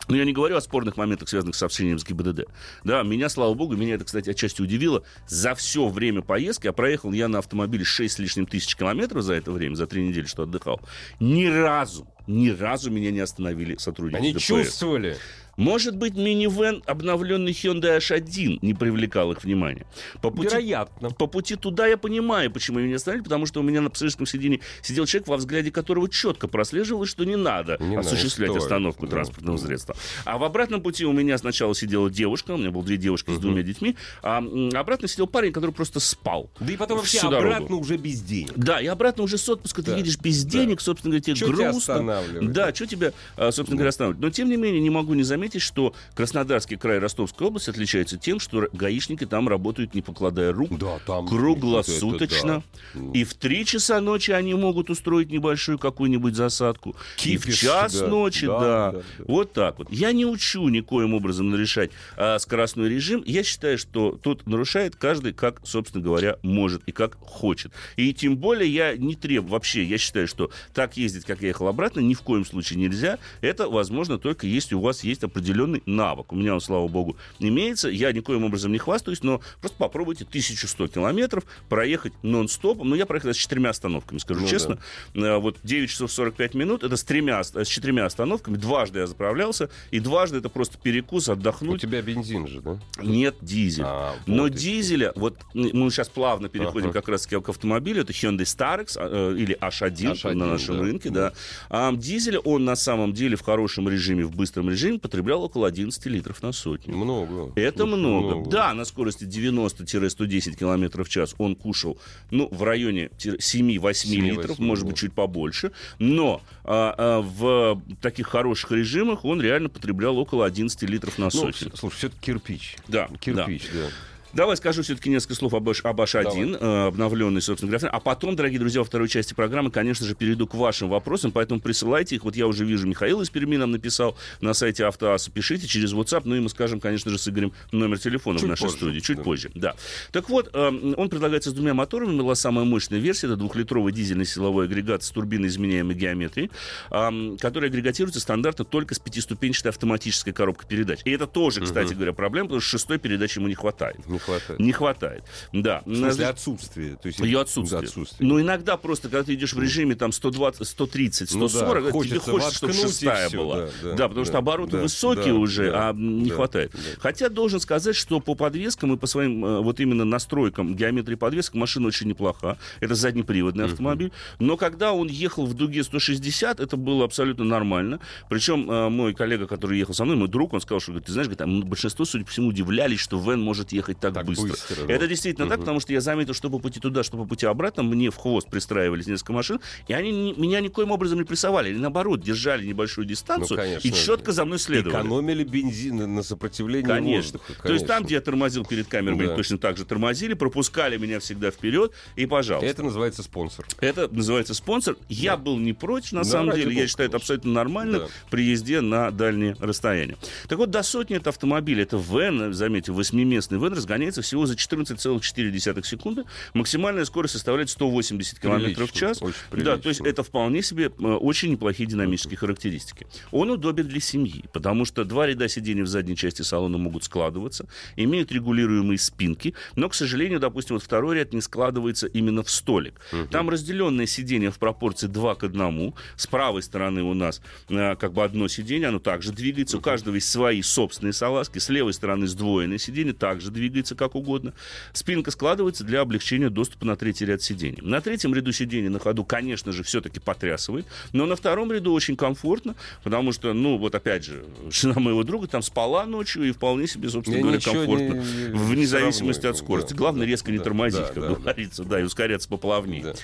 ну, 0.09 0.17
я 0.17 0.25
не 0.25 0.33
говорю 0.33 0.57
о 0.57 0.61
спорных 0.61 0.97
моментах, 0.97 1.29
связанных 1.29 1.55
с 1.55 1.63
общением 1.63 1.99
с 1.99 2.05
ГИБДД. 2.05 2.47
Да, 2.85 3.03
меня, 3.03 3.29
слава 3.29 3.55
богу, 3.55 3.75
меня 3.75 3.95
это, 3.95 4.05
кстати, 4.05 4.29
отчасти 4.29 4.61
удивило. 4.61 5.03
За 5.27 5.55
все 5.55 5.89
время 5.89 6.21
поездки, 6.21 6.67
а 6.67 6.73
проехал 6.73 7.13
я 7.13 7.29
на 7.29 7.39
автомобиле 7.39 7.85
6 7.85 8.15
с 8.15 8.19
лишним 8.19 8.47
тысяч 8.47 8.77
километров 8.77 9.23
за 9.23 9.35
это 9.35 9.51
время, 9.51 9.77
за 9.77 9.87
три 9.87 10.07
недели, 10.07 10.27
что 10.27 10.43
отдыхал, 10.43 10.81
ни 11.21 11.47
разу, 11.47 12.07
ни 12.27 12.51
разу 12.51 12.91
меня 12.91 13.11
не 13.13 13.21
остановили 13.21 13.77
сотрудники 13.77 14.19
Они 14.19 14.33
ДПС. 14.33 14.45
чувствовали. 14.45 15.17
Может 15.57 15.97
быть, 15.97 16.15
минивэн, 16.15 16.83
обновленный 16.87 17.53
Hyundai 17.53 17.99
H1, 17.99 18.59
не 18.63 18.75
привлекал 18.75 19.33
их 19.33 19.45
внимания. 19.45 19.87
По 20.21 20.31
пути, 20.31 20.49
Вероятно. 20.51 21.11
По 21.11 21.27
пути 21.27 21.57
туда 21.57 21.87
я 21.87 21.97
понимаю, 21.97 22.51
почему 22.51 22.79
меня 22.79 22.89
не 22.89 22.95
остановили, 22.95 23.25
потому 23.25 23.47
что 23.47 23.61
у 23.61 23.63
меня 23.63 23.81
на 23.81 23.91
пассажирском 23.91 24.27
сиденье 24.27 24.61
сидел 24.83 25.07
человек, 25.07 25.29
во 25.29 25.37
взгляде 25.37 25.71
которого 25.71 26.09
четко 26.09 26.49
прослеживалось, 26.49 27.11
что 27.11 27.25
не 27.25 27.37
надо 27.37 27.77
не 27.81 27.97
осуществлять 27.97 28.51
надо, 28.51 28.63
остановку 28.63 29.07
транспортного 29.07 29.59
да. 29.59 29.65
средства. 29.67 29.97
А 30.25 30.39
в 30.39 30.45
обратном 30.45 30.83
пути 30.83 31.05
у 31.05 31.13
меня 31.13 31.39
сначала 31.39 31.75
сидела 31.75 32.11
девушка, 32.11 32.53
у 32.53 32.57
меня 32.57 32.71
было 32.71 32.85
две 32.85 32.97
девушки 32.97 33.31
с 33.31 33.39
двумя 33.39 33.63
детьми, 33.63 33.97
а 34.23 34.43
обратно 34.75 35.09
сидел 35.09 35.27
парень, 35.27 35.53
который 35.53 35.73
просто 35.73 36.01
спал. 36.01 36.51
Да 36.61 36.73
и 36.73 36.77
потом 36.77 36.99
вообще 36.99 37.21
обратно 37.21 37.77
уже 37.77 37.97
без 37.97 38.21
денег. 38.21 38.53
Да, 38.57 38.81
и 38.81 38.87
обратно 38.87 39.25
уже 39.25 39.39
с 39.39 39.49
отпуска 39.49 39.83
да. 39.83 39.93
ты 39.93 39.99
едешь 39.99 40.19
без 40.19 40.45
денег, 40.45 40.79
да. 40.79 40.85
собственно 40.85 41.13
говоря, 41.13 41.23
тебе 41.23 41.37
что 41.37 41.47
грустно. 41.47 42.23
Тебя 42.41 42.41
да, 42.43 42.75
что 42.75 42.87
тебя, 42.87 43.13
а, 43.37 43.53
собственно 43.53 43.77
говоря, 43.77 43.91
останавливает. 43.91 44.23
Но, 44.23 44.31
тем 44.31 44.49
не 44.49 44.57
менее, 44.57 44.81
не 44.81 44.91
могу 44.91 45.15
не 45.15 45.23
заметить, 45.23 45.44
что 45.59 45.95
Краснодарский 46.15 46.77
край 46.77 46.99
Ростовской 46.99 47.47
области 47.47 47.71
отличается 47.71 48.17
тем, 48.17 48.41
что 48.41 48.69
гаишники 48.73 49.27
там 49.27 49.49
работают, 49.49 49.95
не 49.95 50.03
покладая 50.03 50.53
рук, 50.53 50.79
да, 50.79 50.99
там 51.07 51.27
круглосуточно. 51.27 52.63
Это, 52.95 52.99
да. 53.01 53.11
И 53.13 53.25
в 53.25 53.35
три 53.35 53.65
часа 53.65 54.01
ночи 54.01 54.31
они 54.31 54.55
могут 54.55 54.91
устроить 54.91 55.31
небольшую 55.31 55.79
какую-нибудь 55.79 56.35
засадку. 56.35 56.97
Кипиш, 57.17 57.47
и 57.47 57.51
в 57.51 57.57
час 57.57 57.99
да, 57.99 58.07
ночи, 58.09 58.47
да, 58.47 58.59
да. 58.59 58.93
да, 58.93 58.99
да. 58.99 59.25
Вот 59.27 59.53
так 59.53 59.79
вот. 59.79 59.91
Я 59.91 60.13
не 60.13 60.27
учу 60.27 60.69
никоим 60.69 61.15
образом 61.15 61.51
нарушать 61.51 61.91
а, 62.17 62.39
скоростной 62.39 62.89
режим. 62.89 63.23
Я 63.27 63.43
считаю, 63.43 63.79
что 63.79 64.19
тут 64.23 64.47
нарушает 64.47 64.97
каждый, 64.97 65.33
как, 65.33 65.61
собственно 65.65 66.03
говоря, 66.03 66.39
может 66.43 66.83
и 66.87 66.93
как 66.93 67.17
хочет. 67.21 67.73
И 67.97 68.13
тем 68.13 68.37
более 68.37 68.73
я 68.73 68.97
не 68.97 69.15
требую, 69.15 69.53
вообще, 69.53 69.85
я 69.85 69.99
считаю, 69.99 70.29
что 70.29 70.51
так 70.73 70.97
ездить, 70.97 71.25
как 71.25 71.43
я 71.43 71.49
ехал 71.49 71.69
обратно, 71.69 72.01
ни 72.01 72.15
в 72.15 72.23
коем 72.23 72.45
случае 72.45 72.79
нельзя. 72.79 73.19
Это 73.41 73.69
возможно 73.69 74.19
только 74.19 74.47
если 74.47 74.75
у 74.75 74.81
вас 74.81 75.05
есть 75.05 75.25
определенный 75.35 75.83
навык. 75.85 76.33
У 76.33 76.37
меня 76.37 76.55
он, 76.55 76.61
слава 76.61 76.87
богу, 76.87 77.17
имеется. 77.41 77.89
Я 77.89 78.13
никоим 78.13 78.45
образом 78.45 78.71
не 78.71 78.79
хвастаюсь, 78.79 79.23
но 79.23 79.41
просто 79.61 79.77
попробуйте 79.79 80.25
1100 80.25 80.89
километров 80.89 81.45
проехать 81.69 82.13
нон-стопом. 82.23 82.89
Ну, 82.89 82.95
я 82.95 83.05
проехал 83.05 83.35
с 83.35 83.37
четырьмя 83.37 83.71
остановками, 83.71 84.19
скажу 84.19 84.43
ну, 84.43 84.47
честно. 84.47 84.79
Да. 85.15 85.35
Э, 85.35 85.39
вот 85.39 85.59
9 85.65 85.91
часов 85.91 86.13
45 86.13 86.55
минут, 86.55 86.85
это 86.85 86.97
с, 86.97 87.03
тремя, 87.03 87.43
с 87.43 87.67
четырьмя 87.67 88.07
остановками. 88.07 88.57
Дважды 88.57 89.01
я 89.01 89.07
заправлялся, 89.07 89.71
и 89.91 89.99
дважды 89.99 90.39
это 90.39 90.49
просто 90.49 90.79
перекус, 90.79 91.29
отдохнуть. 91.29 91.77
У 91.77 91.79
тебя 91.79 92.01
бензин 92.01 92.47
же, 92.47 92.61
да? 92.61 92.79
Нет, 93.03 93.37
дизель. 93.41 93.85
А, 93.87 94.15
вот 94.27 94.35
но 94.35 94.49
дизеля, 94.49 95.13
вот 95.17 95.39
мы 95.53 95.91
сейчас 95.91 96.09
плавно 96.09 96.49
переходим 96.49 96.91
ага. 96.91 97.01
как 97.01 97.09
раз 97.09 97.27
к 97.27 97.33
автомобилю, 97.35 98.03
это 98.03 98.13
Hyundai 98.13 98.45
Starex 98.45 98.97
э, 98.97 99.37
или 99.37 99.59
H1, 99.59 100.13
H1 100.13 100.35
на 100.35 100.47
нашем 100.47 100.77
да. 100.77 100.83
рынке, 100.83 101.11
да. 101.11 101.33
А 101.71 101.93
дизеля 101.93 102.39
он 102.39 102.65
на 102.65 102.77
самом 102.77 103.13
деле 103.13 103.37
в 103.37 103.43
хорошем 103.43 103.89
режиме, 103.89 104.25
в 104.25 104.37
быстром 104.37 104.71
режиме 104.71 104.99
потреблял 105.25 105.43
около 105.45 105.69
11 105.69 106.07
литров 106.07 106.43
на 106.43 106.53
сотню. 106.53 106.97
Много. 106.97 107.53
Это 107.57 107.87
много. 107.87 108.27
много. 108.27 108.51
Да, 108.51 108.75
на 108.75 108.85
скорости 108.85 109.25
90-110 109.25 110.57
километров 110.57 111.09
в 111.09 111.11
час 111.11 111.35
он 111.39 111.57
кушал, 111.57 111.99
ну, 112.31 112.49
в 112.51 112.63
районе 112.63 113.11
7-8 113.19 114.21
литров, 114.21 114.59
может 114.59 114.87
быть, 114.87 114.97
чуть 114.97 115.15
побольше. 115.15 115.73
Но 115.99 116.43
а, 116.65 116.95
а, 116.97 117.21
в 117.23 117.81
таких 118.03 118.27
хороших 118.27 118.73
режимах 118.73 119.25
он 119.25 119.41
реально 119.41 119.71
потреблял 119.71 120.19
около 120.19 120.45
11 120.45 120.83
литров 120.83 121.19
на 121.19 121.27
ну, 121.27 121.31
сотню. 121.31 121.69
Ну, 121.71 121.77
слушай, 121.77 121.97
все-таки 121.97 122.21
кирпич. 122.21 122.77
Да. 122.87 123.09
Кирпич, 123.21 123.63
да. 123.73 123.81
да. 123.81 123.87
Давай 124.35 124.57
скажу 124.57 124.83
все-таки 124.83 125.11
несколько 125.11 125.35
слов 125.35 125.55
об, 125.55 125.69
об 125.69 126.01
H1, 126.01 126.59
э, 126.61 126.87
обновленный, 126.89 127.41
собственно 127.41 127.71
говоря. 127.71 127.89
А 127.89 128.01
потом, 128.01 128.35
дорогие 128.35 128.59
друзья, 128.59 128.81
во 128.81 128.85
второй 128.85 129.09
части 129.09 129.33
программы, 129.33 129.71
конечно 129.71 130.05
же, 130.05 130.17
перейду 130.17 130.49
к 130.49 130.55
вашим 130.55 130.89
вопросам, 130.89 131.31
поэтому 131.31 131.61
присылайте 131.61 132.17
их. 132.17 132.25
Вот 132.25 132.35
я 132.35 132.49
уже 132.49 132.65
вижу, 132.65 132.89
Михаил 132.89 133.21
из 133.21 133.31
Перми 133.31 133.57
нам 133.57 133.71
написал 133.71 134.17
на 134.41 134.53
сайте 134.53 134.87
Автоаса. 134.87 135.31
Пишите 135.31 135.69
через 135.69 135.93
WhatsApp, 135.93 136.23
ну 136.25 136.35
и 136.35 136.41
мы 136.41 136.49
скажем, 136.49 136.81
конечно 136.81 137.13
же, 137.13 137.19
с 137.19 137.29
Игорем 137.29 137.53
номер 137.71 137.99
телефона 138.01 138.41
чуть 138.41 138.47
в 138.47 138.51
нашей 138.51 138.63
позже, 138.63 138.77
студии. 138.77 139.01
Чуть 139.01 139.19
да. 139.19 139.23
позже, 139.23 139.51
да. 139.55 139.75
Так 140.11 140.29
вот, 140.29 140.51
э, 140.53 140.95
он 140.97 141.09
предлагается 141.09 141.51
с 141.51 141.53
двумя 141.53 141.75
моторами. 141.75 142.17
Была 142.19 142.35
самая 142.35 142.65
мощная 142.65 142.99
версия, 142.99 143.29
это 143.29 143.37
двухлитровый 143.37 143.93
дизельный 143.93 144.27
силовой 144.27 144.65
агрегат 144.67 145.05
с 145.05 145.11
турбиной 145.11 145.47
изменяемой 145.47 145.95
геометрии, 145.95 146.51
э, 146.91 147.37
который 147.39 147.69
агрегатируется 147.69 148.19
стандартно 148.19 148.65
только 148.65 148.97
с 148.97 148.99
пятиступенчатой 148.99 149.71
автоматической 149.71 150.33
коробкой 150.33 150.69
передач. 150.69 151.01
И 151.05 151.13
это 151.13 151.29
тоже, 151.29 151.61
кстати 151.61 151.89
угу. 151.89 151.95
говоря, 151.97 152.13
проблема, 152.13 152.49
потому 152.49 152.61
что 152.61 152.71
шестой 152.71 152.99
передачи 152.99 153.39
ему 153.39 153.47
не 153.47 153.55
хватает. 153.55 154.05
Не 154.09 154.19
хватает. 154.25 154.61
Не 154.61 154.73
хватает. 154.73 155.25
Да. 155.53 155.83
В 155.85 155.97
смысле 155.97 156.27
отсутствие? 156.27 156.97
То 156.97 157.09
есть 157.09 157.21
ее 157.21 157.41
отсутствие. 157.41 157.83
отсутствие. 157.83 158.29
Но 158.29 158.41
иногда 158.41 158.77
просто, 158.77 159.09
когда 159.09 159.25
ты 159.25 159.35
идешь 159.35 159.53
в 159.53 159.61
режиме 159.61 159.95
там 159.95 160.13
120, 160.13 160.67
130, 160.67 161.31
140, 161.31 161.75
ну, 161.75 161.87
да, 161.87 161.93
хочется 161.93 162.21
тебе 162.21 162.33
хочется, 162.33 162.55
чтобы 162.55 162.73
шестая 162.73 163.29
все, 163.29 163.37
была. 163.37 163.57
Да, 163.57 163.71
да, 163.83 163.95
да 163.95 164.09
потому 164.09 164.25
да, 164.25 164.31
что 164.31 164.39
обороты 164.39 164.73
да, 164.73 164.83
высокие 164.83 165.33
да, 165.33 165.35
уже, 165.35 165.71
да, 165.71 165.89
а 165.91 165.93
не 165.93 166.31
да, 166.31 166.35
хватает. 166.35 166.73
Да. 166.73 166.79
Хотя 166.99 167.29
должен 167.29 167.61
сказать, 167.61 167.97
что 167.97 168.21
по 168.21 168.35
подвескам 168.35 168.95
и 168.95 168.97
по 168.97 169.07
своим 169.07 169.45
э, 169.45 169.61
вот 169.61 169.81
именно 169.81 170.05
настройкам 170.05 170.75
геометрии 170.75 171.15
подвесок 171.15 171.55
машина 171.55 171.89
очень 171.89 172.09
неплоха. 172.09 172.59
Это 172.81 172.95
заднеприводный 172.95 173.65
uh-huh. 173.65 173.73
автомобиль. 173.73 174.13
Но 174.39 174.57
когда 174.57 174.93
он 174.93 175.09
ехал 175.09 175.47
в 175.47 175.55
дуге 175.55 175.85
160, 175.85 176.61
это 176.61 176.77
было 176.77 177.05
абсолютно 177.05 177.45
нормально. 177.45 178.01
Причем 178.29 178.71
э, 178.71 178.89
мой 178.89 179.15
коллега, 179.15 179.47
который 179.47 179.79
ехал 179.79 179.95
со 179.95 180.05
мной, 180.05 180.17
мой 180.17 180.29
друг, 180.29 180.53
он 180.53 180.61
сказал, 180.61 180.81
что 180.81 180.99
ты 181.01 181.13
знаешь, 181.13 181.29
говорит, 181.29 181.65
большинство, 181.65 182.05
судя 182.05 182.25
по 182.25 182.31
всему, 182.31 182.49
удивлялись, 182.49 183.01
что 183.01 183.19
Вен 183.19 183.41
может 183.41 183.73
ехать 183.73 184.01
так, 184.01 184.14
так 184.15 184.27
быстро. 184.27 184.49
быстро 184.49 184.87
это 184.89 185.07
действительно 185.07 185.47
uh-huh. 185.47 185.51
так, 185.51 185.61
потому 185.61 185.81
что 185.81 185.93
я 185.93 186.01
заметил, 186.01 186.35
что 186.35 186.51
по 186.51 186.59
пути 186.59 186.81
туда, 186.81 187.03
что 187.03 187.17
по 187.17 187.25
пути 187.25 187.47
обратно, 187.47 187.83
мне 187.83 188.11
в 188.11 188.17
хвост 188.17 188.49
пристраивались 188.49 189.07
несколько 189.07 189.33
машин, 189.33 189.61
и 189.89 189.93
они 189.93 190.11
не, 190.11 190.33
меня 190.35 190.61
никоим 190.61 190.91
образом 190.91 191.19
не 191.19 191.25
прессовали, 191.25 191.71
или 191.71 191.79
наоборот, 191.79 192.21
держали 192.21 192.67
небольшую 192.67 193.07
дистанцию 193.07 193.57
ну, 193.59 193.63
конечно, 193.63 193.89
и 193.89 193.93
четко 193.93 194.33
за 194.33 194.45
мной 194.45 194.59
следовали. 194.59 194.91
Экономили 194.91 195.45
бензин 195.45 196.15
на 196.15 196.23
сопротивление 196.23 196.89
конечно. 196.89 197.39
воздуха. 197.39 197.45
Конечно. 197.47 197.69
То 197.69 197.73
есть 197.73 197.87
там, 197.87 198.05
где 198.05 198.15
я 198.15 198.21
тормозил 198.21 198.65
перед 198.65 198.87
камерой, 198.87 199.29
да. 199.29 199.37
точно 199.37 199.59
так 199.59 199.77
же 199.77 199.85
тормозили, 199.85 200.35
пропускали 200.35 200.97
меня 200.97 201.21
всегда 201.21 201.51
вперед, 201.51 201.93
и 202.17 202.27
пожалуйста. 202.27 202.69
Это 202.69 202.83
называется 202.83 203.23
спонсор. 203.23 203.67
Это 203.81 204.09
называется 204.09 204.55
спонсор. 204.55 204.95
Да. 204.95 205.01
Я 205.09 205.37
был 205.37 205.59
не 205.59 205.73
против, 205.73 206.13
на 206.13 206.23
да, 206.23 206.29
самом 206.29 206.55
деле, 206.55 206.75
я 206.75 206.87
считаю 206.87 207.09
это 207.09 207.17
абсолютно 207.17 207.53
нормально 207.53 208.01
да. 208.01 208.07
при 208.31 208.45
езде 208.45 208.81
на 208.81 209.11
дальние 209.11 209.57
расстояния. 209.61 210.17
Так 210.49 210.59
вот, 210.59 210.71
до 210.71 210.83
сотни 210.83 211.17
это 211.17 211.31
автомобиль, 211.31 211.81
это 211.81 211.97
вен, 211.97 212.53
заметьте, 212.53 212.93
восьмиместный 212.93 213.59
вен 213.59 213.73
разгоняется 213.73 213.94
всего 214.23 214.47
за 214.47 214.55
14,4 214.55 215.85
секунды. 215.85 216.25
Максимальная 216.53 217.05
скорость 217.05 217.35
составляет 217.35 217.71
180 217.71 218.39
км 218.39 218.87
в 218.87 218.93
час. 218.93 219.21
Да, 219.53 219.79
то 219.79 219.89
есть 219.89 220.01
это 220.01 220.23
вполне 220.23 220.63
себе 220.63 220.87
э, 220.87 221.03
очень 221.03 221.53
неплохие 221.53 221.89
динамические 221.89 222.37
характеристики. 222.37 223.07
Он 223.31 223.51
удобен 223.51 223.87
для 223.87 224.01
семьи, 224.01 224.45
потому 224.53 224.85
что 224.85 225.05
два 225.05 225.27
ряда 225.27 225.49
сидений 225.49 225.83
в 225.83 225.87
задней 225.87 226.17
части 226.17 226.43
салона 226.43 226.79
могут 226.79 227.05
складываться, 227.05 227.67
имеют 227.97 228.33
регулируемые 228.33 228.99
спинки, 228.99 229.55
но, 229.77 229.89
к 229.89 229.95
сожалению, 229.95 230.41
допустим, 230.41 230.77
вот 230.77 230.83
второй 230.83 231.17
ряд 231.17 231.33
не 231.33 231.41
складывается 231.41 232.07
именно 232.07 232.43
в 232.43 232.51
столик. 232.51 233.01
Угу. 233.13 233.27
Там 233.27 233.51
разделенное 233.51 234.07
сиденье 234.07 234.51
в 234.51 234.59
пропорции 234.59 235.07
2 235.07 235.35
к 235.35 235.45
1. 235.45 235.95
С 236.17 236.27
правой 236.27 236.63
стороны 236.63 237.03
у 237.03 237.15
нас 237.15 237.41
э, 237.69 237.97
как 237.97 238.13
бы 238.13 238.25
одно 238.25 238.49
сиденье, 238.49 238.89
оно 238.89 238.99
также 238.99 239.33
двигается. 239.33 239.77
Угу. 239.77 239.83
У 239.83 239.85
каждого 239.85 240.15
есть 240.15 240.31
свои 240.31 240.63
собственные 240.63 241.13
салазки. 241.13 241.59
С 241.59 241.69
левой 241.69 241.93
стороны 241.93 242.27
сдвоенное 242.27 242.79
сиденье 242.79 243.13
также 243.13 243.51
двигается 243.51 243.84
как 243.95 244.15
угодно. 244.15 244.55
Спинка 244.93 245.31
складывается 245.31 245.85
для 245.85 246.01
облегчения 246.01 246.49
доступа 246.49 246.87
на 246.87 246.97
третий 246.97 247.27
ряд 247.27 247.43
сидений. 247.43 247.81
На 247.83 248.01
третьем 248.01 248.35
ряду 248.35 248.53
сидений 248.53 248.89
на 248.89 248.99
ходу, 248.99 249.25
конечно 249.25 249.73
же, 249.73 249.83
все-таки 249.83 250.21
потрясывает, 250.21 250.87
но 251.13 251.27
на 251.27 251.37
втором 251.37 251.71
ряду 251.73 251.93
очень 251.93 252.17
комфортно, 252.17 252.75
потому 253.03 253.33
что, 253.33 253.53
ну, 253.53 253.77
вот 253.77 253.95
опять 253.95 254.25
же, 254.25 254.45
жена 254.71 254.99
моего 255.01 255.23
друга 255.25 255.47
там 255.47 255.63
спала 255.63 256.07
ночью 256.07 256.45
и 256.45 256.53
вполне 256.53 256.87
себе, 256.87 257.09
собственно 257.11 257.41
говоря, 257.41 257.61
комфортно, 257.61 258.15
не, 258.15 258.57
вне 258.57 258.87
зависимости 258.87 259.47
от 259.47 259.59
скорости. 259.59 259.91
Да, 259.91 259.97
Главное, 259.97 260.27
резко 260.27 260.47
да, 260.47 260.53
не 260.53 260.59
тормозить, 260.59 261.01
да, 261.01 261.13
как 261.13 261.15
да, 261.15 261.35
говорится, 261.35 261.83
да. 261.83 261.91
да, 261.91 262.01
и 262.01 262.05
ускоряться 262.05 262.49
поплавнее. 262.49 263.15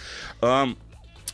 Да. 0.41 0.69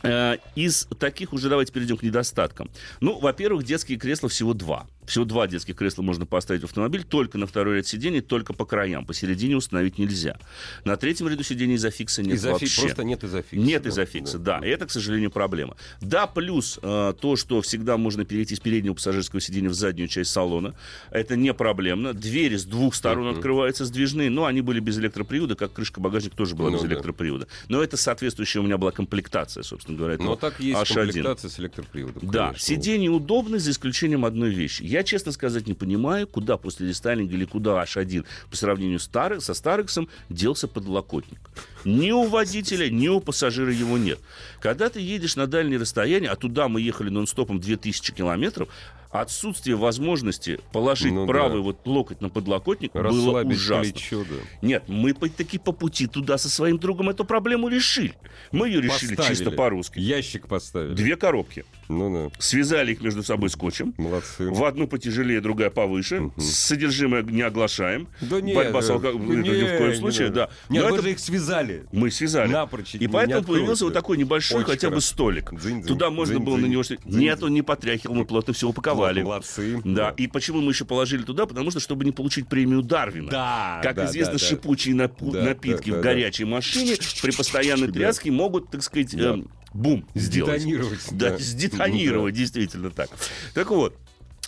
Э, 0.03 0.37
из 0.55 0.87
таких 0.99 1.33
уже 1.33 1.49
давайте 1.49 1.73
перейдем 1.73 1.97
к 1.97 2.03
недостаткам. 2.03 2.69
Ну, 3.01 3.19
во-первых, 3.19 3.63
детские 3.63 3.97
кресла 3.97 4.29
всего 4.29 4.53
два. 4.53 4.87
Всего 5.07 5.23
два 5.23 5.47
детских 5.47 5.75
кресла 5.75 6.01
можно 6.01 6.25
поставить 6.25 6.61
в 6.61 6.65
автомобиль, 6.65 7.03
только 7.05 7.37
на 7.37 7.47
второй 7.47 7.77
ряд 7.77 7.87
сидений, 7.87 8.19
только 8.19 8.53
по 8.53 8.65
краям. 8.65 9.05
Посередине 9.05 9.55
установить 9.55 9.97
нельзя. 9.97 10.37
На 10.83 10.97
третьем 10.97 11.29
ряду 11.29 11.43
сидений 11.43 11.75
изофикса 11.75 12.21
нет 12.21 12.35
изофи... 12.35 12.63
вообще. 12.65 12.81
Просто 12.81 13.03
нет 13.05 13.23
изофикса. 13.23 13.55
Нет 13.55 13.83
да? 13.83 13.89
изофикса, 13.89 14.37
да. 14.37 14.59
да. 14.59 14.67
И 14.67 14.69
это, 14.69 14.85
к 14.85 14.91
сожалению, 14.91 15.31
проблема. 15.31 15.77
Да, 16.01 16.27
плюс 16.27 16.77
э, 16.81 17.13
то, 17.19 17.35
что 17.37 17.61
всегда 17.61 17.95
можно 17.97 18.25
перейти 18.25 18.55
с 18.55 18.59
переднего 18.59 18.95
пассажирского 18.95 19.39
сидения 19.39 19.69
в 19.69 19.73
заднюю 19.73 20.09
часть 20.09 20.31
салона. 20.31 20.75
Это 21.09 21.37
не 21.37 21.53
проблемно. 21.53 22.13
Двери 22.13 22.57
с 22.57 22.65
двух 22.65 22.93
сторон 22.93 23.27
uh-huh. 23.27 23.37
открываются 23.37 23.85
сдвижные, 23.85 24.29
но 24.29 24.45
они 24.45 24.59
были 24.59 24.81
без 24.81 24.99
электропривода, 24.99 25.55
как 25.55 25.71
крышка 25.71 26.01
багажника 26.01 26.35
тоже 26.35 26.55
была 26.55 26.69
ну, 26.69 26.75
без 26.75 26.81
да. 26.81 26.89
электропривода. 26.89 27.47
Но 27.69 27.81
это 27.81 27.95
соответствующая 27.95 28.59
у 28.59 28.63
меня 28.63 28.77
была 28.77 28.91
комплектация, 28.91 29.63
собственно 29.63 29.97
говоря. 29.97 30.17
Но 30.19 30.35
так 30.35 30.59
есть 30.59 30.79
H1. 30.79 31.05
комплектация 31.05 31.49
с 31.49 31.59
электроприводом. 31.59 32.29
Да, 32.29 32.47
конечно. 32.47 32.65
сиденье 32.65 33.09
удобно, 33.09 33.57
за 33.57 33.71
исключением 33.71 34.25
одной 34.25 34.49
вещи. 34.49 34.83
Я, 34.83 34.96
честно 35.03 35.31
сказать, 35.31 35.67
не 35.67 35.73
понимаю, 35.73 36.27
куда 36.27 36.57
после 36.57 36.87
рестайлинга 36.89 37.33
или 37.35 37.45
куда 37.45 37.83
H1 37.83 38.25
по 38.49 38.55
сравнению 38.57 38.99
Старый, 38.99 39.41
со 39.41 39.53
Старексом 39.53 40.07
делся 40.29 40.67
подлокотник. 40.67 41.39
Ни 41.85 42.11
у 42.11 42.23
водителя, 42.23 42.89
ни 42.89 43.07
у 43.07 43.19
пассажира 43.19 43.71
его 43.71 43.97
нет. 43.97 44.19
Когда 44.61 44.89
ты 44.89 44.99
едешь 44.99 45.35
на 45.35 45.47
дальние 45.47 45.79
расстояния, 45.79 46.29
а 46.29 46.35
туда 46.35 46.67
мы 46.67 46.81
ехали 46.81 47.09
нон-стопом 47.09 47.59
2000 47.59 48.13
километров, 48.13 48.69
отсутствие 49.09 49.75
возможности 49.77 50.59
положить 50.73 51.13
Ну 51.13 51.25
правый 51.25 51.59
да. 51.59 51.63
вот 51.63 51.87
локоть 51.87 52.19
на 52.21 52.29
подлокотник 52.29 52.93
было 52.93 53.41
ужасно. 53.43 53.83
плечо, 53.93 54.25
да. 54.29 54.35
Нет, 54.61 54.83
мы 54.87 55.13
таки 55.13 55.57
по 55.57 55.71
пути 55.71 56.07
туда 56.07 56.37
со 56.37 56.49
своим 56.49 56.77
другом 56.77 57.09
эту 57.09 57.23
проблему 57.23 57.69
решили. 57.69 58.13
Мы 58.51 58.67
ее 58.67 58.81
решили 58.81 59.15
Поставили. 59.15 59.35
чисто 59.35 59.51
по-русски. 59.51 59.99
Ящик 59.99 60.47
поставили. 60.47 60.93
Две 60.93 61.15
коробки. 61.15 61.65
Ну 61.89 62.29
да, 62.29 62.35
Связали 62.39 62.91
их 62.93 63.01
между 63.01 63.23
собой 63.23 63.49
скотчем. 63.49 63.93
молодцы. 63.97 64.49
В 64.49 64.63
одну 64.65 64.87
потяжелее, 64.87 65.41
другая 65.41 65.69
повыше. 65.69 66.31
Содержимое 66.37 67.23
не 67.23 67.41
оглашаем. 67.41 68.07
Да 68.21 68.41
нет, 68.41 68.55
Борьба 68.55 68.81
с 68.81 68.87
да, 68.87 68.93
алко- 68.95 69.13
да 69.13 69.35
ни 69.35 69.47
не, 69.49 69.63
в 69.65 69.77
коем 69.77 69.89
не 69.91 69.95
случае, 69.95 70.27
надо. 70.27 70.35
да. 70.35 70.49
Нет, 70.69 70.83
Но 70.83 70.89
вы 70.89 70.95
это 70.95 71.03
же 71.03 71.11
их 71.11 71.19
связали. 71.19 71.85
мы 71.91 72.11
связали. 72.11 72.51
Напрочь, 72.51 72.95
И 72.95 72.99
не 72.99 73.07
поэтому 73.07 73.43
появился 73.43 73.85
вот 73.85 73.93
такой 73.93 74.17
небольшой 74.17 74.57
Очень 74.61 74.69
хотя 74.71 74.89
бы 74.89 75.01
столик. 75.01 75.51
Дзынь-дзынь, 75.53 75.87
Туда 75.87 76.09
можно 76.09 76.39
было 76.39 76.57
на 76.57 76.65
него... 76.65 76.83
Нет, 77.05 77.41
он 77.43 77.53
не 77.53 77.61
потряхивал, 77.61 78.15
мы 78.15 78.25
плотно 78.25 78.53
все 78.53 78.67
упаковали. 78.67 79.21
Молодцы. 79.23 79.81
Да, 79.83 80.13
и 80.17 80.27
почему 80.27 80.61
мы 80.61 80.71
еще 80.71 80.85
положили 80.85 81.23
туда? 81.23 81.45
Потому 81.45 81.71
что, 81.71 81.79
чтобы 81.79 82.05
не 82.05 82.11
получить 82.11 82.47
премию 82.47 82.81
Дарвина. 82.81 83.29
Да, 83.29 83.79
Как 83.83 83.95
да, 83.95 84.05
известно, 84.05 84.33
да, 84.33 84.39
шипучие 84.39 84.95
напу- 84.95 85.31
напитки 85.31 85.91
в 85.91 86.01
горячей 86.01 86.45
машине 86.45 86.95
при 87.21 87.31
постоянной 87.31 87.91
тряске 87.91 88.31
могут, 88.31 88.69
так 88.71 88.83
сказать, 88.83 89.13
эм, 89.13 89.49
бум 89.77 90.05
сделать. 90.15 90.61
Сдетонировать, 90.61 90.99
Да, 91.11 91.29
да. 91.31 91.37
сдетонировать, 91.37 92.35
действительно 92.35 92.89
так. 92.89 93.09
Так 93.53 93.69
вот, 93.69 93.95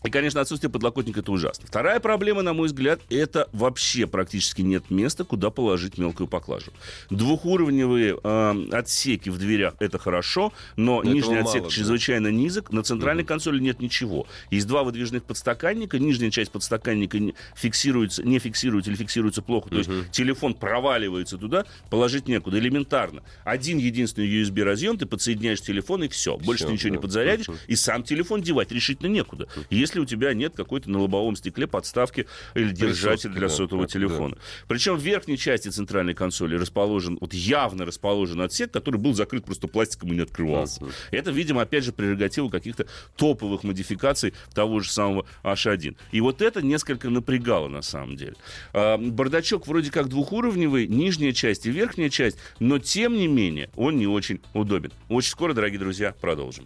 и, 0.03 0.09
конечно, 0.09 0.39
отсутствие 0.39 0.71
подлокотника 0.71 1.19
это 1.19 1.31
ужасно. 1.31 1.67
Вторая 1.67 1.99
проблема, 1.99 2.41
на 2.41 2.53
мой 2.53 2.67
взгляд, 2.67 3.01
это 3.09 3.49
вообще 3.51 4.07
практически 4.07 4.62
нет 4.62 4.89
места, 4.89 5.25
куда 5.25 5.49
положить 5.49 5.97
мелкую 5.97 6.27
поклажу. 6.27 6.71
Двухуровневые 7.09 8.17
э, 8.23 8.65
отсеки 8.71 9.29
в 9.29 9.38
дверях 9.38 9.75
это 9.79 9.97
хорошо, 9.97 10.53
но 10.77 11.01
этого 11.01 11.13
нижний 11.13 11.35
мало, 11.35 11.45
отсек 11.45 11.63
да. 11.63 11.69
чрезвычайно 11.69 12.27
низок. 12.27 12.71
На 12.71 12.83
центральной 12.83 13.25
консоли 13.25 13.59
нет 13.59 13.81
ничего. 13.81 14.25
Есть 14.51 14.67
два 14.67 14.83
выдвижных 14.83 15.23
подстаканника. 15.23 15.99
Нижняя 15.99 16.31
часть 16.31 16.51
подстаканника 16.51 17.19
не 17.19 17.35
фиксируется, 17.55 18.23
не 18.23 18.39
фиксируется 18.39 18.91
или 18.91 18.97
фиксируется 18.97 19.41
плохо. 19.41 19.69
То 19.69 19.77
есть 19.77 19.89
телефон 20.12 20.53
проваливается 20.53 21.38
туда, 21.38 21.65
положить 21.89 22.27
некуда. 22.27 22.57
Элементарно. 22.57 23.21
Один 23.43 23.77
единственный 23.79 24.29
USB 24.29 24.63
разъем, 24.63 24.97
ты 24.97 25.05
подсоединяешь 25.05 25.62
телефон 25.62 26.03
и 26.03 26.07
все. 26.07 26.38
Больше 26.38 26.65
ты 26.65 26.71
ничего 26.71 26.91
не 26.91 26.97
да. 26.97 27.01
подзарядишь. 27.01 27.47
И 27.67 27.75
сам 27.75 28.03
телефон 28.03 28.41
девать 28.41 28.71
решительно 28.71 29.07
некуда. 29.07 29.47
Если 29.69 29.88
у 29.97 30.06
тебя 30.06 30.34
нет 30.34 30.54
какой-то 30.56 30.91
на 30.91 30.99
лобовом 30.99 31.36
стекле 31.36 31.65
подставки 31.65 32.28
или 32.54 32.71
держателя 32.71 33.32
для 33.32 33.47
да, 33.47 33.49
сотового 33.49 33.88
да, 33.88 33.91
телефона. 33.91 34.38
Причем 34.67 34.97
в 34.97 35.02
верхней 35.02 35.38
части 35.38 35.69
центральной 35.69 36.13
консоли 36.13 36.56
расположен, 36.56 37.17
вот 37.19 37.34
явно 37.34 37.86
расположен 37.86 38.41
отсек, 38.41 38.71
который 38.71 38.99
был 38.99 39.13
закрыт 39.13 39.45
просто 39.45 39.67
пластиком 39.67 40.12
и 40.12 40.15
не 40.15 40.21
открывался. 40.21 40.86
Это, 41.12 41.32
видимо, 41.32 41.62
опять 41.62 41.84
же, 41.84 41.93
прерогатива 41.93 42.49
каких-то 42.49 42.86
топовых 43.15 43.63
модификаций 43.63 44.34
того 44.54 44.82
же 44.82 44.91
самого 44.91 45.25
H1. 45.43 45.95
И 46.12 46.21
вот 46.21 46.41
это 46.41 46.62
несколько 46.62 47.10
напрягало 47.10 47.67
на 47.67 47.82
самом 47.82 48.15
деле. 48.15 48.36
А, 48.73 48.97
Бардачок 48.97 49.67
вроде 49.67 49.91
как 49.91 50.10
двухуровневый, 50.10 50.88
нижняя 50.88 51.34
часть 51.34 51.65
и 51.65 51.71
верхняя 51.71 52.10
часть, 52.10 52.38
но 52.60 52.80
тем 52.80 53.13
не 53.13 53.28
менее 53.28 53.69
он 53.75 53.97
не 53.97 54.08
очень 54.08 54.41
удобен. 54.54 54.91
Очень 55.08 55.32
скоро, 55.32 55.54
дорогие 55.54 55.80
друзья, 55.80 56.13
продолжим. 56.19 56.65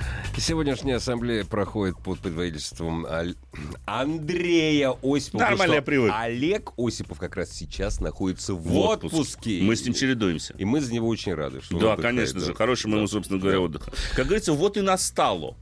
Сегодняшняя 0.37 0.95
ассамблея 0.95 1.43
проходит 1.45 1.97
под 1.99 2.19
предводительством 2.19 3.05
Аль- 3.05 3.35
Андрея 3.85 4.95
Осипова. 5.03 5.41
Нормально, 5.41 5.73
я 5.75 5.81
потому 5.81 5.81
что 5.81 5.81
привык. 5.83 6.11
Олег 6.15 6.71
Осипов 6.77 7.19
как 7.19 7.35
раз 7.35 7.51
сейчас 7.51 7.99
находится 7.99 8.53
в, 8.55 8.63
В 8.63 8.75
отпуск. 8.77 9.13
отпуске. 9.13 9.59
Мы 9.61 9.75
с 9.75 9.85
ним 9.85 9.93
чередуемся. 9.93 10.55
И 10.57 10.65
мы 10.65 10.81
за 10.81 10.93
него 10.93 11.07
очень 11.09 11.33
рады. 11.35 11.61
Что 11.61 11.77
Да, 11.79 11.95
конечно 11.97 12.39
да. 12.39 12.45
же. 12.47 12.53
Хорошего 12.55 12.95
ему, 12.95 13.07
собственно 13.07 13.39
говоря, 13.39 13.59
отдыха. 13.59 13.91
Как 14.15 14.25
говорится, 14.25 14.53
вот 14.53 14.77
и 14.77 14.81
настало. 14.81 15.55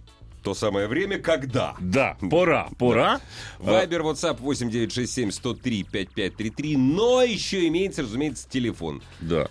То 0.43 0.53
самое 0.53 0.87
время, 0.87 1.19
когда. 1.19 1.75
Да, 1.81 2.15
пора, 2.31 2.69
пора. 2.77 3.19
Вайбер, 3.57 4.01
WhatsApp 4.03 4.37
8967 4.39 5.31
103 5.31 5.83
5533. 5.83 6.77
Но 6.77 7.21
еще 7.21 7.67
имеется, 7.67 8.03
разумеется, 8.03 8.47
телефон. 8.49 9.01
Да. 9.19 9.49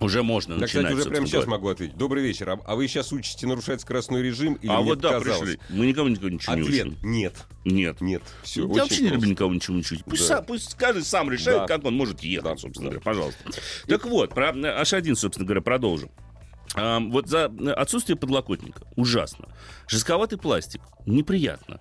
Уже 0.00 0.22
можно 0.22 0.54
Да, 0.56 0.62
начинать. 0.62 0.86
кстати, 0.86 1.00
уже 1.02 1.10
прямо 1.10 1.26
сейчас 1.26 1.46
могу 1.46 1.68
ответить. 1.68 1.96
Добрый 1.96 2.22
вечер. 2.22 2.50
А, 2.50 2.58
а 2.66 2.74
вы 2.74 2.88
сейчас 2.88 3.12
учите 3.12 3.46
нарушать 3.46 3.80
скоростной 3.80 4.22
режим 4.22 4.54
или 4.54 4.70
А 4.70 4.80
вот 4.80 4.98
да, 4.98 5.12
показалось? 5.12 5.40
пришли. 5.40 5.60
Мы 5.70 5.86
никому 5.86 6.08
никого 6.08 6.28
ничего 6.28 6.54
не 6.56 6.62
учим. 6.62 6.96
нет. 7.02 7.34
Нет. 7.64 8.00
Нет. 8.00 8.22
Все, 8.42 8.62
Я 8.62 8.82
вообще 8.82 8.96
не 8.96 9.02
люблю 9.04 9.12
просто. 9.20 9.30
никого 9.30 9.54
ничего 9.54 9.76
учить. 9.76 10.04
Пусть, 10.04 10.28
Да. 10.28 10.36
сам- 10.36 10.44
пусть 10.44 10.74
каждый 10.74 11.04
сам 11.04 11.30
решает, 11.30 11.60
Да. 11.60 11.66
как 11.66 11.84
он 11.84 11.94
может 11.96 12.20
ехать, 12.20 12.44
Да, 12.44 12.56
собственно 12.56 12.90
да. 12.90 12.96
говоря. 12.96 13.00
Пожалуйста. 13.04 13.38
Так 13.86 14.04
вот, 14.06 14.34
про 14.34 14.50
э, 14.50 14.82
H1, 14.82 15.14
собственно 15.14 15.46
говоря, 15.46 15.60
продолжим. 15.62 16.10
А, 16.76 16.98
вот 16.98 17.28
за 17.28 17.52
э, 17.56 17.70
отсутствие 17.70 18.16
подлокотника 18.16 18.82
ужасно. 18.96 19.48
Жестковатый 19.86 20.38
пластик 20.38 20.80
неприятно. 21.06 21.80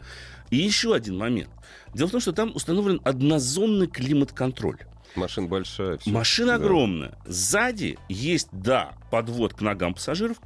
И 0.51 0.57
еще 0.57 0.93
один 0.93 1.17
момент. 1.17 1.49
Дело 1.95 2.07
в 2.09 2.11
том, 2.11 2.21
что 2.21 2.31
там 2.31 2.51
установлен 2.55 3.01
однозонный 3.03 3.87
климат-контроль. 3.87 4.77
Машина 5.15 5.47
большая. 5.47 5.97
всё. 5.97 6.09
Машина 6.11 6.57
Да. 6.57 6.63
огромная. 6.65 7.17
Сзади 7.25 7.97
есть, 8.09 8.47
да, 8.51 8.93
подвод 9.11 9.53
к 9.53 9.61
ногам 9.61 9.93
пассажиров. 9.93 10.37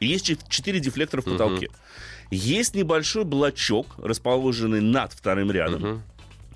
Есть 0.00 0.26
чет- 0.26 0.48
четыре 0.48 0.78
дефлектора 0.80 1.22
в 1.22 1.24
потолке. 1.24 1.68
Есть 2.30 2.74
небольшой 2.74 3.24
блочок, 3.24 3.86
расположенный 3.98 4.80
над 4.80 5.12
вторым 5.12 5.50
рядом, 5.50 5.80
Мгм. 5.82 6.02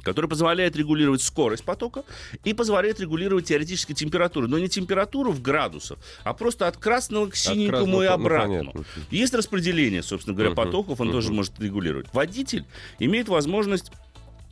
который 0.05 0.28
позволяет 0.28 0.76
регулировать 0.76 1.22
скорость 1.22 1.64
потока 1.64 2.05
и 2.44 2.52
позволяет 2.55 3.00
регулировать 3.00 3.46
теоретически 3.46 3.94
температуру. 3.94 4.46
Но 4.48 4.59
не 4.59 4.68
температуру 4.68 5.33
в 5.33 5.40
градусах, 5.42 5.98
а 6.24 6.35
просто 6.35 6.68
от 6.68 6.76
красного 6.76 7.28
к 7.31 7.37
синенькому 7.37 7.70
красного, 7.98 8.02
и 8.02 8.07
ну, 8.09 8.12
обратно. 8.12 8.59
понятно. 8.59 8.85
Есть 9.11 9.35
распределение, 9.35 10.02
собственно 10.02 10.35
говоря, 10.35 10.50
Мгм, 10.50 10.57
потоков, 10.57 11.00
он 11.00 11.09
мгм. 11.09 11.16
тоже 11.16 11.33
может 11.33 11.59
регулировать. 11.59 12.07
Водитель 12.12 12.64
имеет 13.00 13.28
возможность 13.28 13.90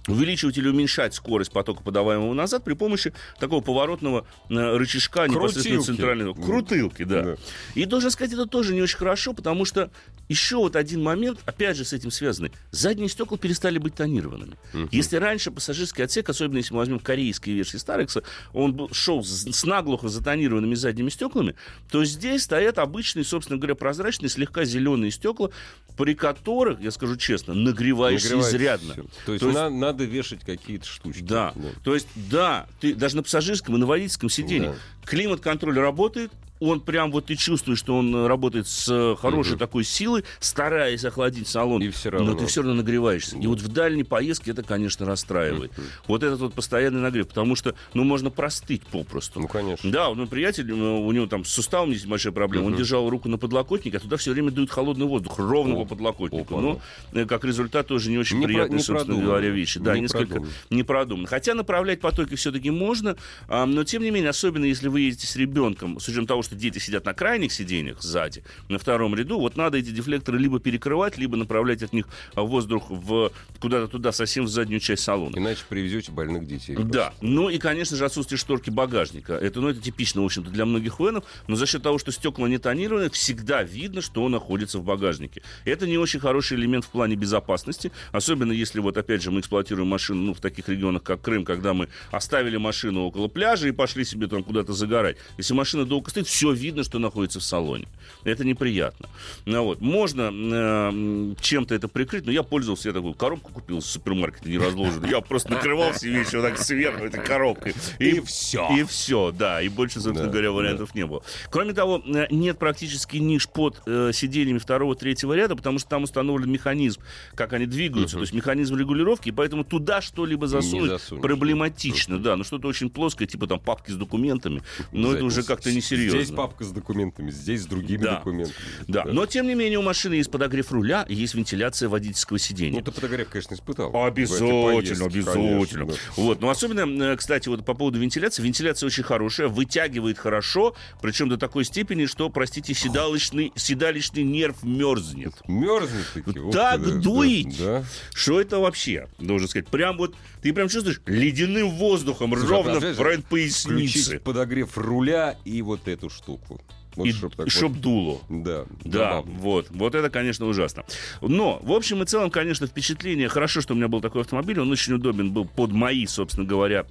увеличивать 0.08 0.58
или 0.58 0.68
уменьшать 0.68 1.14
скорость 1.14 1.52
потока, 1.52 1.82
подаваемого 1.82 2.34
назад, 2.34 2.64
при 2.64 2.74
помощи 2.74 3.12
такого 3.38 3.60
поворотного 3.60 4.26
э, 4.48 4.76
рычажка 4.76 5.26
непосредственно 5.28 5.76
Крутилки. 5.76 5.86
центрального. 5.86 6.32
Мгм. 6.34 6.42
Крутылки, 6.42 7.04
да. 7.04 7.22
Да. 7.22 7.36
И 7.74 7.84
должен 7.84 8.10
сказать, 8.10 8.32
это 8.32 8.46
тоже 8.46 8.74
не 8.74 8.82
очень 8.82 8.98
хорошо, 8.98 9.32
потому 9.32 9.64
что 9.64 9.90
еще 10.30 10.56
вот 10.56 10.76
один 10.76 11.02
момент, 11.02 11.40
опять 11.44 11.76
же, 11.76 11.84
с 11.84 11.92
этим 11.92 12.10
связанный. 12.10 12.52
Задние 12.70 13.08
стекла 13.08 13.36
перестали 13.36 13.78
быть 13.78 13.94
тонированными. 13.96 14.56
Если 14.92 15.16
раньше 15.16 15.50
пассажирский 15.50 16.04
отсек, 16.04 16.28
особенно 16.30 16.58
если 16.58 16.72
мы 16.72 16.78
возьмем 16.78 17.00
корейские 17.00 17.56
версии 17.56 17.76
Старекса, 17.76 18.22
он 18.52 18.72
был, 18.72 18.88
шел 18.92 19.22
с, 19.24 19.44
с 19.50 19.64
наглухо 19.64 20.08
затонированными 20.08 20.74
задними 20.74 21.08
стеклами, 21.10 21.56
то 21.90 22.04
здесь 22.04 22.44
стоят 22.44 22.78
обычные, 22.78 23.24
собственно 23.24 23.58
говоря, 23.58 23.74
прозрачные, 23.74 24.30
слегка 24.30 24.64
зеленые 24.64 25.10
стекла, 25.10 25.50
при 25.96 26.14
которых, 26.14 26.80
я 26.80 26.92
скажу 26.92 27.16
честно, 27.16 27.52
нагреваешься 27.52 28.38
изрядно. 28.38 28.94
То 29.26 29.32
есть, 29.32 29.40
То 29.40 29.48
есть- 29.48 29.54
на- 29.54 29.68
надо 29.68 30.04
вешать 30.04 30.40
какие-то 30.46 30.86
штучки. 30.86 31.22
Да. 31.22 31.52
То 31.82 31.92
есть, 31.94 32.06
да, 32.14 32.68
ты 32.80 32.94
даже 32.94 33.16
на 33.16 33.24
пассажирском 33.24 33.74
и 33.74 33.78
на 33.78 33.86
водительском 33.86 34.30
сидении 34.30 34.68
Да. 34.68 34.74
климат-контроль 35.04 35.76
работает, 35.76 36.30
он 36.60 36.80
прям 36.80 37.10
вот 37.10 37.26
ты 37.26 37.36
чувствуешь, 37.36 37.78
что 37.78 37.96
он 37.96 38.14
э, 38.14 38.26
работает 38.26 38.68
с 38.68 38.88
э, 38.88 39.16
хорошей 39.20 39.52
угу. 39.52 39.58
такой 39.58 39.84
силой, 39.84 40.24
стараясь 40.38 41.04
охладить 41.04 41.48
салон. 41.48 41.82
И 41.82 41.88
все 41.88 42.10
равно. 42.10 42.32
Но 42.32 42.38
ты 42.38 42.46
все 42.46 42.60
равно 42.60 42.76
нагреваешься. 42.76 43.36
И 43.36 43.46
вот 43.46 43.60
в 43.60 43.68
дальней 43.68 44.04
поездке 44.04 44.50
это, 44.50 44.62
конечно, 44.62 45.06
расстраивает. 45.06 45.72
Угу. 45.72 45.86
Вот 46.08 46.22
этот 46.22 46.40
вот 46.40 46.54
постоянный 46.54 47.00
нагрев, 47.00 47.28
потому 47.28 47.56
что, 47.56 47.74
ну, 47.94 48.04
можно 48.04 48.30
простыть 48.30 48.82
попросту. 48.82 49.40
Ну, 49.40 49.48
конечно. 49.48 49.90
Да, 49.90 50.12
ну, 50.14 50.26
приятель, 50.26 50.70
у 50.70 51.10
него 51.10 51.26
там 51.26 51.44
с 51.44 51.50
суставом 51.50 51.90
есть 51.90 52.06
большая 52.06 52.32
проблема. 52.32 52.66
Угу. 52.66 52.72
Он 52.72 52.78
держал 52.78 53.08
руку 53.08 53.28
на 53.28 53.38
подлокотнике, 53.38 53.96
а 53.96 54.00
туда 54.00 54.18
все 54.18 54.32
время 54.32 54.50
дует 54.50 54.70
холодный 54.70 55.06
воздух, 55.06 55.38
ровно 55.38 55.74
О, 55.74 55.84
по 55.84 55.94
подлокотнику. 55.94 56.60
Ну, 56.60 56.80
как 57.26 57.44
результат, 57.44 57.86
тоже 57.86 58.10
не 58.10 58.18
очень 58.18 58.38
не 58.38 58.46
приятные, 58.46 58.78
про, 58.78 58.84
собственно 58.84 59.04
продумано. 59.04 59.26
говоря, 59.26 59.48
вещи. 59.50 59.80
Да, 59.80 59.94
не 59.94 60.02
несколько 60.02 60.26
продумано. 60.26 60.52
не 60.68 60.82
продумано. 60.82 61.26
Хотя 61.26 61.54
направлять 61.54 62.00
потоки 62.00 62.34
все-таки 62.34 62.70
можно, 62.70 63.16
а, 63.48 63.66
но, 63.66 63.84
тем 63.84 64.02
не 64.02 64.10
менее, 64.10 64.30
особенно 64.30 64.66
если 64.66 64.88
вы 64.88 65.00
едете 65.00 65.26
с 65.26 65.36
ребенком, 65.36 65.98
с 65.98 66.08
учетом 66.08 66.26
того, 66.26 66.42
что 66.42 66.49
дети 66.54 66.78
сидят 66.78 67.04
на 67.04 67.14
крайних 67.14 67.52
сиденьях 67.52 68.02
сзади, 68.02 68.42
на 68.68 68.78
втором 68.78 69.14
ряду, 69.14 69.38
вот 69.38 69.56
надо 69.56 69.78
эти 69.78 69.90
дефлекторы 69.90 70.38
либо 70.38 70.60
перекрывать, 70.60 71.18
либо 71.18 71.36
направлять 71.36 71.82
от 71.82 71.92
них 71.92 72.06
воздух 72.34 72.90
в, 72.90 73.32
куда-то 73.60 73.88
туда, 73.88 74.12
совсем 74.12 74.44
в 74.44 74.48
заднюю 74.48 74.80
часть 74.80 75.02
салона. 75.02 75.36
Иначе 75.36 75.62
привезете 75.68 76.12
больных 76.12 76.46
детей. 76.46 76.76
Да. 76.76 77.12
Ну 77.20 77.48
и, 77.48 77.58
конечно 77.58 77.96
же, 77.96 78.04
отсутствие 78.04 78.38
шторки 78.38 78.70
багажника. 78.70 79.34
Это, 79.34 79.60
ну, 79.60 79.68
это 79.68 79.80
типично, 79.80 80.22
в 80.22 80.24
общем-то, 80.24 80.50
для 80.50 80.64
многих 80.64 80.98
венов, 81.00 81.24
но 81.48 81.56
за 81.56 81.66
счет 81.66 81.82
того, 81.82 81.98
что 81.98 82.12
стекла 82.12 82.48
не 82.48 82.58
тонированы, 82.58 83.10
всегда 83.10 83.62
видно, 83.62 84.00
что 84.00 84.22
он 84.22 84.32
находится 84.32 84.78
в 84.78 84.84
багажнике. 84.84 85.42
Это 85.64 85.86
не 85.86 85.98
очень 85.98 86.20
хороший 86.20 86.56
элемент 86.56 86.84
в 86.84 86.88
плане 86.88 87.16
безопасности, 87.16 87.92
особенно 88.12 88.52
если, 88.52 88.80
вот 88.80 88.96
опять 88.96 89.22
же, 89.22 89.30
мы 89.30 89.40
эксплуатируем 89.40 89.88
машину 89.88 90.22
ну, 90.22 90.34
в 90.34 90.40
таких 90.40 90.68
регионах, 90.68 91.02
как 91.02 91.20
Крым, 91.20 91.44
когда 91.44 91.74
мы 91.74 91.88
оставили 92.10 92.56
машину 92.56 93.02
около 93.02 93.28
пляжа 93.28 93.68
и 93.68 93.72
пошли 93.72 94.04
себе 94.04 94.26
там 94.26 94.42
куда-то 94.42 94.72
загорать. 94.72 95.16
Если 95.36 95.54
машина 95.54 95.84
долго 95.84 96.10
стоит, 96.10 96.26
все 96.26 96.39
видно, 96.48 96.84
что 96.84 96.98
находится 96.98 97.40
в 97.40 97.42
салоне. 97.42 97.86
Это 98.24 98.44
неприятно. 98.44 99.08
Ну, 99.46 99.64
вот. 99.64 99.80
Можно 99.80 100.30
э, 100.32 101.34
чем-то 101.40 101.74
это 101.74 101.88
прикрыть, 101.88 102.26
но 102.26 102.32
я 102.32 102.42
пользовался, 102.42 102.88
я 102.88 102.94
такую 102.94 103.14
коробку 103.14 103.52
купил 103.52 103.80
в 103.80 103.84
супермаркете 103.84 104.50
не 104.50 104.58
разложенную. 104.58 105.10
Я 105.10 105.20
просто 105.20 105.52
накрывал 105.52 105.92
все 105.92 106.10
вещи 106.10 106.36
вот 106.36 106.42
так 106.42 106.58
сверху 106.58 107.04
этой 107.04 107.22
коробкой. 107.22 107.74
И, 107.98 108.16
и 108.16 108.20
все. 108.20 108.68
И 108.76 108.84
все, 108.84 109.32
да. 109.32 109.62
И 109.62 109.68
больше, 109.68 110.00
собственно 110.00 110.26
да, 110.26 110.32
говоря, 110.32 110.52
вариантов 110.52 110.90
да. 110.92 111.00
не 111.00 111.06
было. 111.06 111.22
Кроме 111.50 111.72
того, 111.72 112.02
э, 112.06 112.26
нет 112.30 112.58
практически 112.58 113.16
ниш 113.18 113.48
под 113.48 113.82
э, 113.86 114.10
сиденьями 114.12 114.58
второго, 114.58 114.94
третьего 114.94 115.32
ряда, 115.32 115.56
потому 115.56 115.78
что 115.78 115.88
там 115.88 116.04
установлен 116.04 116.50
механизм, 116.50 117.00
как 117.34 117.52
они 117.52 117.66
двигаются, 117.66 118.16
uh-huh. 118.16 118.20
то 118.20 118.22
есть 118.22 118.32
механизм 118.32 118.76
регулировки, 118.76 119.28
и 119.28 119.32
поэтому 119.32 119.64
туда 119.64 120.00
что-либо 120.00 120.46
засунуть 120.46 121.00
проблематично, 121.20 122.18
да, 122.18 122.36
ну 122.36 122.44
что-то 122.44 122.68
очень 122.68 122.90
плоское, 122.90 123.26
типа 123.26 123.46
там 123.46 123.60
папки 123.60 123.90
с 123.90 123.96
документами, 123.96 124.62
но 124.92 125.14
это 125.14 125.24
уже 125.24 125.42
как-то 125.42 125.72
несерьезно. 125.72 126.22
Здесь 126.22 126.29
папка 126.30 126.64
с 126.64 126.70
документами, 126.70 127.30
здесь 127.30 127.62
с 127.62 127.66
другими 127.66 128.02
да. 128.02 128.16
документами. 128.16 128.56
Да. 128.88 129.04
да, 129.04 129.12
но 129.12 129.26
тем 129.26 129.46
не 129.46 129.54
менее 129.54 129.78
у 129.78 129.82
машины 129.82 130.14
есть 130.14 130.30
подогрев 130.30 130.72
руля, 130.72 131.04
и 131.08 131.14
есть 131.14 131.34
вентиляция 131.34 131.88
водительского 131.88 132.38
сидения. 132.38 132.78
Ну, 132.78 132.84
ты 132.84 132.92
подогрев, 132.92 133.28
конечно, 133.28 133.54
испытал. 133.54 133.94
Обязательно, 133.94 134.62
поездке, 134.62 135.04
обязательно. 135.04 135.50
Конечно, 135.50 135.86
да. 135.86 135.94
Вот, 136.16 136.40
но 136.40 136.50
особенно, 136.50 137.02
э, 137.04 137.16
кстати, 137.16 137.48
вот 137.48 137.64
по 137.64 137.74
поводу 137.74 137.98
вентиляции, 137.98 138.42
вентиляция 138.42 138.86
очень 138.86 139.02
хорошая, 139.02 139.48
вытягивает 139.48 140.18
хорошо, 140.18 140.74
причем 141.00 141.28
до 141.28 141.36
такой 141.36 141.64
степени, 141.64 142.06
что, 142.06 142.28
простите, 142.30 142.74
седалищный, 142.74 143.52
седалищный 143.56 144.22
нерв 144.22 144.62
мерзнет. 144.62 145.34
Мерзнет 145.46 146.06
таки. 146.14 146.32
Так 146.52 146.80
вот, 146.80 147.00
дует, 147.00 147.58
да. 147.58 147.84
что 148.14 148.40
это 148.40 148.58
вообще, 148.58 149.08
должен 149.18 149.48
сказать, 149.48 149.68
прям 149.68 149.96
вот, 149.96 150.14
ты 150.42 150.52
прям 150.52 150.68
чувствуешь 150.68 151.00
ледяным 151.06 151.70
воздухом 151.70 152.30
Слушай, 152.36 152.50
ровно 152.50 152.76
а, 152.76 152.94
в 152.94 153.00
район 153.00 153.22
поясницы. 153.22 154.18
подогрев 154.18 154.76
руля 154.76 155.36
и 155.44 155.62
вот 155.62 155.88
эту 155.88 156.10
штуку. 156.10 156.19
Вот, 156.26 157.06
и 157.06 157.12
чтоб, 157.12 157.34
так 157.34 157.50
чтоб 157.50 157.72
дуло. 157.72 158.20
Да. 158.28 158.64
Да, 158.84 159.20
вот. 159.20 159.68
Вот 159.70 159.94
это, 159.94 160.10
конечно, 160.10 160.46
ужасно. 160.46 160.84
Но, 161.20 161.60
в 161.62 161.72
общем 161.72 162.02
и 162.02 162.06
целом, 162.06 162.30
конечно, 162.30 162.66
впечатление... 162.66 163.28
Хорошо, 163.28 163.60
что 163.60 163.74
у 163.74 163.76
меня 163.76 163.88
был 163.88 164.00
такой 164.00 164.22
автомобиль. 164.22 164.58
Он 164.58 164.70
очень 164.70 164.94
удобен 164.94 165.32
был 165.32 165.44
под 165.44 165.70
мои, 165.70 166.06
собственно 166.06 166.46
говоря, 166.46 166.86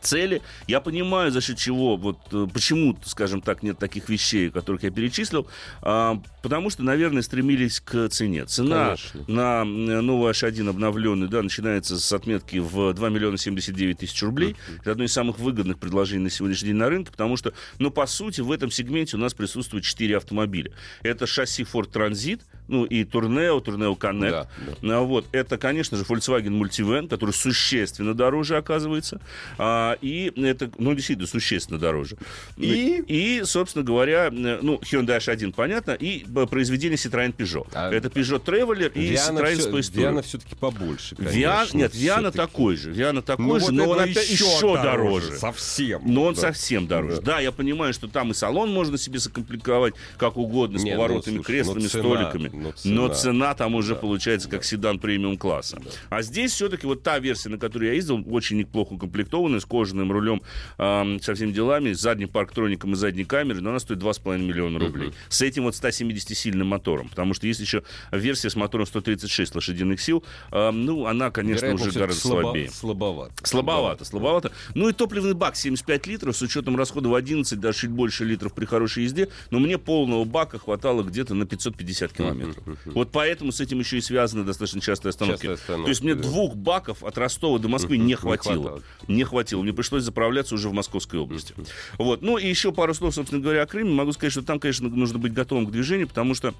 цели. 0.00 0.42
Я 0.66 0.80
понимаю, 0.80 1.30
за 1.30 1.40
счет 1.40 1.58
чего, 1.58 1.96
вот 1.96 2.18
э, 2.32 2.46
почему, 2.52 2.96
скажем 3.04 3.40
так, 3.40 3.62
нет 3.62 3.78
таких 3.78 4.08
вещей, 4.08 4.50
которых 4.50 4.82
я 4.82 4.90
перечислил, 4.90 5.46
а, 5.82 6.20
потому 6.42 6.70
что, 6.70 6.82
наверное, 6.82 7.22
стремились 7.22 7.80
к 7.80 8.08
цене. 8.08 8.44
Цена 8.46 8.96
Конечно. 8.96 9.24
на 9.26 9.64
новый 9.64 10.32
H1 10.32 10.68
обновленный, 10.68 11.28
да, 11.28 11.42
начинается 11.42 11.98
с 11.98 12.12
отметки 12.12 12.58
в 12.58 12.92
2 12.92 13.08
миллиона 13.08 13.36
79 13.36 13.98
тысяч 13.98 14.22
рублей. 14.22 14.50
Uh-huh. 14.52 14.80
Это 14.80 14.92
одно 14.92 15.04
из 15.04 15.12
самых 15.12 15.38
выгодных 15.38 15.78
предложений 15.78 16.24
на 16.24 16.30
сегодняшний 16.30 16.68
день 16.68 16.76
на 16.76 16.88
рынке, 16.88 17.10
потому 17.10 17.36
что, 17.36 17.52
ну, 17.78 17.90
по 17.90 18.06
сути, 18.06 18.40
в 18.40 18.52
этом 18.52 18.70
сегменте 18.70 19.16
у 19.16 19.20
нас 19.20 19.34
присутствует 19.34 19.84
4 19.84 20.16
автомобиля. 20.16 20.72
Это 21.02 21.26
шасси 21.26 21.62
Ford 21.62 21.90
Transit, 21.90 22.40
ну, 22.68 22.84
и 22.84 23.04
Tourneo, 23.04 23.62
Tourneo 23.62 23.96
Connect. 23.96 24.30
Да, 24.30 24.48
да. 24.66 24.72
Ну, 24.80 25.04
вот. 25.04 25.26
Это, 25.32 25.58
конечно 25.58 25.96
же, 25.96 26.04
Volkswagen 26.04 26.58
Multivan, 26.58 27.08
который 27.08 27.32
существенно 27.32 28.14
дороже 28.14 28.56
оказывается. 28.56 29.20
А, 29.58 29.83
и 29.92 30.32
это, 30.36 30.70
ну, 30.78 30.94
действительно, 30.94 31.28
существенно 31.28 31.78
дороже. 31.78 32.16
И, 32.56 33.02
и 33.06 33.42
собственно 33.44 33.84
говоря, 33.84 34.30
ну, 34.30 34.78
Hyundai 34.82 35.18
H1, 35.18 35.52
понятно, 35.52 35.92
и 35.92 36.24
произведение 36.50 36.96
Citroёn 36.96 37.34
Peugeot. 37.36 37.68
А, 37.74 37.92
это 37.92 38.08
Peugeot 38.08 38.44
Traveler 38.44 38.92
и 38.94 39.12
Viana 39.12 39.38
Citroёn 39.38 39.56
все, 39.56 39.70
Space 39.70 39.92
Viana 39.92 40.22
все-таки 40.22 40.54
побольше, 40.54 41.16
конечно. 41.16 41.38
Viana, 41.38 41.76
нет, 41.76 41.94
Viana 41.94 42.30
такой 42.32 42.76
же. 42.76 42.92
Viana 42.92 43.22
такой 43.22 43.44
ну, 43.44 43.58
же, 43.58 43.66
вот 43.66 43.72
но 43.72 43.88
он 43.88 44.00
опять 44.00 44.30
еще, 44.30 44.60
дороже. 44.60 44.82
дороже. 44.82 45.38
Совсем. 45.38 46.02
Но 46.04 46.24
он 46.24 46.34
да. 46.34 46.40
совсем 46.40 46.86
дороже. 46.86 47.16
Да. 47.16 47.34
да, 47.34 47.40
я 47.40 47.52
понимаю, 47.52 47.92
что 47.92 48.08
там 48.08 48.30
и 48.30 48.34
салон 48.34 48.72
можно 48.72 48.98
себе 48.98 49.18
закомплектовать 49.18 49.94
как 50.16 50.36
угодно, 50.36 50.78
с 50.78 50.82
нет, 50.82 50.96
ну, 50.96 51.02
поворотами, 51.02 51.36
ну, 51.36 51.42
слушай, 51.42 51.56
креслами, 51.58 51.86
цена, 51.86 52.02
столиками. 52.02 52.50
Но 52.52 52.72
цена, 52.72 52.94
но 52.94 53.14
цена 53.14 53.54
там 53.54 53.74
уже 53.74 53.94
да. 53.94 54.00
получается 54.00 54.48
как 54.48 54.60
да. 54.60 54.66
седан 54.66 54.98
премиум 54.98 55.36
класса. 55.36 55.80
Да. 55.82 55.90
А 56.10 56.22
здесь 56.22 56.52
все-таки 56.52 56.86
вот 56.86 57.02
та 57.02 57.18
версия, 57.18 57.48
на 57.48 57.58
которую 57.58 57.88
я 57.90 57.94
ездил, 57.94 58.22
очень 58.30 58.58
неплохо 58.58 58.94
укомплектованная, 58.94 59.60
с 59.60 59.64
кожаным 59.74 60.12
рулем, 60.12 60.40
э, 60.78 61.18
со 61.20 61.34
всеми 61.34 61.50
делами, 61.50 61.92
с 61.92 62.00
задним 62.00 62.28
парктроником 62.28 62.92
и 62.92 62.94
задней 62.94 63.24
камерой, 63.24 63.60
но 63.60 63.70
она 63.70 63.80
стоит 63.80 63.98
2,5 63.98 64.38
миллиона 64.38 64.78
рублей. 64.78 65.08
Uh-huh. 65.08 65.14
С 65.28 65.42
этим 65.42 65.64
вот 65.64 65.74
170-сильным 65.74 66.68
мотором. 66.68 67.08
Потому 67.08 67.34
что 67.34 67.48
есть 67.48 67.58
еще 67.58 67.82
версия 68.12 68.50
с 68.50 68.56
мотором 68.56 68.86
136 68.86 69.52
лошадиных 69.52 70.00
сил. 70.00 70.22
Э, 70.52 70.70
ну, 70.70 71.06
она, 71.06 71.32
конечно, 71.32 71.66
Вероятно, 71.66 71.88
уже 71.88 71.98
гораздо 71.98 72.20
слабо, 72.20 72.42
слабее. 72.42 72.70
Слабовато. 72.70 73.34
Слабовато, 73.42 74.04
слабовато. 74.04 74.52
Ну 74.74 74.88
и 74.88 74.92
топливный 74.92 75.34
бак 75.34 75.56
75 75.56 76.06
литров 76.06 76.36
с 76.36 76.42
учетом 76.42 76.76
расхода 76.76 77.08
в 77.08 77.14
11, 77.16 77.58
даже 77.58 77.80
чуть 77.80 77.90
больше 77.90 78.24
литров 78.24 78.54
при 78.54 78.66
хорошей 78.66 79.02
езде. 79.02 79.28
Но 79.50 79.58
мне 79.58 79.76
полного 79.76 80.24
бака 80.24 80.60
хватало 80.60 81.02
где-то 81.02 81.34
на 81.34 81.46
550 81.46 82.12
километров. 82.12 82.64
Uh-huh, 82.64 82.78
uh-huh. 82.84 82.92
Вот 82.92 83.10
поэтому 83.10 83.50
с 83.50 83.60
этим 83.60 83.80
еще 83.80 83.98
и 83.98 84.00
связаны 84.00 84.44
достаточно 84.44 84.80
частые 84.80 85.10
остановки. 85.10 85.46
Частые 85.46 85.54
остановки 85.54 85.86
То 85.86 85.88
есть 85.88 86.02
мне 86.02 86.14
да. 86.14 86.22
двух 86.22 86.54
баков 86.54 87.02
от 87.02 87.18
Ростова 87.18 87.58
до 87.58 87.68
Москвы 87.68 87.98
не 87.98 88.14
хватило. 88.14 88.82
Не 89.08 89.24
хватило. 89.24 89.63
Мне 89.64 89.72
пришлось 89.72 90.02
заправляться 90.02 90.54
уже 90.54 90.68
в 90.68 90.72
Московской 90.72 91.18
области. 91.18 91.54
Вот. 91.98 92.22
Ну 92.22 92.38
и 92.38 92.46
еще 92.46 92.72
пару 92.72 92.94
слов, 92.94 93.14
собственно 93.14 93.40
говоря, 93.42 93.62
о 93.62 93.66
Крыме. 93.66 93.90
Могу 93.90 94.12
сказать, 94.12 94.32
что 94.32 94.42
там, 94.42 94.60
конечно, 94.60 94.88
нужно 94.88 95.18
быть 95.18 95.32
готовым 95.32 95.66
к 95.66 95.70
движению, 95.72 96.06
потому 96.06 96.34
что 96.34 96.54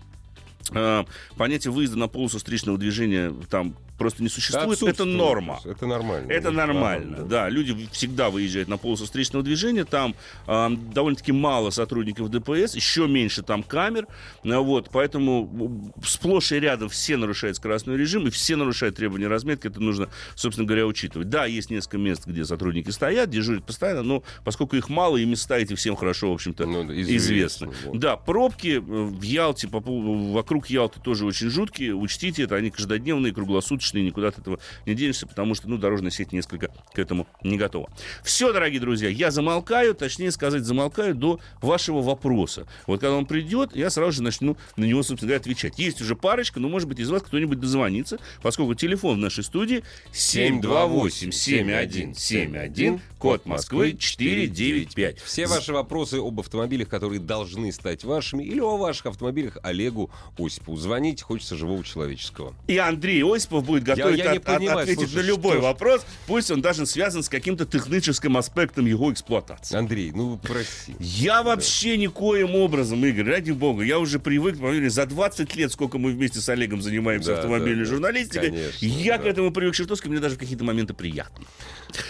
понятие 1.36 1.72
выезда 1.72 1.98
на 1.98 2.08
полосу 2.08 2.38
встречного 2.38 2.78
движения 2.78 3.32
там 3.50 3.76
просто 3.98 4.22
не 4.22 4.28
существует. 4.28 4.82
Это 4.82 5.04
норма. 5.04 5.60
Это 5.64 5.86
нормально. 5.86 6.30
Это 6.30 6.50
нормально, 6.50 7.18
да. 7.18 7.24
да. 7.24 7.48
Люди 7.48 7.88
всегда 7.92 8.30
выезжают 8.30 8.68
на 8.68 8.76
полосу 8.76 9.04
встречного 9.04 9.44
движения. 9.44 9.84
Там 9.84 10.14
э, 10.46 10.68
довольно-таки 10.92 11.32
мало 11.32 11.70
сотрудников 11.70 12.30
ДПС, 12.30 12.74
еще 12.74 13.06
меньше 13.06 13.42
там 13.42 13.62
камер. 13.62 14.06
Э, 14.42 14.58
вот, 14.58 14.90
поэтому 14.92 15.92
сплошь 16.04 16.52
и 16.52 16.60
рядом 16.60 16.88
все 16.88 17.16
нарушают 17.16 17.56
скоростной 17.56 17.96
режим, 17.96 18.26
и 18.26 18.30
все 18.30 18.56
нарушают 18.56 18.96
требования 18.96 19.28
разметки. 19.28 19.68
Это 19.68 19.80
нужно, 19.80 20.08
собственно 20.34 20.66
говоря, 20.66 20.86
учитывать. 20.86 21.28
Да, 21.28 21.46
есть 21.46 21.70
несколько 21.70 21.98
мест, 21.98 22.26
где 22.26 22.44
сотрудники 22.44 22.90
стоят, 22.90 23.30
дежурят 23.30 23.64
постоянно, 23.64 24.02
но 24.02 24.22
поскольку 24.44 24.76
их 24.76 24.88
мало, 24.88 25.16
и 25.16 25.24
места 25.24 25.58
эти 25.58 25.74
всем 25.74 25.96
хорошо, 25.96 26.30
в 26.30 26.34
общем-то, 26.34 26.66
ну, 26.66 26.92
известны. 26.92 27.70
Да. 27.84 27.98
да, 27.98 28.16
пробки 28.16 28.78
в 28.78 29.22
Ялте, 29.22 29.68
по, 29.68 29.80
вокруг 29.80 30.53
Ялты 30.66 31.00
тоже 31.00 31.26
очень 31.26 31.50
жуткие. 31.50 31.94
Учтите 31.94 32.44
это, 32.44 32.56
они 32.56 32.70
каждодневные, 32.70 33.32
круглосуточные 33.32 34.04
никуда 34.04 34.28
от 34.28 34.38
этого 34.38 34.58
не 34.86 34.94
денешься, 34.94 35.26
потому 35.26 35.54
что, 35.54 35.68
ну, 35.68 35.76
дорожная 35.78 36.10
сеть 36.10 36.32
несколько 36.32 36.68
к 36.92 36.98
этому 36.98 37.26
не 37.42 37.56
готова. 37.56 37.90
Все, 38.22 38.52
дорогие 38.52 38.80
друзья, 38.80 39.08
я 39.08 39.30
замолкаю, 39.30 39.94
точнее 39.94 40.30
сказать, 40.30 40.64
замолкаю 40.64 41.14
до 41.14 41.40
вашего 41.60 42.02
вопроса. 42.02 42.66
Вот 42.86 43.00
когда 43.00 43.16
он 43.16 43.24
придет, 43.26 43.76
я 43.76 43.90
сразу 43.90 44.12
же 44.12 44.22
начну 44.22 44.56
на 44.76 44.84
него, 44.84 45.02
собственно 45.02 45.28
говоря, 45.28 45.40
отвечать. 45.40 45.78
Есть 45.78 46.00
уже 46.00 46.16
парочка, 46.16 46.60
но, 46.60 46.68
может 46.68 46.88
быть, 46.88 47.00
из 47.00 47.10
вас 47.10 47.22
кто-нибудь 47.22 47.60
дозвонится, 47.60 48.18
поскольку 48.42 48.74
телефон 48.74 49.16
в 49.16 49.20
нашей 49.20 49.44
студии 49.44 49.82
728-7171, 50.12 53.00
код 53.18 53.46
Москвы 53.46 53.96
495. 53.98 55.20
Все 55.20 55.46
ваши 55.46 55.72
вопросы 55.72 56.16
об 56.16 56.40
автомобилях, 56.40 56.88
которые 56.88 57.20
должны 57.20 57.72
стать 57.72 58.04
вашими, 58.04 58.42
или 58.42 58.60
о 58.60 58.76
ваших 58.76 59.06
автомобилях 59.06 59.56
Олегу 59.62 60.10
Осипову. 60.46 60.76
Звоните, 60.76 61.22
хочется 61.24 61.56
живого 61.56 61.82
человеческого. 61.84 62.54
И 62.66 62.76
Андрей 62.78 63.22
Осипов 63.24 63.64
будет 63.64 63.82
готовить 63.84 64.18
я 64.18 64.32
не 64.32 64.38
от- 64.38 64.48
от- 64.48 64.56
понимаю, 64.58 64.78
ответить 64.80 65.08
слушай, 65.10 65.16
на 65.16 65.20
любой 65.26 65.52
что 65.56 65.62
вопрос, 65.62 66.06
пусть 66.26 66.50
он 66.50 66.60
даже 66.62 66.86
связан 66.86 67.22
с 67.22 67.28
каким-то 67.28 67.64
техническим 67.66 68.36
аспектом 68.36 68.86
его 68.86 69.12
эксплуатации. 69.12 69.76
Андрей, 69.76 70.12
ну 70.14 70.38
прости. 70.42 70.94
Я 71.00 71.42
вообще 71.42 71.96
никоим 71.96 72.54
образом, 72.54 73.04
Игорь, 73.04 73.24
ради 73.26 73.52
бога, 73.52 73.82
я 73.84 73.98
уже 73.98 74.18
привык, 74.18 74.58
поверьте, 74.58 74.90
за 74.90 75.06
20 75.06 75.54
лет, 75.56 75.72
сколько 75.72 75.98
мы 75.98 76.12
вместе 76.12 76.40
с 76.40 76.48
Олегом 76.48 76.82
занимаемся 76.82 77.30
Да, 77.30 77.36
автомобильной 77.38 77.84
да, 77.84 77.90
да. 77.90 77.94
журналистикой, 77.96 78.50
Конечно, 78.50 78.86
я 78.86 79.18
к 79.18 79.22
да. 79.24 79.28
этому 79.30 79.50
привык 79.52 79.74
чертовски, 79.74 80.08
мне 80.08 80.20
даже 80.20 80.36
в 80.36 80.38
какие-то 80.38 80.64
моменты 80.64 80.94
приятно. 80.94 81.44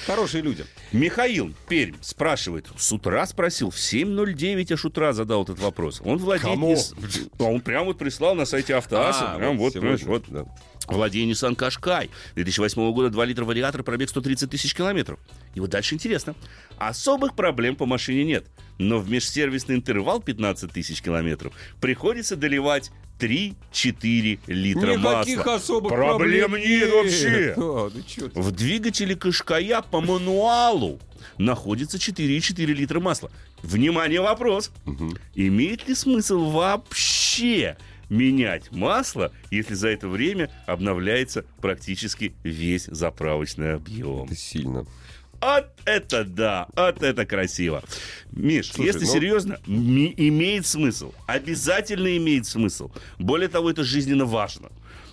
Хорошие 0.06 0.42
люди. 0.42 0.64
Михаил 0.92 1.52
Пермь 1.68 1.94
спрашивает, 2.00 2.66
с 2.76 2.92
утра 2.92 3.26
спросил, 3.26 3.70
в 3.70 3.76
7.09 3.76 4.72
аж 4.72 4.84
утра 4.84 5.12
задал 5.12 5.42
этот 5.42 5.58
вопрос. 5.58 6.00
Он 6.04 6.18
владеет... 6.18 6.42
Кому? 6.54 6.72
Нис- 6.74 7.30
А 7.38 7.44
Он 7.44 7.60
прям 7.60 7.84
вот 7.86 7.98
прислал 7.98 8.34
на 8.34 8.44
сайте 8.44 8.74
Автоаса, 8.76 9.32
А, 9.32 9.36
прям 9.38 9.58
вот, 9.58 9.72
понимаешь, 9.74 10.02
вот, 10.02 10.24
да. 10.28 10.44
Владею 10.86 11.30
Nissan 11.30 11.56
Qashqai. 11.56 12.10
2008 12.34 12.92
года 12.92 13.08
2 13.10 13.24
литра 13.24 13.44
вариатор, 13.44 13.82
пробег 13.82 14.10
130 14.10 14.50
тысяч 14.50 14.74
километров. 14.74 15.18
И 15.54 15.60
вот 15.60 15.70
дальше 15.70 15.94
интересно. 15.94 16.34
Особых 16.78 17.34
проблем 17.34 17.74
по 17.76 17.86
машине 17.86 18.24
нет. 18.24 18.46
Но 18.78 18.98
в 18.98 19.08
межсервисный 19.08 19.76
интервал 19.76 20.20
15 20.20 20.72
тысяч 20.72 21.00
километров 21.00 21.52
приходится 21.80 22.36
доливать 22.36 22.90
3-4 23.20 24.40
литра 24.46 24.96
Никаких 24.96 25.36
масла. 25.38 25.54
особых 25.54 25.92
Проблем 25.92 26.50
проблем 26.50 26.56
нет 26.56 26.90
вообще. 26.92 27.54
Да, 27.56 28.02
чё 28.06 28.28
ты. 28.28 28.40
В 28.40 28.50
двигателе 28.50 29.14
Кашкая 29.14 29.82
по 29.82 30.00
мануалу 30.00 30.98
находится 31.38 31.96
4,4 31.96 32.64
литра 32.66 33.00
масла. 33.00 33.30
Внимание, 33.62 34.20
вопрос. 34.20 34.70
Имеет 35.34 35.88
ли 35.88 35.94
смысл 35.94 36.50
вообще 36.50 37.76
менять 38.10 38.70
масло, 38.72 39.32
если 39.50 39.74
за 39.74 39.88
это 39.88 40.08
время 40.08 40.50
обновляется 40.66 41.44
практически 41.60 42.34
весь 42.42 42.84
заправочный 42.86 43.74
объем? 43.74 44.24
Это 44.24 44.36
сильно. 44.36 44.86
Вот 45.44 45.66
это 45.84 46.24
да, 46.24 46.66
вот 46.74 47.02
это 47.02 47.26
красиво. 47.26 47.82
Миш, 48.32 48.72
Слушай, 48.72 48.86
если 48.86 49.04
ну- 49.04 49.12
серьезно, 49.12 49.58
имеет 49.66 50.66
смысл. 50.66 51.12
Обязательно 51.26 52.16
имеет 52.16 52.46
смысл. 52.46 52.90
Более 53.18 53.48
того, 53.48 53.70
это 53.70 53.84
жизненно 53.84 54.24
важно. 54.24 54.70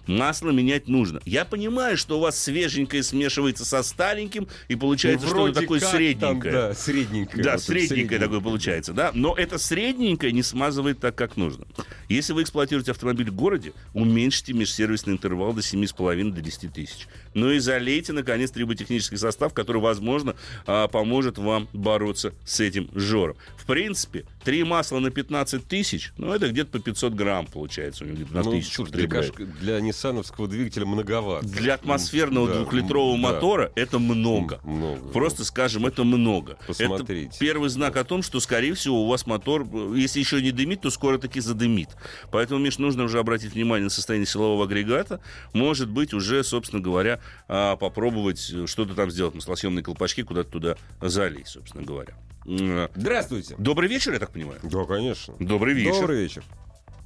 Масло 0.07 0.49
менять 0.49 0.87
нужно. 0.87 1.21
Я 1.25 1.45
понимаю, 1.45 1.95
что 1.95 2.17
у 2.17 2.21
вас 2.21 2.37
свеженькое 2.41 3.03
смешивается 3.03 3.65
со 3.65 3.83
стареньким, 3.83 4.47
и 4.67 4.75
получается 4.75 5.27
Ну, 5.27 5.31
что-то 5.33 5.59
такое 5.61 5.79
как 5.79 5.89
там, 5.89 5.97
средненькое. 5.99 6.53
да, 6.53 6.73
средненькое. 6.73 7.43
Да, 7.43 7.51
Вот 7.53 7.61
средненькое 7.61 7.87
средненькое. 7.89 8.19
такое 8.19 8.39
получается, 8.39 8.93
да. 8.93 9.11
Но 9.13 9.35
это 9.35 9.59
средненькое 9.59 10.31
не 10.31 10.41
смазывает 10.41 10.99
так, 10.99 11.13
как 11.15 11.37
нужно. 11.37 11.67
Если 12.09 12.33
вы 12.33 12.41
эксплуатируете 12.41 12.91
автомобиль 12.91 13.29
в 13.29 13.35
городе, 13.35 13.73
уменьшите 13.93 14.53
межсервисный 14.53 15.13
интервал 15.13 15.53
до 15.53 15.61
7,5 15.61 16.31
до 16.31 16.41
10 16.41 16.73
тысяч. 16.73 17.07
Ну 17.33 17.51
и 17.51 17.59
залейте, 17.59 18.13
наконец, 18.13 18.51
триботехнический 18.51 19.17
состав, 19.17 19.53
который, 19.53 19.81
возможно, 19.81 20.35
а, 20.65 20.87
поможет 20.87 21.37
вам 21.37 21.67
бороться 21.73 22.33
с 22.45 22.59
этим 22.59 22.89
жором. 22.93 23.35
В 23.57 23.65
принципе, 23.65 24.25
три 24.43 24.63
масла 24.63 24.99
на 24.99 25.11
15 25.11 25.65
тысяч, 25.67 26.11
ну 26.17 26.33
это 26.33 26.49
где-то 26.49 26.71
по 26.71 26.79
500 26.79 27.13
грамм 27.13 27.45
получается 27.45 28.03
у 28.03 28.07
него, 28.07 28.17
где-то 28.17 28.33
на 28.33 28.43
Ну, 28.43 28.51
тысячу. 28.51 28.83
чушь, 28.83 28.89
для, 28.89 29.07
каш- 29.07 29.31
для 29.61 29.79
ниссановского 29.79 30.47
двигателя 30.47 30.85
многовато. 30.85 31.45
Для 31.47 31.75
атмосферного 31.75 32.47
Да, 32.47 32.55
двухлитрового 32.55 33.15
да. 33.15 33.21
мотора 33.21 33.71
это 33.75 33.99
много. 33.99 34.59
Много. 34.63 35.07
Просто 35.09 35.45
скажем, 35.45 35.85
это 35.85 36.03
много. 36.03 36.57
Посмотрите. 36.67 37.27
Это 37.29 37.39
первый 37.39 37.69
знак 37.69 37.95
о 37.95 38.03
том, 38.03 38.23
что, 38.23 38.39
скорее 38.41 38.73
всего, 38.73 39.03
у 39.05 39.07
вас 39.07 39.25
мотор, 39.25 39.65
если 39.95 40.19
еще 40.19 40.41
не 40.41 40.51
дымит, 40.51 40.81
то 40.81 40.89
скоро 40.89 41.17
таки 41.17 41.39
задымит. 41.39 41.89
Поэтому, 42.31 42.59
Миш, 42.59 42.77
нужно 42.77 43.03
уже 43.05 43.19
обратить 43.19 43.53
внимание 43.53 43.85
на 43.85 43.89
состояние 43.89 44.25
силового 44.27 44.65
агрегата. 44.65 45.21
Может 45.53 45.89
быть, 45.89 46.13
уже, 46.13 46.43
собственно 46.43 46.81
говоря, 46.81 47.20
а, 47.47 47.75
попробовать 47.75 48.51
э, 48.53 48.67
что-то 48.67 48.95
там 48.95 49.09
сделать. 49.11 49.35
Маслосъемные 49.35 49.83
колпачки 49.83 50.23
куда-то 50.23 50.49
туда 50.49 50.75
залезть, 51.01 51.49
собственно 51.49 51.83
говоря. 51.83 52.13
М, 52.45 52.89
Здравствуйте. 52.95 53.55
Добрый 53.57 53.87
вечер, 53.89 54.13
я 54.13 54.19
так 54.19 54.31
понимаю. 54.31 54.59
Да, 54.63 54.83
конечно. 54.85 55.35
Добрый 55.39 55.73
вечер. 55.73 56.01
Добрый 56.01 56.21
вечер. 56.21 56.43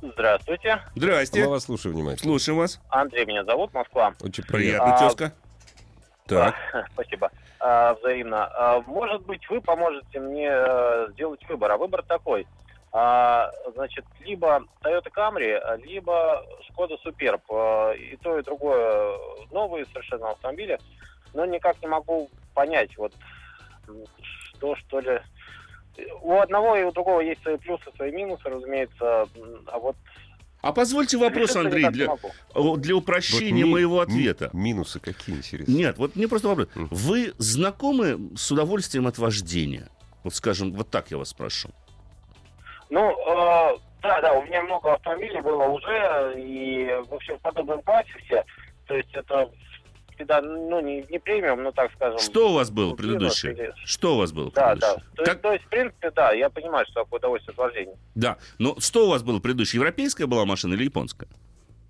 Здравствуйте. 0.02 0.82
Здрасте. 0.96 1.44
Мы 1.44 1.50
вас 1.50 1.64
слушаем 1.64 1.96
внимательно. 1.96 2.30
Слушаем 2.32 2.58
вас. 2.60 2.80
Андрей 2.90 3.26
меня 3.26 3.44
зовут, 3.44 3.74
Москва. 3.74 4.14
Очень 4.22 4.44
приятно. 4.44 4.58
Приятно, 4.58 4.96
А, 4.96 5.00
тезка. 5.00 5.34
Так. 6.28 6.56
Спасибо. 6.94 7.32
А, 7.60 7.96
взаимно. 7.96 8.46
А, 8.46 8.82
может 8.82 9.26
быть, 9.26 9.42
вы 9.50 9.62
поможете 9.62 10.20
мне 10.20 10.48
э, 10.52 11.08
сделать 11.14 11.42
выбор. 11.50 11.72
А 11.72 11.78
выбор 11.78 12.04
такой. 12.04 12.46
А, 12.98 13.52
значит, 13.76 14.06
либо 14.22 14.64
Toyota 14.82 15.12
Camry, 15.14 15.60
либо 15.86 16.46
Skoda 16.72 16.96
Superb. 17.06 17.42
А, 17.50 17.92
И 17.92 18.16
то, 18.16 18.40
и 18.40 18.42
другое 18.42 19.18
новые 19.52 19.86
совершенно 19.88 20.30
автомобили. 20.30 20.80
Но 21.34 21.44
никак 21.46 21.82
не 21.82 21.90
могу 21.90 22.30
понять, 22.54 22.98
вот 22.98 23.14
что, 24.54 24.78
что 24.78 25.00
ли... 25.02 25.20
У 26.22 26.40
одного 26.40 26.78
и 26.78 26.84
у 26.84 26.92
другого 26.94 27.20
есть 27.20 27.42
свои 27.42 27.58
плюсы, 27.58 27.84
свои 27.98 28.14
минусы, 28.14 28.44
разумеется. 28.48 29.28
А 29.68 29.78
вот... 29.80 29.98
А 30.62 30.72
позвольте 30.72 31.18
вопрос, 31.18 31.54
Андрей, 31.58 31.90
для, 31.90 32.08
для 32.78 32.96
упрощения 32.96 33.64
Вот 33.66 33.68
ми- 33.68 33.72
моего 33.74 33.98
ми- 33.98 34.04
ответа. 34.04 34.50
минусы 34.54 35.02
какие, 35.02 35.36
интересно? 35.36 35.72
Нет, 35.74 35.98
вот 35.98 36.16
мне 36.16 36.30
просто 36.30 36.48
вопрос. 36.48 36.70
Вы 36.76 37.34
знакомы 37.40 38.30
с 38.38 38.50
удовольствием 38.52 39.06
от 39.08 39.18
вождения? 39.18 39.90
Вот 40.24 40.34
скажем, 40.34 40.72
вот 40.74 40.90
так 40.90 41.12
я 41.12 41.18
вас 41.18 41.30
спрошу. 41.30 41.70
Ну, 42.96 43.12
э, 43.12 43.78
да, 44.04 44.22
да, 44.22 44.34
у 44.34 44.44
меня 44.46 44.64
много 44.64 44.94
автомобилей 44.94 45.42
было 45.42 45.64
уже, 45.66 46.34
и, 46.38 46.86
в 47.10 47.14
общем, 47.14 47.38
в 47.38 47.42
подобном 47.42 47.82
классе 47.82 48.10
все. 48.24 48.46
То 48.88 48.96
есть 48.96 49.10
это 49.14 49.50
всегда, 50.16 50.42
ну, 50.42 50.80
не, 50.80 51.06
не 51.10 51.20
премиум, 51.20 51.62
но 51.64 51.74
так 51.74 51.92
скажем. 51.96 52.20
Что 52.20 52.52
у 52.52 52.54
вас 52.54 52.72
было 52.72 52.92
ну, 52.92 52.96
предыдущее? 52.96 53.52
или- 53.52 53.74
Что 53.84 54.16
у 54.16 54.20
вас 54.20 54.32
было 54.32 54.50
Да, 54.52 54.76
да. 54.76 54.94
предыдущее? 54.94 55.16
То, 55.18 55.24
Как- 55.26 55.28
есть, 55.34 55.42
то 55.42 55.52
есть, 55.52 55.66
в 55.66 55.68
принципе, 55.68 56.12
да, 56.12 56.32
я 56.32 56.50
понимаю, 56.50 56.86
что 56.86 57.04
такое 57.04 57.20
удовольствие 57.20 57.52
от 57.52 57.58
вождения. 57.58 57.98
Да. 58.16 58.38
Но 58.60 58.80
что 58.80 59.08
у 59.08 59.10
вас 59.10 59.24
было 59.24 59.42
предыдущее? 59.42 59.80
Европейская 59.82 60.26
была 60.26 60.46
машина 60.46 60.74
или 60.76 60.86
японская? 60.86 61.28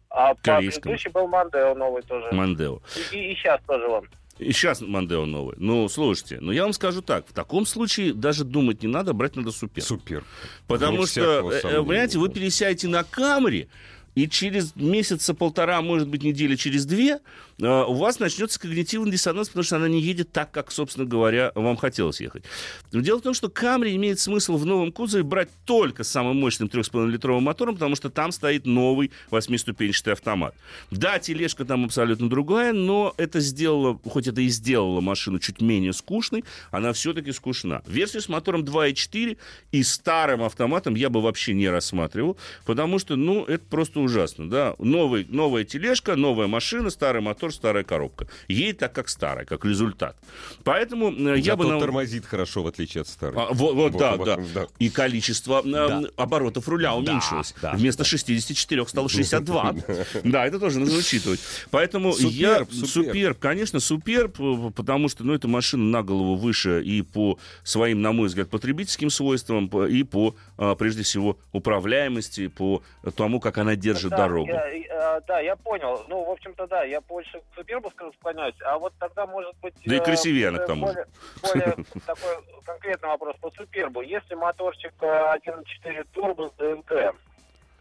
А 0.10 0.34
по 0.34 0.42
предыдущий 0.42 1.12
был 1.12 1.28
Мандео 1.28 1.76
новый 1.76 2.02
тоже. 2.02 2.32
Мандео. 2.32 2.80
И, 3.12 3.36
сейчас 3.36 3.62
тоже 3.68 3.86
он. 3.86 4.10
И 4.38 4.52
сейчас 4.52 4.82
Мандео 4.82 5.26
новый. 5.26 5.56
Ну, 5.58 5.88
слушайте, 5.88 6.40
ну 6.42 6.52
я 6.52 6.64
вам 6.64 6.74
скажу 6.74 7.02
так. 7.02 7.26
В 7.28 7.34
таком 7.34 7.66
случае 7.66 8.14
даже 8.14 8.44
думать 8.44 8.84
не 8.84 8.90
надо, 8.90 9.14
брать 9.14 9.36
надо 9.36 9.52
супер. 9.52 9.82
Супер. 9.82 10.24
Потому 10.68 10.98
Вне 10.98 11.08
что, 11.08 11.52
э, 11.52 11.62
понимаете, 11.62 12.20
вы 12.20 12.30
пересядете 12.30 12.90
на 12.90 13.04
Камри, 13.04 13.70
и 14.16 14.30
через 14.30 14.76
месяца 14.76 15.34
полтора, 15.34 15.82
может 15.82 16.08
быть, 16.08 16.24
недели 16.24 16.56
через 16.56 16.86
две, 16.86 17.20
у 17.60 17.94
вас 17.94 18.20
начнется 18.20 18.60
когнитивный 18.60 19.12
диссонанс, 19.12 19.48
потому 19.50 19.64
что 19.64 19.78
она 19.78 19.88
не 19.88 20.02
едет 20.02 20.32
так, 20.32 20.52
как, 20.52 20.72
собственно 20.72 21.06
говоря, 21.06 21.52
вам 21.56 21.78
хотелось 21.78 22.20
ехать. 22.20 22.44
Но 22.92 23.02
дело 23.02 23.20
в 23.20 23.22
том, 23.22 23.34
что 23.34 23.50
Камри 23.50 23.96
имеет 23.96 24.20
смысл 24.20 24.58
в 24.58 24.66
новом 24.66 24.92
кузове 24.92 25.24
брать 25.24 25.50
только 25.66 26.04
с 26.04 26.10
самым 26.10 26.38
мощным 26.38 26.68
3,5-литровым 26.68 27.44
мотором, 27.44 27.76
потому 27.76 27.96
что 27.96 28.10
там 28.10 28.32
стоит 28.32 28.66
новый 28.66 29.12
восьмиступенчатый 29.30 30.14
автомат. 30.14 30.56
Да, 30.92 31.20
тележка 31.20 31.64
там 31.66 31.86
абсолютно 31.86 32.30
другая, 32.30 32.74
но 32.74 33.14
это 33.18 33.40
сделало, 33.40 34.00
хоть 34.04 34.28
это 34.28 34.42
и 34.42 34.50
сделало 34.50 35.00
машину 35.02 35.40
чуть 35.40 35.62
менее 35.62 35.94
скучной, 35.94 36.44
она 36.72 36.92
все-таки 36.94 37.32
скучна. 37.32 37.82
Версию 37.88 38.22
с 38.22 38.30
мотором 38.30 38.64
2.4 38.64 39.38
и 39.72 39.84
старым 39.84 40.44
автоматом 40.44 40.96
я 40.96 41.10
бы 41.10 41.22
вообще 41.22 41.54
не 41.54 41.70
рассматривал, 41.70 42.38
потому 42.66 43.00
что, 43.00 43.16
ну, 43.16 43.46
это 43.46 43.64
просто 43.66 44.00
ужасно, 44.00 44.50
да. 44.50 44.76
Новый, 44.80 45.26
новая 45.30 45.64
тележка, 45.64 46.16
новая 46.16 46.48
машина, 46.48 46.90
старый 46.90 47.22
мотор, 47.22 47.45
старая 47.54 47.84
коробка. 47.84 48.28
Едет 48.48 48.80
так, 48.80 48.94
как 48.94 49.10
старая, 49.10 49.46
как 49.46 49.66
результат. 49.66 50.16
Поэтому 50.64 51.12
э, 51.12 51.38
я 51.38 51.54
Зато 51.54 51.58
бы... 51.58 51.70
на- 51.74 51.80
тормозит 51.80 52.26
хорошо, 52.26 52.64
в 52.64 52.68
отличие 52.68 53.02
от 53.02 53.08
старой. 53.08 53.36
а, 53.38 53.54
вот, 53.54 53.76
вот, 53.76 53.98
да, 53.98 54.16
Вот, 54.16 54.26
да, 54.26 54.36
вот, 54.38 54.54
да. 54.54 54.68
И 54.80 54.90
количество 54.90 55.62
э, 55.66 55.70
Да. 55.72 56.04
оборотов 56.18 56.68
руля 56.68 56.96
уменьшилось. 56.96 57.54
да, 57.62 57.74
Вместо 57.74 58.04
64 58.04 58.86
стало 58.88 59.10
62. 59.10 59.76
Да, 60.24 60.46
это 60.46 60.60
тоже 60.60 60.80
нужно 60.80 60.98
учитывать. 60.98 61.40
Поэтому 61.72 62.16
я... 62.18 62.66
Суперб, 62.66 63.38
конечно, 63.40 63.80
суперб, 63.80 64.40
э, 64.40 64.72
потому 64.76 65.10
что, 65.10 65.24
ну, 65.24 65.34
эта 65.34 65.48
машина 65.48 65.84
на 65.84 66.04
голову 66.04 66.36
выше 66.36 66.82
и 66.84 67.02
по 67.02 67.38
своим, 67.64 68.02
на 68.02 68.12
мой 68.12 68.28
взгляд, 68.28 68.50
потребительским 68.50 69.10
свойствам, 69.10 69.68
и 69.88 70.04
по, 70.04 70.36
а, 70.58 70.76
прежде 70.76 71.04
всего, 71.04 71.38
управляемости, 71.52 72.48
по 72.48 72.82
тому, 73.16 73.40
как 73.40 73.58
она 73.58 73.76
держит 73.76 74.12
да, 74.12 74.18
дорогу. 74.18 74.50
я- 74.50 74.68
я- 74.72 75.22
да, 75.28 75.40
я 75.40 75.56
понял. 75.56 76.04
Ну, 76.08 76.24
в 76.26 76.30
общем-то, 76.32 76.68
да, 76.68 76.84
я 76.84 77.02
больше 77.02 77.35
к 77.40 77.56
Супербу 77.56 77.90
ск- 77.90 78.14
склоняюсь. 78.20 78.56
А 78.64 78.78
вот 78.78 78.94
тогда, 79.00 79.26
может 79.26 79.56
быть... 79.62 79.74
Да 79.86 79.96
и 79.96 80.00
э, 80.00 80.04
красивее 80.04 80.52
к 80.52 80.62
э, 80.62 80.66
тому 80.68 80.88
же. 80.88 81.08
более, 81.42 81.76
такой 82.06 82.62
конкретный 82.66 83.10
вопрос 83.10 83.36
по 83.42 83.52
Супербу. 83.52 84.02
Если 84.02 84.36
моторчик 84.36 84.94
э, 85.02 85.06
1.4 85.06 86.08
турбо 86.14 86.50
с 86.50 86.54
ДНК, 86.58 86.92
э, 86.92 87.14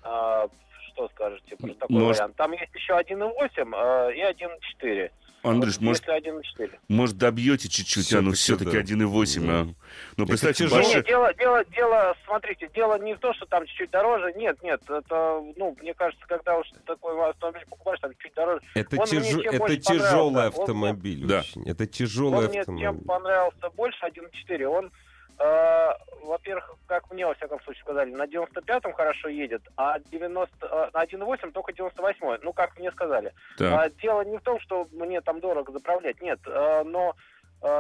что 0.03 1.09
скажете 1.09 1.57
про 1.57 1.75
такой 1.75 1.97
Может- 1.97 2.19
вариант? 2.19 2.37
Там 2.37 2.53
есть 2.53 2.75
еще 2.75 2.93
1.8 2.93 4.11
э, 4.11 4.15
и 4.15 4.23
1.4. 4.23 5.11
Андрюш, 5.45 5.81
может, 5.81 6.07
если 6.09 6.31
1,4. 6.59 6.71
может 6.89 7.19
добьете 7.19 7.69
чуть-чуть, 7.69 8.13
а 8.15 8.23
ну 8.23 8.33
все-таки 8.33 8.73
да. 8.73 8.81
1,8, 8.81 9.51
а? 9.51 9.75
Ну, 10.17 10.27
представьте, 10.27 10.65
тяжело. 10.65 10.81
Нет, 10.81 11.07
дело, 11.07 11.35
дело, 11.35 11.65
дело, 11.67 12.17
смотрите, 12.25 12.71
дело 12.75 12.99
не 12.99 13.15
в 13.15 13.19
том, 13.19 13.35
что 13.35 13.47
там 13.47 13.67
чуть-чуть 13.67 13.91
дороже. 13.91 14.33
Нет, 14.37 14.63
нет, 14.63 14.81
это, 14.89 15.43
ну, 15.57 15.77
мне 15.81 15.95
кажется, 15.95 16.25
когда 16.27 16.57
уж 16.59 16.67
такой 16.87 17.19
автомобиль 17.29 17.65
покупаешь, 17.69 18.01
там 18.01 18.13
чуть 18.19 18.35
дороже. 18.35 18.61
Это, 18.75 18.97
Он 18.97 19.09
мне 19.09 19.31
чем 19.31 19.41
это 19.41 19.77
тяжелый 19.77 20.33
понравился. 20.33 20.61
Он 20.61 20.63
автомобиль. 20.63 21.27
Да. 21.27 21.41
очень. 21.41 21.69
Это 21.69 21.87
тяжелый 21.87 22.45
Он 22.47 22.51
мне 22.51 22.61
автомобиль. 22.61 22.87
чем 22.87 22.99
понравился 23.01 23.71
больше 23.77 23.99
1.4. 24.07 24.65
Он, 24.65 24.91
э, 25.39 25.89
во-первых, 26.23 26.77
как 26.87 27.11
мне, 27.11 27.27
во 27.27 27.35
всяком 27.35 27.61
случае, 27.63 27.83
сказали, 27.83 28.11
на 28.11 28.25
95-м 28.25 28.93
хорошо 28.93 29.29
едет, 29.29 29.63
а 29.77 29.99
90, 29.99 30.67
э, 30.67 30.91
на 30.93 31.05
1.8 31.05 31.53
только 31.53 31.73
98-й. 31.73 32.41
Ну, 32.43 32.53
как 32.53 32.79
мне 32.79 32.91
сказали. 32.93 33.33
Так. 33.57 33.73
А, 33.73 33.91
дело 33.91 34.23
не 34.23 34.39
в 34.39 34.43
том, 34.43 34.61
что 34.61 34.89
мне 34.93 35.21
там 35.21 35.41
дорого 35.41 35.73
заправлять, 35.73 36.21
нет, 36.21 36.41
э, 36.47 36.83
но 36.85 37.11
э, 37.11 37.34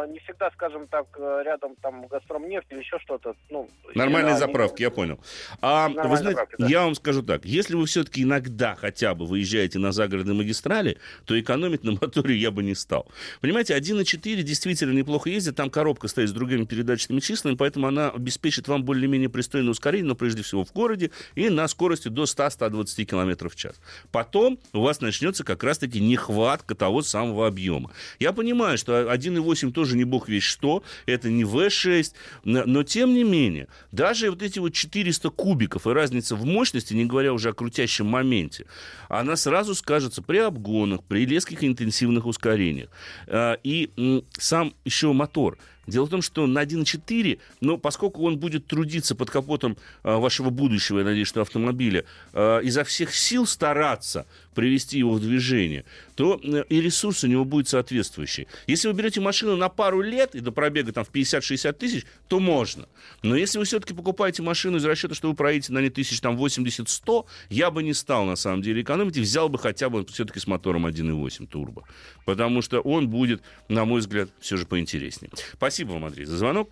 не 0.07 0.18
всегда, 0.20 0.51
скажем 0.53 0.87
так, 0.89 1.07
э, 1.18 1.43
рядом 1.45 1.76
там 1.76 2.07
Газпром 2.07 2.49
нефть 2.49 2.66
или 2.70 2.78
еще 2.78 2.99
что-то. 3.01 3.35
Ну, 3.51 3.68
Нормальные 3.95 4.37
заправки, 4.37 4.80
я 4.82 4.91
понял. 4.91 5.20
А 5.61 5.89
вы 5.89 6.16
знаете, 6.16 6.41
заправки, 6.41 6.55
да. 6.59 6.66
я 6.66 6.85
вам 6.85 6.95
скажу 6.95 7.22
так, 7.22 7.45
если 7.45 7.76
вы 7.76 7.85
все-таки 7.85 8.22
иногда 8.22 8.76
хотя 8.76 9.14
бы 9.14 9.26
выезжаете 9.26 9.78
на 9.78 9.93
загородные 9.93 10.35
магистрали, 10.35 10.97
то 11.26 11.39
экономить 11.39 11.85
на 11.85 11.93
моторе 11.93 12.35
я 12.35 12.51
бы 12.51 12.62
не 12.62 12.74
стал. 12.74 13.07
Понимаете, 13.43 13.76
1.4 13.76 14.43
действительно 14.43 14.93
неплохо 14.93 15.28
ездит, 15.28 15.57
там 15.57 15.68
коробка 15.68 16.09
стоит 16.09 16.30
с 16.30 16.32
другими 16.32 16.64
передаточными 16.64 17.20
числами, 17.20 17.55
поэтому 17.55 17.87
она 17.87 18.09
обеспечит 18.09 18.68
вам 18.68 18.85
более-менее 18.85 19.28
пристойное 19.28 19.70
ускорение, 19.70 20.09
но 20.09 20.14
прежде 20.14 20.43
всего 20.43 20.64
в 20.64 20.72
городе 20.72 21.11
и 21.35 21.51
на 21.51 21.68
скорости 21.68 22.09
до 22.09 22.22
100-120 22.22 23.05
км 23.05 23.49
в 23.51 23.57
час. 23.57 23.76
Потом 24.11 24.59
у 24.72 24.80
вас 24.80 25.03
начнется 25.03 25.45
как 25.45 25.62
раз-таки 25.62 26.01
нехватка 26.01 26.74
того 26.74 27.03
самого 27.03 27.47
объема. 27.47 27.91
Я 28.18 28.32
понимаю, 28.32 28.78
что 28.78 29.12
1.8 29.12 29.74
тоже 29.75 29.97
не 29.97 30.05
бог 30.05 30.29
весь 30.29 30.43
что, 30.43 30.83
это 31.07 31.29
не 31.29 31.43
V6, 31.43 32.12
но, 32.45 32.83
тем 32.83 33.12
не 33.14 33.25
менее, 33.25 33.68
даже 33.93 34.31
вот 34.31 34.43
эти 34.43 34.59
вот 34.59 34.72
400 34.72 35.31
кубиков 35.31 35.87
и 35.87 35.91
разница 35.91 36.37
в 36.37 36.45
мощности, 36.45 36.95
не 36.95 37.05
говоря 37.05 37.33
уже 37.33 37.51
о 37.51 37.53
крутящем 37.53 38.07
моменте, 38.07 38.66
она 39.09 39.37
сразу 39.37 39.75
скажется 39.75 40.22
при 40.22 40.39
обгонах, 40.39 41.03
при 41.05 41.27
резких 41.27 41.62
интенсивных 41.64 42.27
ускорениях. 42.27 42.89
А, 43.27 43.59
И 43.62 43.91
сам 44.39 44.75
еще 44.85 45.12
мотор. 45.12 45.59
Дело 45.87 46.07
в 46.07 46.11
том, 46.11 46.22
что 46.22 46.47
на 46.47 46.62
1.4, 46.62 47.39
но 47.61 47.77
поскольку 47.77 48.25
он 48.25 48.39
будет 48.39 48.66
трудиться 48.66 49.14
под 49.14 49.31
капотом 49.31 49.77
а, 50.03 50.18
вашего 50.18 50.51
будущего, 50.51 51.01
я 51.01 51.05
надеюсь, 51.05 51.29
что 51.29 51.43
автомобиля, 51.43 52.05
а, 52.33 52.61
изо 52.61 52.85
всех 52.85 53.14
сил 53.14 53.47
стараться 53.47 54.27
привести 54.55 54.99
его 54.99 55.13
в 55.13 55.21
движение, 55.21 55.85
то 56.15 56.41
э, 56.43 56.65
и 56.69 56.81
ресурс 56.81 57.25
у 57.25 57.27
него 57.27 57.45
будет 57.45 57.69
соответствующий. 57.69 58.47
Если 58.67 58.89
вы 58.89 58.95
берете 58.95 59.21
машину 59.21 59.57
на 59.57 59.69
пару 59.69 60.01
лет 60.01 60.35
и 60.35 60.41
до 60.41 60.53
пробега 60.53 60.93
там 60.93 61.05
в 61.05 61.11
50-60 61.11 61.73
тысяч, 61.73 62.07
то 62.29 62.41
можно. 62.41 62.87
Но 63.23 63.37
если 63.37 63.59
вы 63.59 63.65
все-таки 63.65 63.95
покупаете 63.95 64.43
машину 64.43 64.79
из 64.79 64.85
расчета, 64.85 65.15
что 65.15 65.29
вы 65.29 65.35
проедете 65.35 65.73
на 65.73 65.81
ней 65.81 65.91
тысяч 65.91 66.21
там 66.21 66.37
80-100, 66.37 67.27
я 67.51 67.71
бы 67.71 67.83
не 67.83 67.95
стал 67.95 68.25
на 68.25 68.37
самом 68.37 68.63
деле 68.63 68.83
экономить 68.83 69.17
и 69.17 69.21
взял 69.21 69.49
бы 69.49 69.59
хотя 69.59 69.91
бы 69.91 70.07
все-таки 70.07 70.41
с 70.41 70.47
мотором 70.47 70.87
1.8 70.87 71.47
турбо. 71.47 71.85
Потому 72.25 72.63
что 72.63 72.81
он 72.81 73.09
будет, 73.09 73.43
на 73.69 73.85
мой 73.85 74.01
взгляд, 74.01 74.31
все 74.41 74.57
же 74.57 74.67
поинтереснее. 74.67 75.31
Спасибо 75.53 75.93
вам, 75.93 76.07
Андрей, 76.07 76.25
за 76.25 76.37
звонок. 76.37 76.71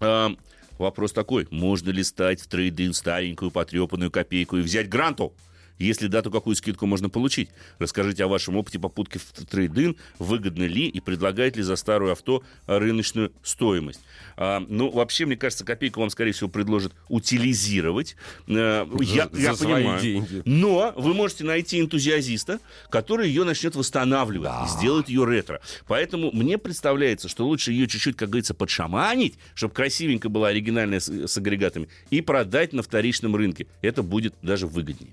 А, 0.00 0.34
Вопрос 0.78 1.12
такой, 1.12 1.48
можно 1.50 1.90
ли 1.90 2.04
стать 2.04 2.40
в 2.40 2.46
трейдинг 2.46 2.94
старенькую 2.94 3.50
потрепанную 3.50 4.10
копейку 4.10 4.56
и 4.56 4.62
взять 4.62 4.88
гранту? 4.88 5.34
Если 5.78 6.08
да, 6.08 6.22
то 6.22 6.30
какую 6.30 6.56
скидку 6.56 6.86
можно 6.86 7.08
получить? 7.08 7.50
Расскажите 7.78 8.24
о 8.24 8.28
вашем 8.28 8.56
опыте 8.56 8.78
попутки 8.78 9.18
в 9.18 9.46
трейдин, 9.46 9.96
выгодно 10.18 10.64
ли 10.64 10.86
и 10.88 11.00
предлагает 11.00 11.56
ли 11.56 11.62
за 11.62 11.76
старую 11.76 12.12
авто 12.12 12.42
рыночную 12.66 13.32
стоимость. 13.42 14.00
А, 14.36 14.64
ну, 14.68 14.90
вообще, 14.90 15.26
мне 15.26 15.36
кажется, 15.36 15.64
копейку 15.64 16.00
вам, 16.00 16.10
скорее 16.10 16.32
всего, 16.32 16.48
предложат 16.48 16.92
утилизировать. 17.08 18.16
А, 18.48 18.88
я, 19.00 19.28
За 19.32 19.40
я 19.40 19.54
свои 19.54 19.74
понимаю. 19.74 20.00
деньги. 20.00 20.42
Но 20.44 20.92
вы 20.96 21.14
можете 21.14 21.44
найти 21.44 21.80
энтузиазиста, 21.80 22.60
который 22.90 23.28
ее 23.28 23.44
начнет 23.44 23.76
восстанавливать 23.76 24.66
и 24.66 24.68
сделает 24.68 25.08
ее 25.08 25.24
ретро. 25.24 25.60
Поэтому 25.86 26.30
мне 26.32 26.58
представляется, 26.58 27.28
что 27.28 27.46
лучше 27.46 27.72
ее 27.72 27.86
чуть-чуть, 27.86 28.16
как 28.16 28.30
говорится, 28.30 28.54
подшаманить, 28.54 29.34
чтобы 29.54 29.74
красивенько 29.74 30.28
была 30.28 30.48
оригинальная 30.48 31.00
с, 31.00 31.08
с 31.08 31.36
агрегатами, 31.38 31.88
и 32.10 32.20
продать 32.20 32.72
на 32.72 32.82
вторичном 32.82 33.36
рынке. 33.36 33.66
Это 33.82 34.02
будет 34.02 34.34
даже 34.42 34.66
выгоднее. 34.66 35.12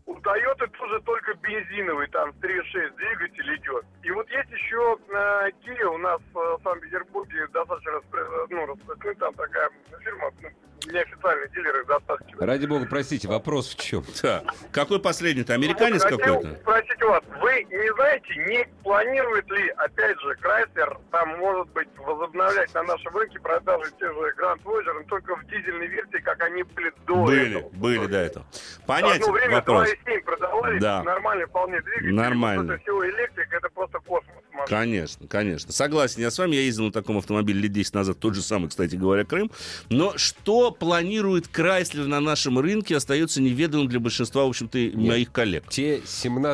У 0.08 0.14
Toyota 0.16 0.68
тоже 0.80 1.02
только 1.02 1.34
бензиновый, 1.36 2.08
там 2.08 2.30
3.6 2.30 2.96
двигатель 2.96 3.56
идет. 3.58 3.86
И 4.04 4.12
вот 4.12 4.28
есть 4.30 4.50
еще 4.52 4.98
э, 5.10 5.50
Kia 5.66 5.86
у 5.88 5.98
нас 5.98 6.22
э, 6.34 6.34
в 6.34 6.60
Санкт-Петербурге 6.64 7.46
достаточно 7.54 7.90
распро- 7.92 8.48
ну, 8.50 8.66
распространена 8.68 9.20
там 9.20 9.34
такая 9.34 9.70
фирма, 10.02 10.32
ну, 10.42 10.50
неофициальный 10.94 11.50
дилер 11.50 11.82
их 11.82 11.88
достаточно. 11.88 12.46
ради 12.46 12.66
бога, 12.66 12.86
простите, 12.90 13.28
вопрос 13.28 13.76
в 13.76 13.84
чем? 13.84 14.06
Да. 14.24 14.44
Какой 14.72 15.02
последний-то? 15.02 15.54
Американец 15.54 16.02
Хотел 16.04 16.20
какой-то? 16.20 16.56
спросить 16.62 16.97
вас, 17.10 17.24
вы 17.42 17.64
не 17.70 17.94
знаете, 17.96 18.36
не 18.48 18.68
планирует 18.84 19.50
ли, 19.52 19.70
опять 19.78 20.20
же, 20.22 20.36
Крайслер 20.36 20.98
там, 21.12 21.38
может 21.40 21.68
быть, 21.70 21.88
возобновлять 21.98 22.74
на 22.74 22.84
нашем 22.84 23.16
рынке 23.16 23.40
продажи 23.40 23.92
тех 24.00 24.14
же 24.14 24.34
Гранд 24.36 24.64
Вояжер, 24.64 24.94
но 24.94 25.04
только 25.04 25.36
в 25.36 25.46
дизельной 25.48 25.88
версии, 25.88 26.20
как 26.24 26.42
они 26.44 26.64
были 26.64 26.92
до 27.06 27.26
Были, 27.26 27.58
этого? 27.60 27.70
были 27.74 28.06
до 28.08 28.18
этого. 28.18 28.46
Одно 28.88 29.08
Понятен 29.10 29.32
время 29.32 29.56
вопрос. 29.56 29.90
2,7 30.06 30.24
продавались, 30.24 30.82
Да. 30.82 31.04
нормальный 31.04 31.46
вполне 31.46 31.82
двигатель. 31.82 32.14
Нормально. 32.16 32.64
Вот 32.64 32.72
это 32.72 32.82
все 32.84 33.10
электрик, 33.10 33.54
это 33.54 33.70
просто 33.70 34.00
космос. 34.00 34.44
Машина. 34.58 34.68
Конечно, 34.80 35.28
конечно. 35.28 35.72
Согласен 35.72 36.22
я 36.22 36.32
с 36.32 36.38
вами. 36.38 36.56
Я 36.56 36.62
ездил 36.62 36.86
на 36.86 36.92
таком 36.92 37.18
автомобиле 37.18 37.62
лет 37.62 37.72
10 37.72 37.94
назад, 37.94 38.20
тот 38.20 38.36
же 38.36 38.42
самый, 38.42 38.70
кстати 38.70 38.96
говоря, 38.96 39.24
Крым. 39.24 39.52
Но 39.90 40.18
что 40.18 40.72
планирует 40.72 41.48
Крайслер 41.48 42.06
на 42.08 42.20
нашем 42.20 42.60
рынке, 42.60 42.96
остается 42.96 43.42
неведомым 43.42 43.88
для 43.88 44.00
большинства, 44.00 44.44
в 44.46 44.50
общем-то, 44.50 44.78
и 44.78 44.96
моих 44.96 45.32
коллег. 45.32 45.64
Те 45.70 46.02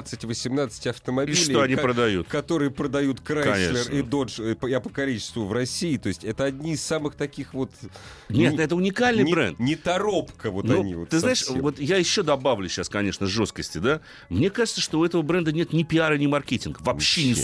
17-18 0.08 0.88
автомобилей, 0.90 1.34
И 1.38 1.44
что 1.44 1.62
они 1.62 1.76
ко- 1.76 1.82
продают? 1.82 2.28
которые 2.28 2.72
продают 2.72 3.22
Крайслер 3.22 3.92
и 3.92 4.02
Додж, 4.02 4.40
э, 4.42 4.56
по- 4.56 4.68
я 4.68 4.80
по 4.80 4.90
количеству 4.90 5.46
в 5.46 5.54
России, 5.54 5.98
то 5.98 6.10
есть 6.10 6.24
это 6.24 6.44
одни 6.46 6.74
из 6.74 6.84
самых 6.84 7.16
таких 7.16 7.54
вот... 7.54 7.72
Нет, 8.30 8.54
не- 8.54 8.60
это 8.64 8.76
уникальный 8.76 9.24
не, 9.24 9.32
бренд. 9.32 9.60
Не 9.60 9.76
торопка 9.76 10.52
вот 10.52 10.66
Ну, 10.66 10.82
они 10.82 10.96
вот 10.96 11.10
ты 11.10 11.20
знаешь, 11.20 11.40
совсем. 11.40 11.62
вот 11.62 11.80
я 11.80 11.98
еще 11.98 12.24
добавлю 12.24 12.68
сейчас, 12.70 12.90
конечно, 12.90 13.28
жесткости, 13.28 13.78
да. 13.78 14.02
Мне 14.30 14.50
кажется, 14.50 14.82
что 14.82 15.00
у 15.00 15.06
этого 15.06 15.22
бренда 15.22 15.52
нет 15.52 15.74
ни 15.74 15.84
пиара, 15.84 16.18
ни 16.18 16.28
маркетинга. 16.28 16.80
Вообще 16.82 17.24
не 17.26 17.34
Вообще. 17.34 17.44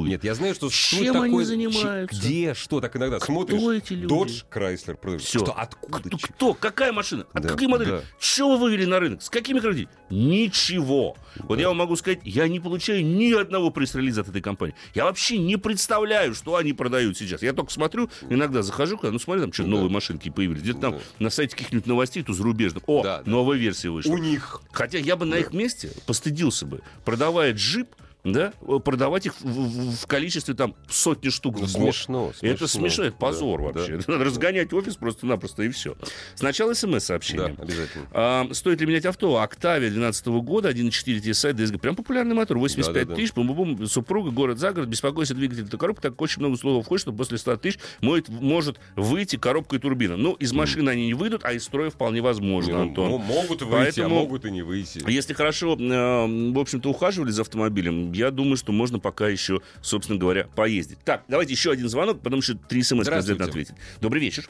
Существует. 0.00 0.10
Нет, 0.10 0.24
я 0.24 0.34
знаю, 0.34 0.54
что 0.54 0.68
Чем 0.70 1.04
что 1.14 1.22
они 1.22 1.44
занимаются? 1.44 2.20
Где, 2.20 2.54
что, 2.54 2.80
так 2.80 2.96
иногда 2.96 3.20
смотришь. 3.20 3.60
эти 3.60 3.92
люди? 3.94 4.06
Додж, 4.06 4.42
Крайслер. 4.48 4.98
Всё. 5.18 5.40
Что, 5.40 5.52
откуда? 5.52 5.98
Кто, 6.08 6.18
кто? 6.18 6.54
Какая 6.54 6.92
машина? 6.92 7.26
От 7.32 7.42
Да, 7.42 7.48
какой 7.50 7.66
модели? 7.66 7.88
да. 7.90 8.00
Что 8.18 8.50
вы 8.50 8.58
вывели 8.58 8.84
на 8.84 9.00
рынок? 9.00 9.22
С 9.22 9.30
какими 9.30 9.58
кредитами? 9.60 9.96
Ничего. 10.10 11.16
Вот 11.36 11.58
я 11.58 11.68
вам 11.68 11.76
могу 11.78 11.96
сказать, 11.96 12.20
я 12.24 12.48
не 12.48 12.60
получаю 12.60 13.04
ни 13.04 13.32
одного 13.32 13.70
пресс-релиза 13.70 14.22
от 14.22 14.28
этой 14.28 14.42
компании. 14.42 14.74
Я 14.94 15.04
вообще 15.04 15.38
не 15.38 15.56
представляю, 15.56 16.34
что 16.34 16.56
они 16.56 16.72
продают 16.72 17.16
сейчас. 17.16 17.42
Я 17.42 17.52
только 17.52 17.72
смотрю, 17.72 18.10
иногда 18.28 18.62
захожу, 18.62 18.96
когда, 18.96 19.12
ну 19.12 19.18
смотри, 19.18 19.42
там 19.42 19.52
что 19.52 19.62
Да. 19.64 19.68
новые 19.70 19.90
машинки 19.90 20.28
появились. 20.30 20.62
Где-то 20.62 20.80
там 20.80 20.92
Да. 20.94 21.00
на 21.18 21.30
сайте 21.30 21.56
каких-нибудь 21.56 21.86
новостей, 21.86 22.22
тут 22.22 22.36
зарубежных. 22.36 22.82
О, 22.86 23.02
Да, 23.02 23.22
да. 23.24 23.30
новая 23.30 23.56
версия 23.58 23.90
вышла. 23.90 24.12
У 24.12 24.18
них. 24.18 24.60
Хотя 24.72 24.98
я 24.98 25.16
бы 25.16 25.24
на 25.26 25.36
их 25.36 25.52
месте 25.52 25.90
постыдился 26.06 26.66
бы, 26.66 26.80
продавая 27.04 27.52
джип, 27.52 27.88
да, 28.24 28.52
продавать 28.84 29.26
их 29.26 29.34
в, 29.40 29.44
в- 29.44 29.96
в 30.02 30.06
количестве 30.06 30.54
там 30.54 30.74
сотни 30.88 31.28
штук 31.30 31.54
Ну, 31.58 31.66
в 31.66 31.72
год. 31.72 31.82
смешно, 31.82 32.32
Это 32.42 32.66
смешно. 32.66 32.88
смешно, 32.88 33.04
это 33.04 33.16
позор 33.16 33.60
Да, 33.60 33.80
вообще. 33.80 33.96
да. 33.96 34.04
Надо 34.12 34.24
разгонять 34.30 34.72
офис 34.72 34.96
просто-напросто 34.96 35.62
и 35.62 35.68
все. 35.70 35.96
Сначала 36.34 36.70
Да, 36.72 36.74
смс-сообщение. 36.74 37.56
обязательно. 37.58 38.06
А, 38.12 38.46
стоит 38.52 38.80
ли 38.80 38.86
менять 38.86 39.06
авто? 39.06 39.38
Октавия 39.40 39.88
2012 39.90 40.26
года, 40.44 40.70
1.4 40.70 41.20
TSI, 41.20 41.52
DSG. 41.54 41.78
Прям 41.78 41.96
популярный 41.96 42.34
мотор, 42.34 42.58
85 42.58 42.94
Да-да-да. 42.94 43.14
тысяч, 43.14 43.32
бум-бум, 43.34 43.86
супруга, 43.86 44.30
город 44.30 44.58
за 44.58 44.72
город, 44.72 44.88
беспокойся 44.88 45.34
двигатель 45.34 45.64
этой 45.64 45.78
коробки, 45.78 46.02
так 46.02 46.20
очень 46.20 46.40
много 46.40 46.56
слов 46.56 46.84
входит, 46.84 47.00
что 47.02 47.12
после 47.12 47.38
100 47.38 47.56
тысяч 47.58 47.78
может, 48.00 48.28
может 48.28 48.78
выйти 48.96 49.36
коробка 49.36 49.76
и 49.76 49.78
турбина. 49.78 50.16
Ну, 50.16 50.32
из 50.34 50.52
машины 50.52 50.90
они 50.90 51.06
не 51.06 51.14
выйдут, 51.14 51.42
а 51.44 51.52
из 51.52 51.64
строя 51.64 51.90
вполне 51.90 52.20
возможно, 52.20 52.74
Ну, 52.74 52.82
Антон. 52.82 53.08
могут 53.22 53.62
выйти, 53.62 53.70
Поэтому- 53.70 54.16
а 54.16 54.18
могут 54.20 54.44
и 54.44 54.50
не 54.50 54.62
выйти. 54.62 55.02
Если 55.10 55.32
хорошо, 55.34 55.74
э, 55.78 56.52
в 56.52 56.58
общем-то, 56.58 56.88
ухаживали 56.90 57.30
за 57.30 57.42
автомобилем, 57.42 58.09
я 58.12 58.30
думаю, 58.30 58.56
что 58.56 58.72
можно 58.72 58.98
пока 58.98 59.28
еще, 59.28 59.60
собственно 59.80 60.18
говоря, 60.18 60.46
поездить. 60.54 60.98
Так, 61.04 61.24
давайте 61.28 61.52
еще 61.52 61.70
один 61.70 61.88
звонок, 61.88 62.20
потому 62.20 62.42
что 62.42 62.56
три 62.56 62.82
смс 62.82 63.08
обязательно 63.08 63.46
ответить. 63.46 63.74
Добрый 64.00 64.20
вечер. 64.22 64.44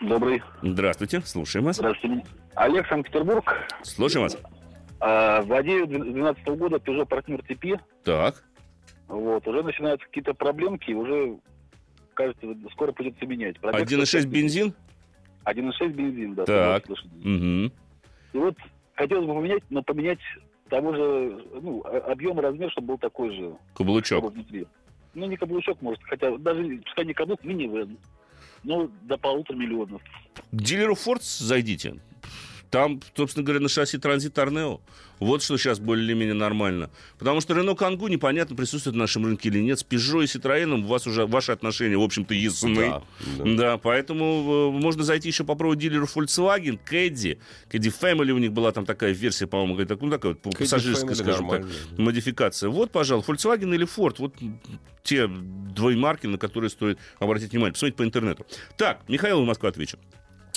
Добрый. 0.00 0.42
Здравствуйте, 0.62 1.20
слушаем 1.24 1.66
вас. 1.66 1.76
Здравствуйте. 1.76 2.24
Олег, 2.54 2.86
Санкт-Петербург. 2.88 3.54
Слушаем 3.82 4.24
вас. 4.24 4.36
А, 5.00 5.42
Владею 5.42 5.86
2012 5.86 6.44
года 6.48 6.76
Peugeot 6.76 7.08
Partner 7.08 7.44
TP. 7.46 7.80
Так, 8.04 8.42
Вот, 9.08 9.46
уже 9.46 9.62
начинаются 9.62 10.06
какие-то 10.06 10.34
проблемки, 10.34 10.92
уже, 10.92 11.38
кажется, 12.14 12.46
скоро 12.72 12.92
придется 12.92 13.26
менять. 13.26 13.58
Пробег 13.60 13.88
1.6 13.88 14.26
бензин? 14.26 14.74
1.6 15.44 15.88
бензин, 15.88 16.34
да. 16.34 16.44
Так. 16.44 16.84
120 16.84 16.88
лошадей. 16.90 17.36
Угу. 17.66 17.72
И 18.32 18.38
вот 18.38 18.56
хотелось 18.94 19.26
бы 19.26 19.34
поменять, 19.34 19.62
но 19.70 19.82
поменять 19.82 20.20
того 20.72 20.94
же, 20.94 21.44
ну, 21.60 21.82
объем 21.84 22.38
и 22.38 22.42
размер, 22.42 22.70
чтобы 22.70 22.86
был 22.88 22.98
такой 22.98 23.36
же, 23.36 23.54
Каблучок. 23.74 24.32
внутри. 24.32 24.66
Ну, 25.12 25.26
не 25.26 25.36
каблучок, 25.36 25.82
может, 25.82 26.02
хотя 26.04 26.38
даже, 26.38 26.78
пускай 26.78 27.04
не 27.04 27.12
каблук, 27.12 27.44
мини-вен. 27.44 27.98
Ну, 28.64 28.90
до 29.02 29.18
полутора 29.18 29.58
миллионов. 29.58 30.00
К 30.50 30.56
дилеру 30.62 30.94
Ford 30.94 31.20
зайдите. 31.20 31.96
Там, 32.72 33.02
собственно 33.14 33.44
говоря, 33.44 33.60
на 33.60 33.68
шасси 33.68 33.98
Транзит 33.98 34.38
Арнео. 34.38 34.80
Вот 35.18 35.42
что 35.42 35.58
сейчас 35.58 35.78
более-менее 35.78 36.32
нормально. 36.32 36.88
Потому 37.18 37.42
что 37.42 37.54
Рено 37.54 37.74
Кангу 37.74 38.08
непонятно, 38.08 38.56
присутствует 38.56 38.96
в 38.96 38.98
нашем 38.98 39.26
рынке 39.26 39.50
или 39.50 39.60
нет. 39.60 39.78
С 39.78 39.84
Peugeot 39.84 40.24
и 40.24 40.26
Citroёn 40.26 40.82
у 40.82 40.86
вас 40.86 41.06
уже 41.06 41.26
ваши 41.26 41.52
отношения, 41.52 41.98
в 41.98 42.02
общем-то, 42.02 42.32
ясны. 42.32 42.88
Да, 42.88 43.02
да. 43.36 43.44
Да, 43.56 43.76
поэтому 43.76 44.70
э, 44.74 44.80
можно 44.80 45.04
зайти 45.04 45.28
еще 45.28 45.44
попробовать 45.44 45.80
дилеру 45.80 46.06
Volkswagen, 46.06 46.80
Caddy. 46.90 47.38
Caddy 47.70 47.94
Family 48.00 48.30
у 48.30 48.38
них 48.38 48.54
была 48.54 48.72
там 48.72 48.86
такая 48.86 49.12
версия, 49.12 49.46
по-моему, 49.46 49.76
какая-то, 49.76 50.02
ну, 50.02 50.10
такая 50.10 50.32
Caddy 50.32 50.58
пассажирская, 50.58 51.10
Family 51.10 51.22
скажем 51.22 51.50
так, 51.50 51.66
модификация. 51.98 52.70
Вот, 52.70 52.90
пожалуйста, 52.90 53.32
Volkswagen 53.32 53.74
или 53.74 53.86
Ford. 53.86 54.14
Вот 54.16 54.34
те 55.02 55.26
двоймарки, 55.28 56.26
на 56.26 56.38
которые 56.38 56.70
стоит 56.70 56.98
обратить 57.18 57.52
внимание. 57.52 57.74
Посмотрите 57.74 57.98
по 57.98 58.04
интернету. 58.04 58.46
Так, 58.78 59.02
Михаил, 59.08 59.44
Москва 59.44 59.68
отвечу. 59.68 59.98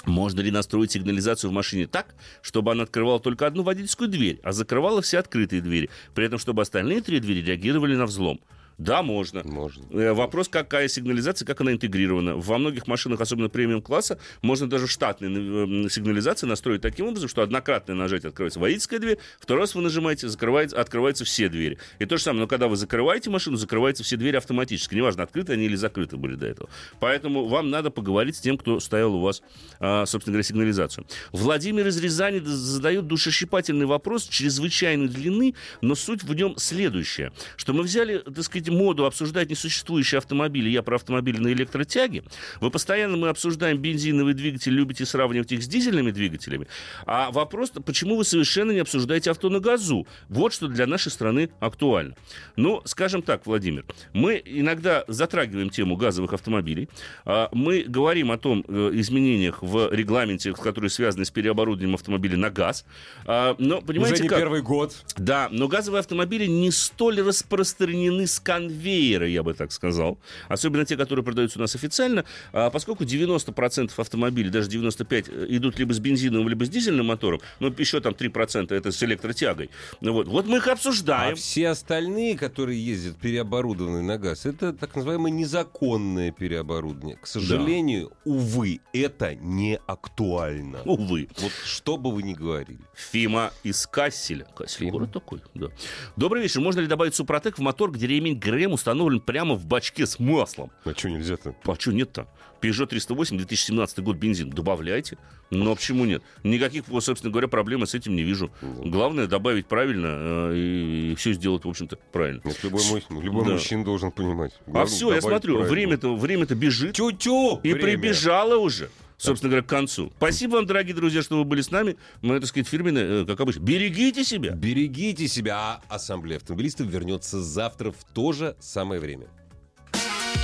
Можно 0.05 0.41
ли 0.41 0.51
настроить 0.51 0.91
сигнализацию 0.91 1.49
в 1.49 1.53
машине 1.53 1.87
так, 1.87 2.15
чтобы 2.41 2.71
она 2.71 2.83
открывала 2.83 3.19
только 3.19 3.47
одну 3.47 3.63
водительскую 3.63 4.09
дверь, 4.09 4.39
а 4.43 4.51
закрывала 4.51 5.01
все 5.01 5.19
открытые 5.19 5.61
двери, 5.61 5.89
при 6.13 6.25
этом 6.25 6.39
чтобы 6.39 6.61
остальные 6.61 7.01
три 7.01 7.19
двери 7.19 7.41
реагировали 7.41 7.95
на 7.95 8.05
взлом? 8.05 8.39
Да, 8.77 9.03
можно. 9.03 9.41
Можно. 9.45 9.85
Э, 9.91 10.13
Вопрос, 10.13 10.49
какая 10.49 10.87
сигнализация, 10.87 11.45
как 11.45 11.61
она 11.61 11.71
интегрирована. 11.71 12.35
Во 12.35 12.57
многих 12.57 12.87
машинах, 12.87 13.21
особенно 13.21 13.47
премиум-класса, 13.49 14.19
можно 14.41 14.69
даже 14.69 14.87
в 14.87 14.91
штатной 14.91 15.85
э, 15.85 15.89
сигнализации 15.89 16.45
настроить 16.45 16.81
таким 16.81 17.07
образом, 17.07 17.29
что 17.29 17.41
однократное 17.41 17.95
нажатие 17.95 18.29
открывается 18.29 18.59
водительская 18.59 18.99
дверь, 18.99 19.17
второй 19.39 19.61
раз 19.61 19.75
вы 19.75 19.81
нажимаете, 19.81 20.27
закрывается, 20.27 20.79
открываются 20.79 21.23
все 21.23 21.47
двери. 21.47 21.77
И 21.99 22.05
то 22.05 22.17
же 22.17 22.23
самое, 22.23 22.41
но 22.41 22.47
когда 22.47 22.67
вы 22.67 22.75
закрываете 22.75 23.29
машину, 23.29 23.55
закрываются 23.55 24.03
все 24.03 24.17
двери 24.17 24.35
автоматически. 24.35 24.95
Неважно, 24.95 25.23
открыты 25.23 25.53
они 25.53 25.65
или 25.65 25.75
закрыты 25.75 26.17
были 26.17 26.35
до 26.35 26.45
этого. 26.45 26.69
Поэтому 26.99 27.45
вам 27.45 27.69
надо 27.69 27.91
поговорить 27.91 28.35
с 28.35 28.41
тем, 28.41 28.57
кто 28.57 28.81
ставил 28.81 29.15
у 29.15 29.21
вас, 29.21 29.41
а, 29.79 30.05
собственно 30.05 30.33
говоря, 30.33 30.43
сигнализацию. 30.43 31.05
Владимир 31.31 31.87
из 31.87 31.97
Рязани 31.97 32.39
задает 32.43 33.07
душесчипательный 33.07 33.85
вопрос 33.85 34.27
чрезвычайной 34.27 35.07
длины, 35.07 35.55
но 35.81 35.95
суть 35.95 36.23
в 36.23 36.33
нем 36.33 36.57
следующая, 36.57 37.31
что 37.55 37.73
мы 37.73 37.83
взяли, 37.83 38.17
так 38.17 38.43
сказать, 38.43 38.64
моду 38.69 39.05
обсуждать 39.05 39.49
несуществующие 39.49 40.17
автомобили, 40.17 40.69
я 40.69 40.81
про 40.81 40.95
автомобили 40.95 41.37
на 41.39 41.51
электротяге, 41.53 42.23
вы 42.61 42.71
постоянно 42.71 43.17
мы 43.17 43.29
обсуждаем 43.29 43.77
бензиновый 43.77 44.33
двигатель, 44.33 44.73
любите 44.73 45.05
сравнивать 45.05 45.51
их 45.51 45.63
с 45.63 45.67
дизельными 45.67 46.11
двигателями, 46.11 46.67
а 47.05 47.31
вопрос, 47.31 47.71
почему 47.85 48.15
вы 48.15 48.23
совершенно 48.25 48.71
не 48.71 48.79
обсуждаете 48.79 49.31
авто 49.31 49.49
на 49.49 49.59
газу? 49.59 50.07
Вот 50.29 50.53
что 50.53 50.67
для 50.67 50.87
нашей 50.87 51.11
страны 51.11 51.49
актуально. 51.59 52.15
Ну, 52.55 52.81
скажем 52.85 53.21
так, 53.21 53.45
Владимир, 53.45 53.85
мы 54.13 54.41
иногда 54.45 55.03
затрагиваем 55.07 55.69
тему 55.69 55.95
газовых 55.95 56.33
автомобилей, 56.33 56.89
а, 57.25 57.49
мы 57.51 57.83
говорим 57.87 58.31
о 58.31 58.37
том 58.37 58.63
э, 58.67 58.91
изменениях 58.93 59.61
в 59.61 59.89
регламенте, 59.91 60.53
которые 60.53 60.89
связаны 60.89 61.25
с 61.25 61.31
переоборудованием 61.31 61.95
автомобиля 61.95 62.37
на 62.37 62.49
газ, 62.49 62.85
А, 63.25 63.55
но, 63.59 63.81
понимаете, 63.81 64.15
Уже 64.15 64.23
не 64.23 64.29
как? 64.29 64.39
первый 64.39 64.61
год. 64.61 64.95
Да, 65.17 65.47
но 65.51 65.67
газовые 65.67 65.99
автомобили 65.99 66.45
не 66.45 66.71
столь 66.71 67.21
распространены 67.21 68.27
с 68.27 68.39
конвейера, 68.55 69.27
я 69.27 69.43
бы 69.43 69.53
так 69.53 69.71
сказал. 69.71 70.17
Особенно 70.47 70.85
те, 70.85 70.95
которые 70.97 71.23
продаются 71.23 71.59
у 71.59 71.61
нас 71.61 71.75
официально, 71.75 72.23
а, 72.53 72.69
поскольку 72.69 73.03
90% 73.03 73.91
автомобилей, 73.97 74.49
даже 74.49 74.69
95% 74.69 75.29
э, 75.29 75.45
идут 75.49 75.77
либо 75.79 75.93
с 75.93 75.99
бензиновым, 75.99 76.47
либо 76.49 76.65
с 76.65 76.69
дизельным 76.69 77.07
мотором, 77.07 77.41
но 77.59 77.67
еще 77.77 77.99
там 77.99 78.13
3% 78.13 78.73
это 78.73 78.91
с 78.91 79.03
электротягой. 79.03 79.69
Ну 80.01 80.13
Вот, 80.13 80.27
вот 80.27 80.45
мы 80.47 80.57
их 80.57 80.67
А 80.67 80.73
обсуждаем. 80.73 81.35
все 81.35 81.69
остальные, 81.69 82.37
которые 82.37 82.83
ездят 82.83 83.17
переоборудованные 83.17 84.03
на 84.03 84.17
газ, 84.17 84.45
это 84.45 84.71
так 84.73 84.95
называемое 84.95 85.31
незаконное 85.31 86.31
переоборудование. 86.31 87.17
К 87.17 87.27
сожалению, 87.27 88.11
увы, 88.23 88.79
это 88.93 89.35
не 89.35 89.79
актуально. 89.85 90.81
Увы. 90.85 91.27
Вот 91.39 91.51
что 91.65 91.97
бы 91.97 92.11
вы 92.11 92.23
ни 92.23 92.33
говорили. 92.33 92.79
Фима 92.95 93.51
из 93.63 93.85
Касселя. 93.87 94.45
Кассель 94.55 94.79
Фима. 94.79 94.91
город 94.91 95.11
такой, 95.11 95.41
да. 95.53 95.67
Добрый 96.15 96.41
вечер. 96.43 96.61
Можно 96.61 96.79
ли 96.81 96.87
добавить 96.87 97.15
Супротек 97.15 97.57
в 97.57 97.61
мотор, 97.61 97.91
где 97.91 98.07
ремень 98.07 98.37
ГРМ 98.45 98.73
установлен 98.73 99.19
прямо 99.19 99.55
в 99.55 99.65
бачке 99.65 100.05
с 100.05 100.19
маслом? 100.19 100.71
А 100.83 100.93
что 100.93 101.09
нельзя-то? 101.09 101.55
А 101.63 101.75
что 101.75 101.91
нет-то? 101.91 102.27
Peugeot 102.61 102.85
308, 102.87 103.37
2017 103.37 103.99
год, 103.99 104.17
бензин. 104.17 104.49
Добавляйте. 104.49 105.17
Но 105.51 105.75
почему 105.75 106.05
нет? 106.05 106.23
Никаких, 106.43 106.85
собственно 107.01 107.31
говоря, 107.31 107.47
проблем 107.47 107.85
с 107.85 107.93
этим 107.93 108.15
не 108.15 108.23
вижу. 108.23 108.51
Главное 108.61 109.27
добавить 109.27 109.67
правильно 109.67 110.07
э, 110.51 110.53
и, 110.55 111.15
все 111.15 111.33
сделать, 111.33 111.65
в 111.65 111.69
общем-то, 111.69 111.97
правильно. 112.11 112.41
Нет, 112.43 112.63
любой, 112.63 112.81
мужчина, 112.89 113.19
любой 113.19 113.45
Да. 113.45 113.51
мужчина 113.51 113.83
должен 113.83 114.11
понимать. 114.11 114.53
А 114.65 114.71
Главное, 114.71 114.91
все, 114.93 115.13
я 115.13 115.21
смотрю, 115.21 115.61
время-то 115.61 116.15
время-то 116.15 116.55
бежит. 116.55 116.93
Тю-тю! 116.95 117.59
И 117.63 117.73
время. 117.73 117.81
прибежала 117.99 118.57
уже. 118.57 118.89
Собственно 119.17 119.49
говоря, 119.49 119.65
к 119.65 119.69
концу. 119.69 120.11
Спасибо 120.17 120.55
вам, 120.55 120.65
дорогие 120.65 120.95
друзья, 120.95 121.21
что 121.21 121.37
вы 121.37 121.43
были 121.43 121.61
с 121.61 121.71
нами. 121.71 121.97
Мы, 122.21 122.39
так 122.39 122.49
сказать, 122.49 122.67
фирменные, 122.67 123.23
э, 123.23 123.25
как 123.25 123.39
обычно. 123.39 123.61
Берегите 123.61 124.23
себя. 124.23 124.51
Берегите 124.51 125.27
себя. 125.27 125.57
А 125.57 125.81
Ассамблея 125.89 126.37
автомобилистов 126.37 126.87
вернется 126.87 127.41
завтра 127.41 127.91
в 127.91 128.03
то 128.13 128.31
же 128.31 128.55
самое 128.59 128.99
время. 128.99 129.27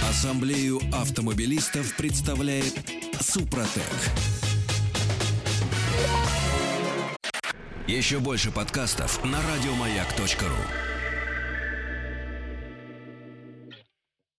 Ассамблею 0.09 0.79
автомобилистов 0.93 1.95
представляет 1.95 2.73
Супротек. 3.19 3.83
Еще 7.87 8.19
больше 8.19 8.51
подкастов 8.51 9.23
на 9.25 9.39
радиомаяк.ру. 9.41 10.90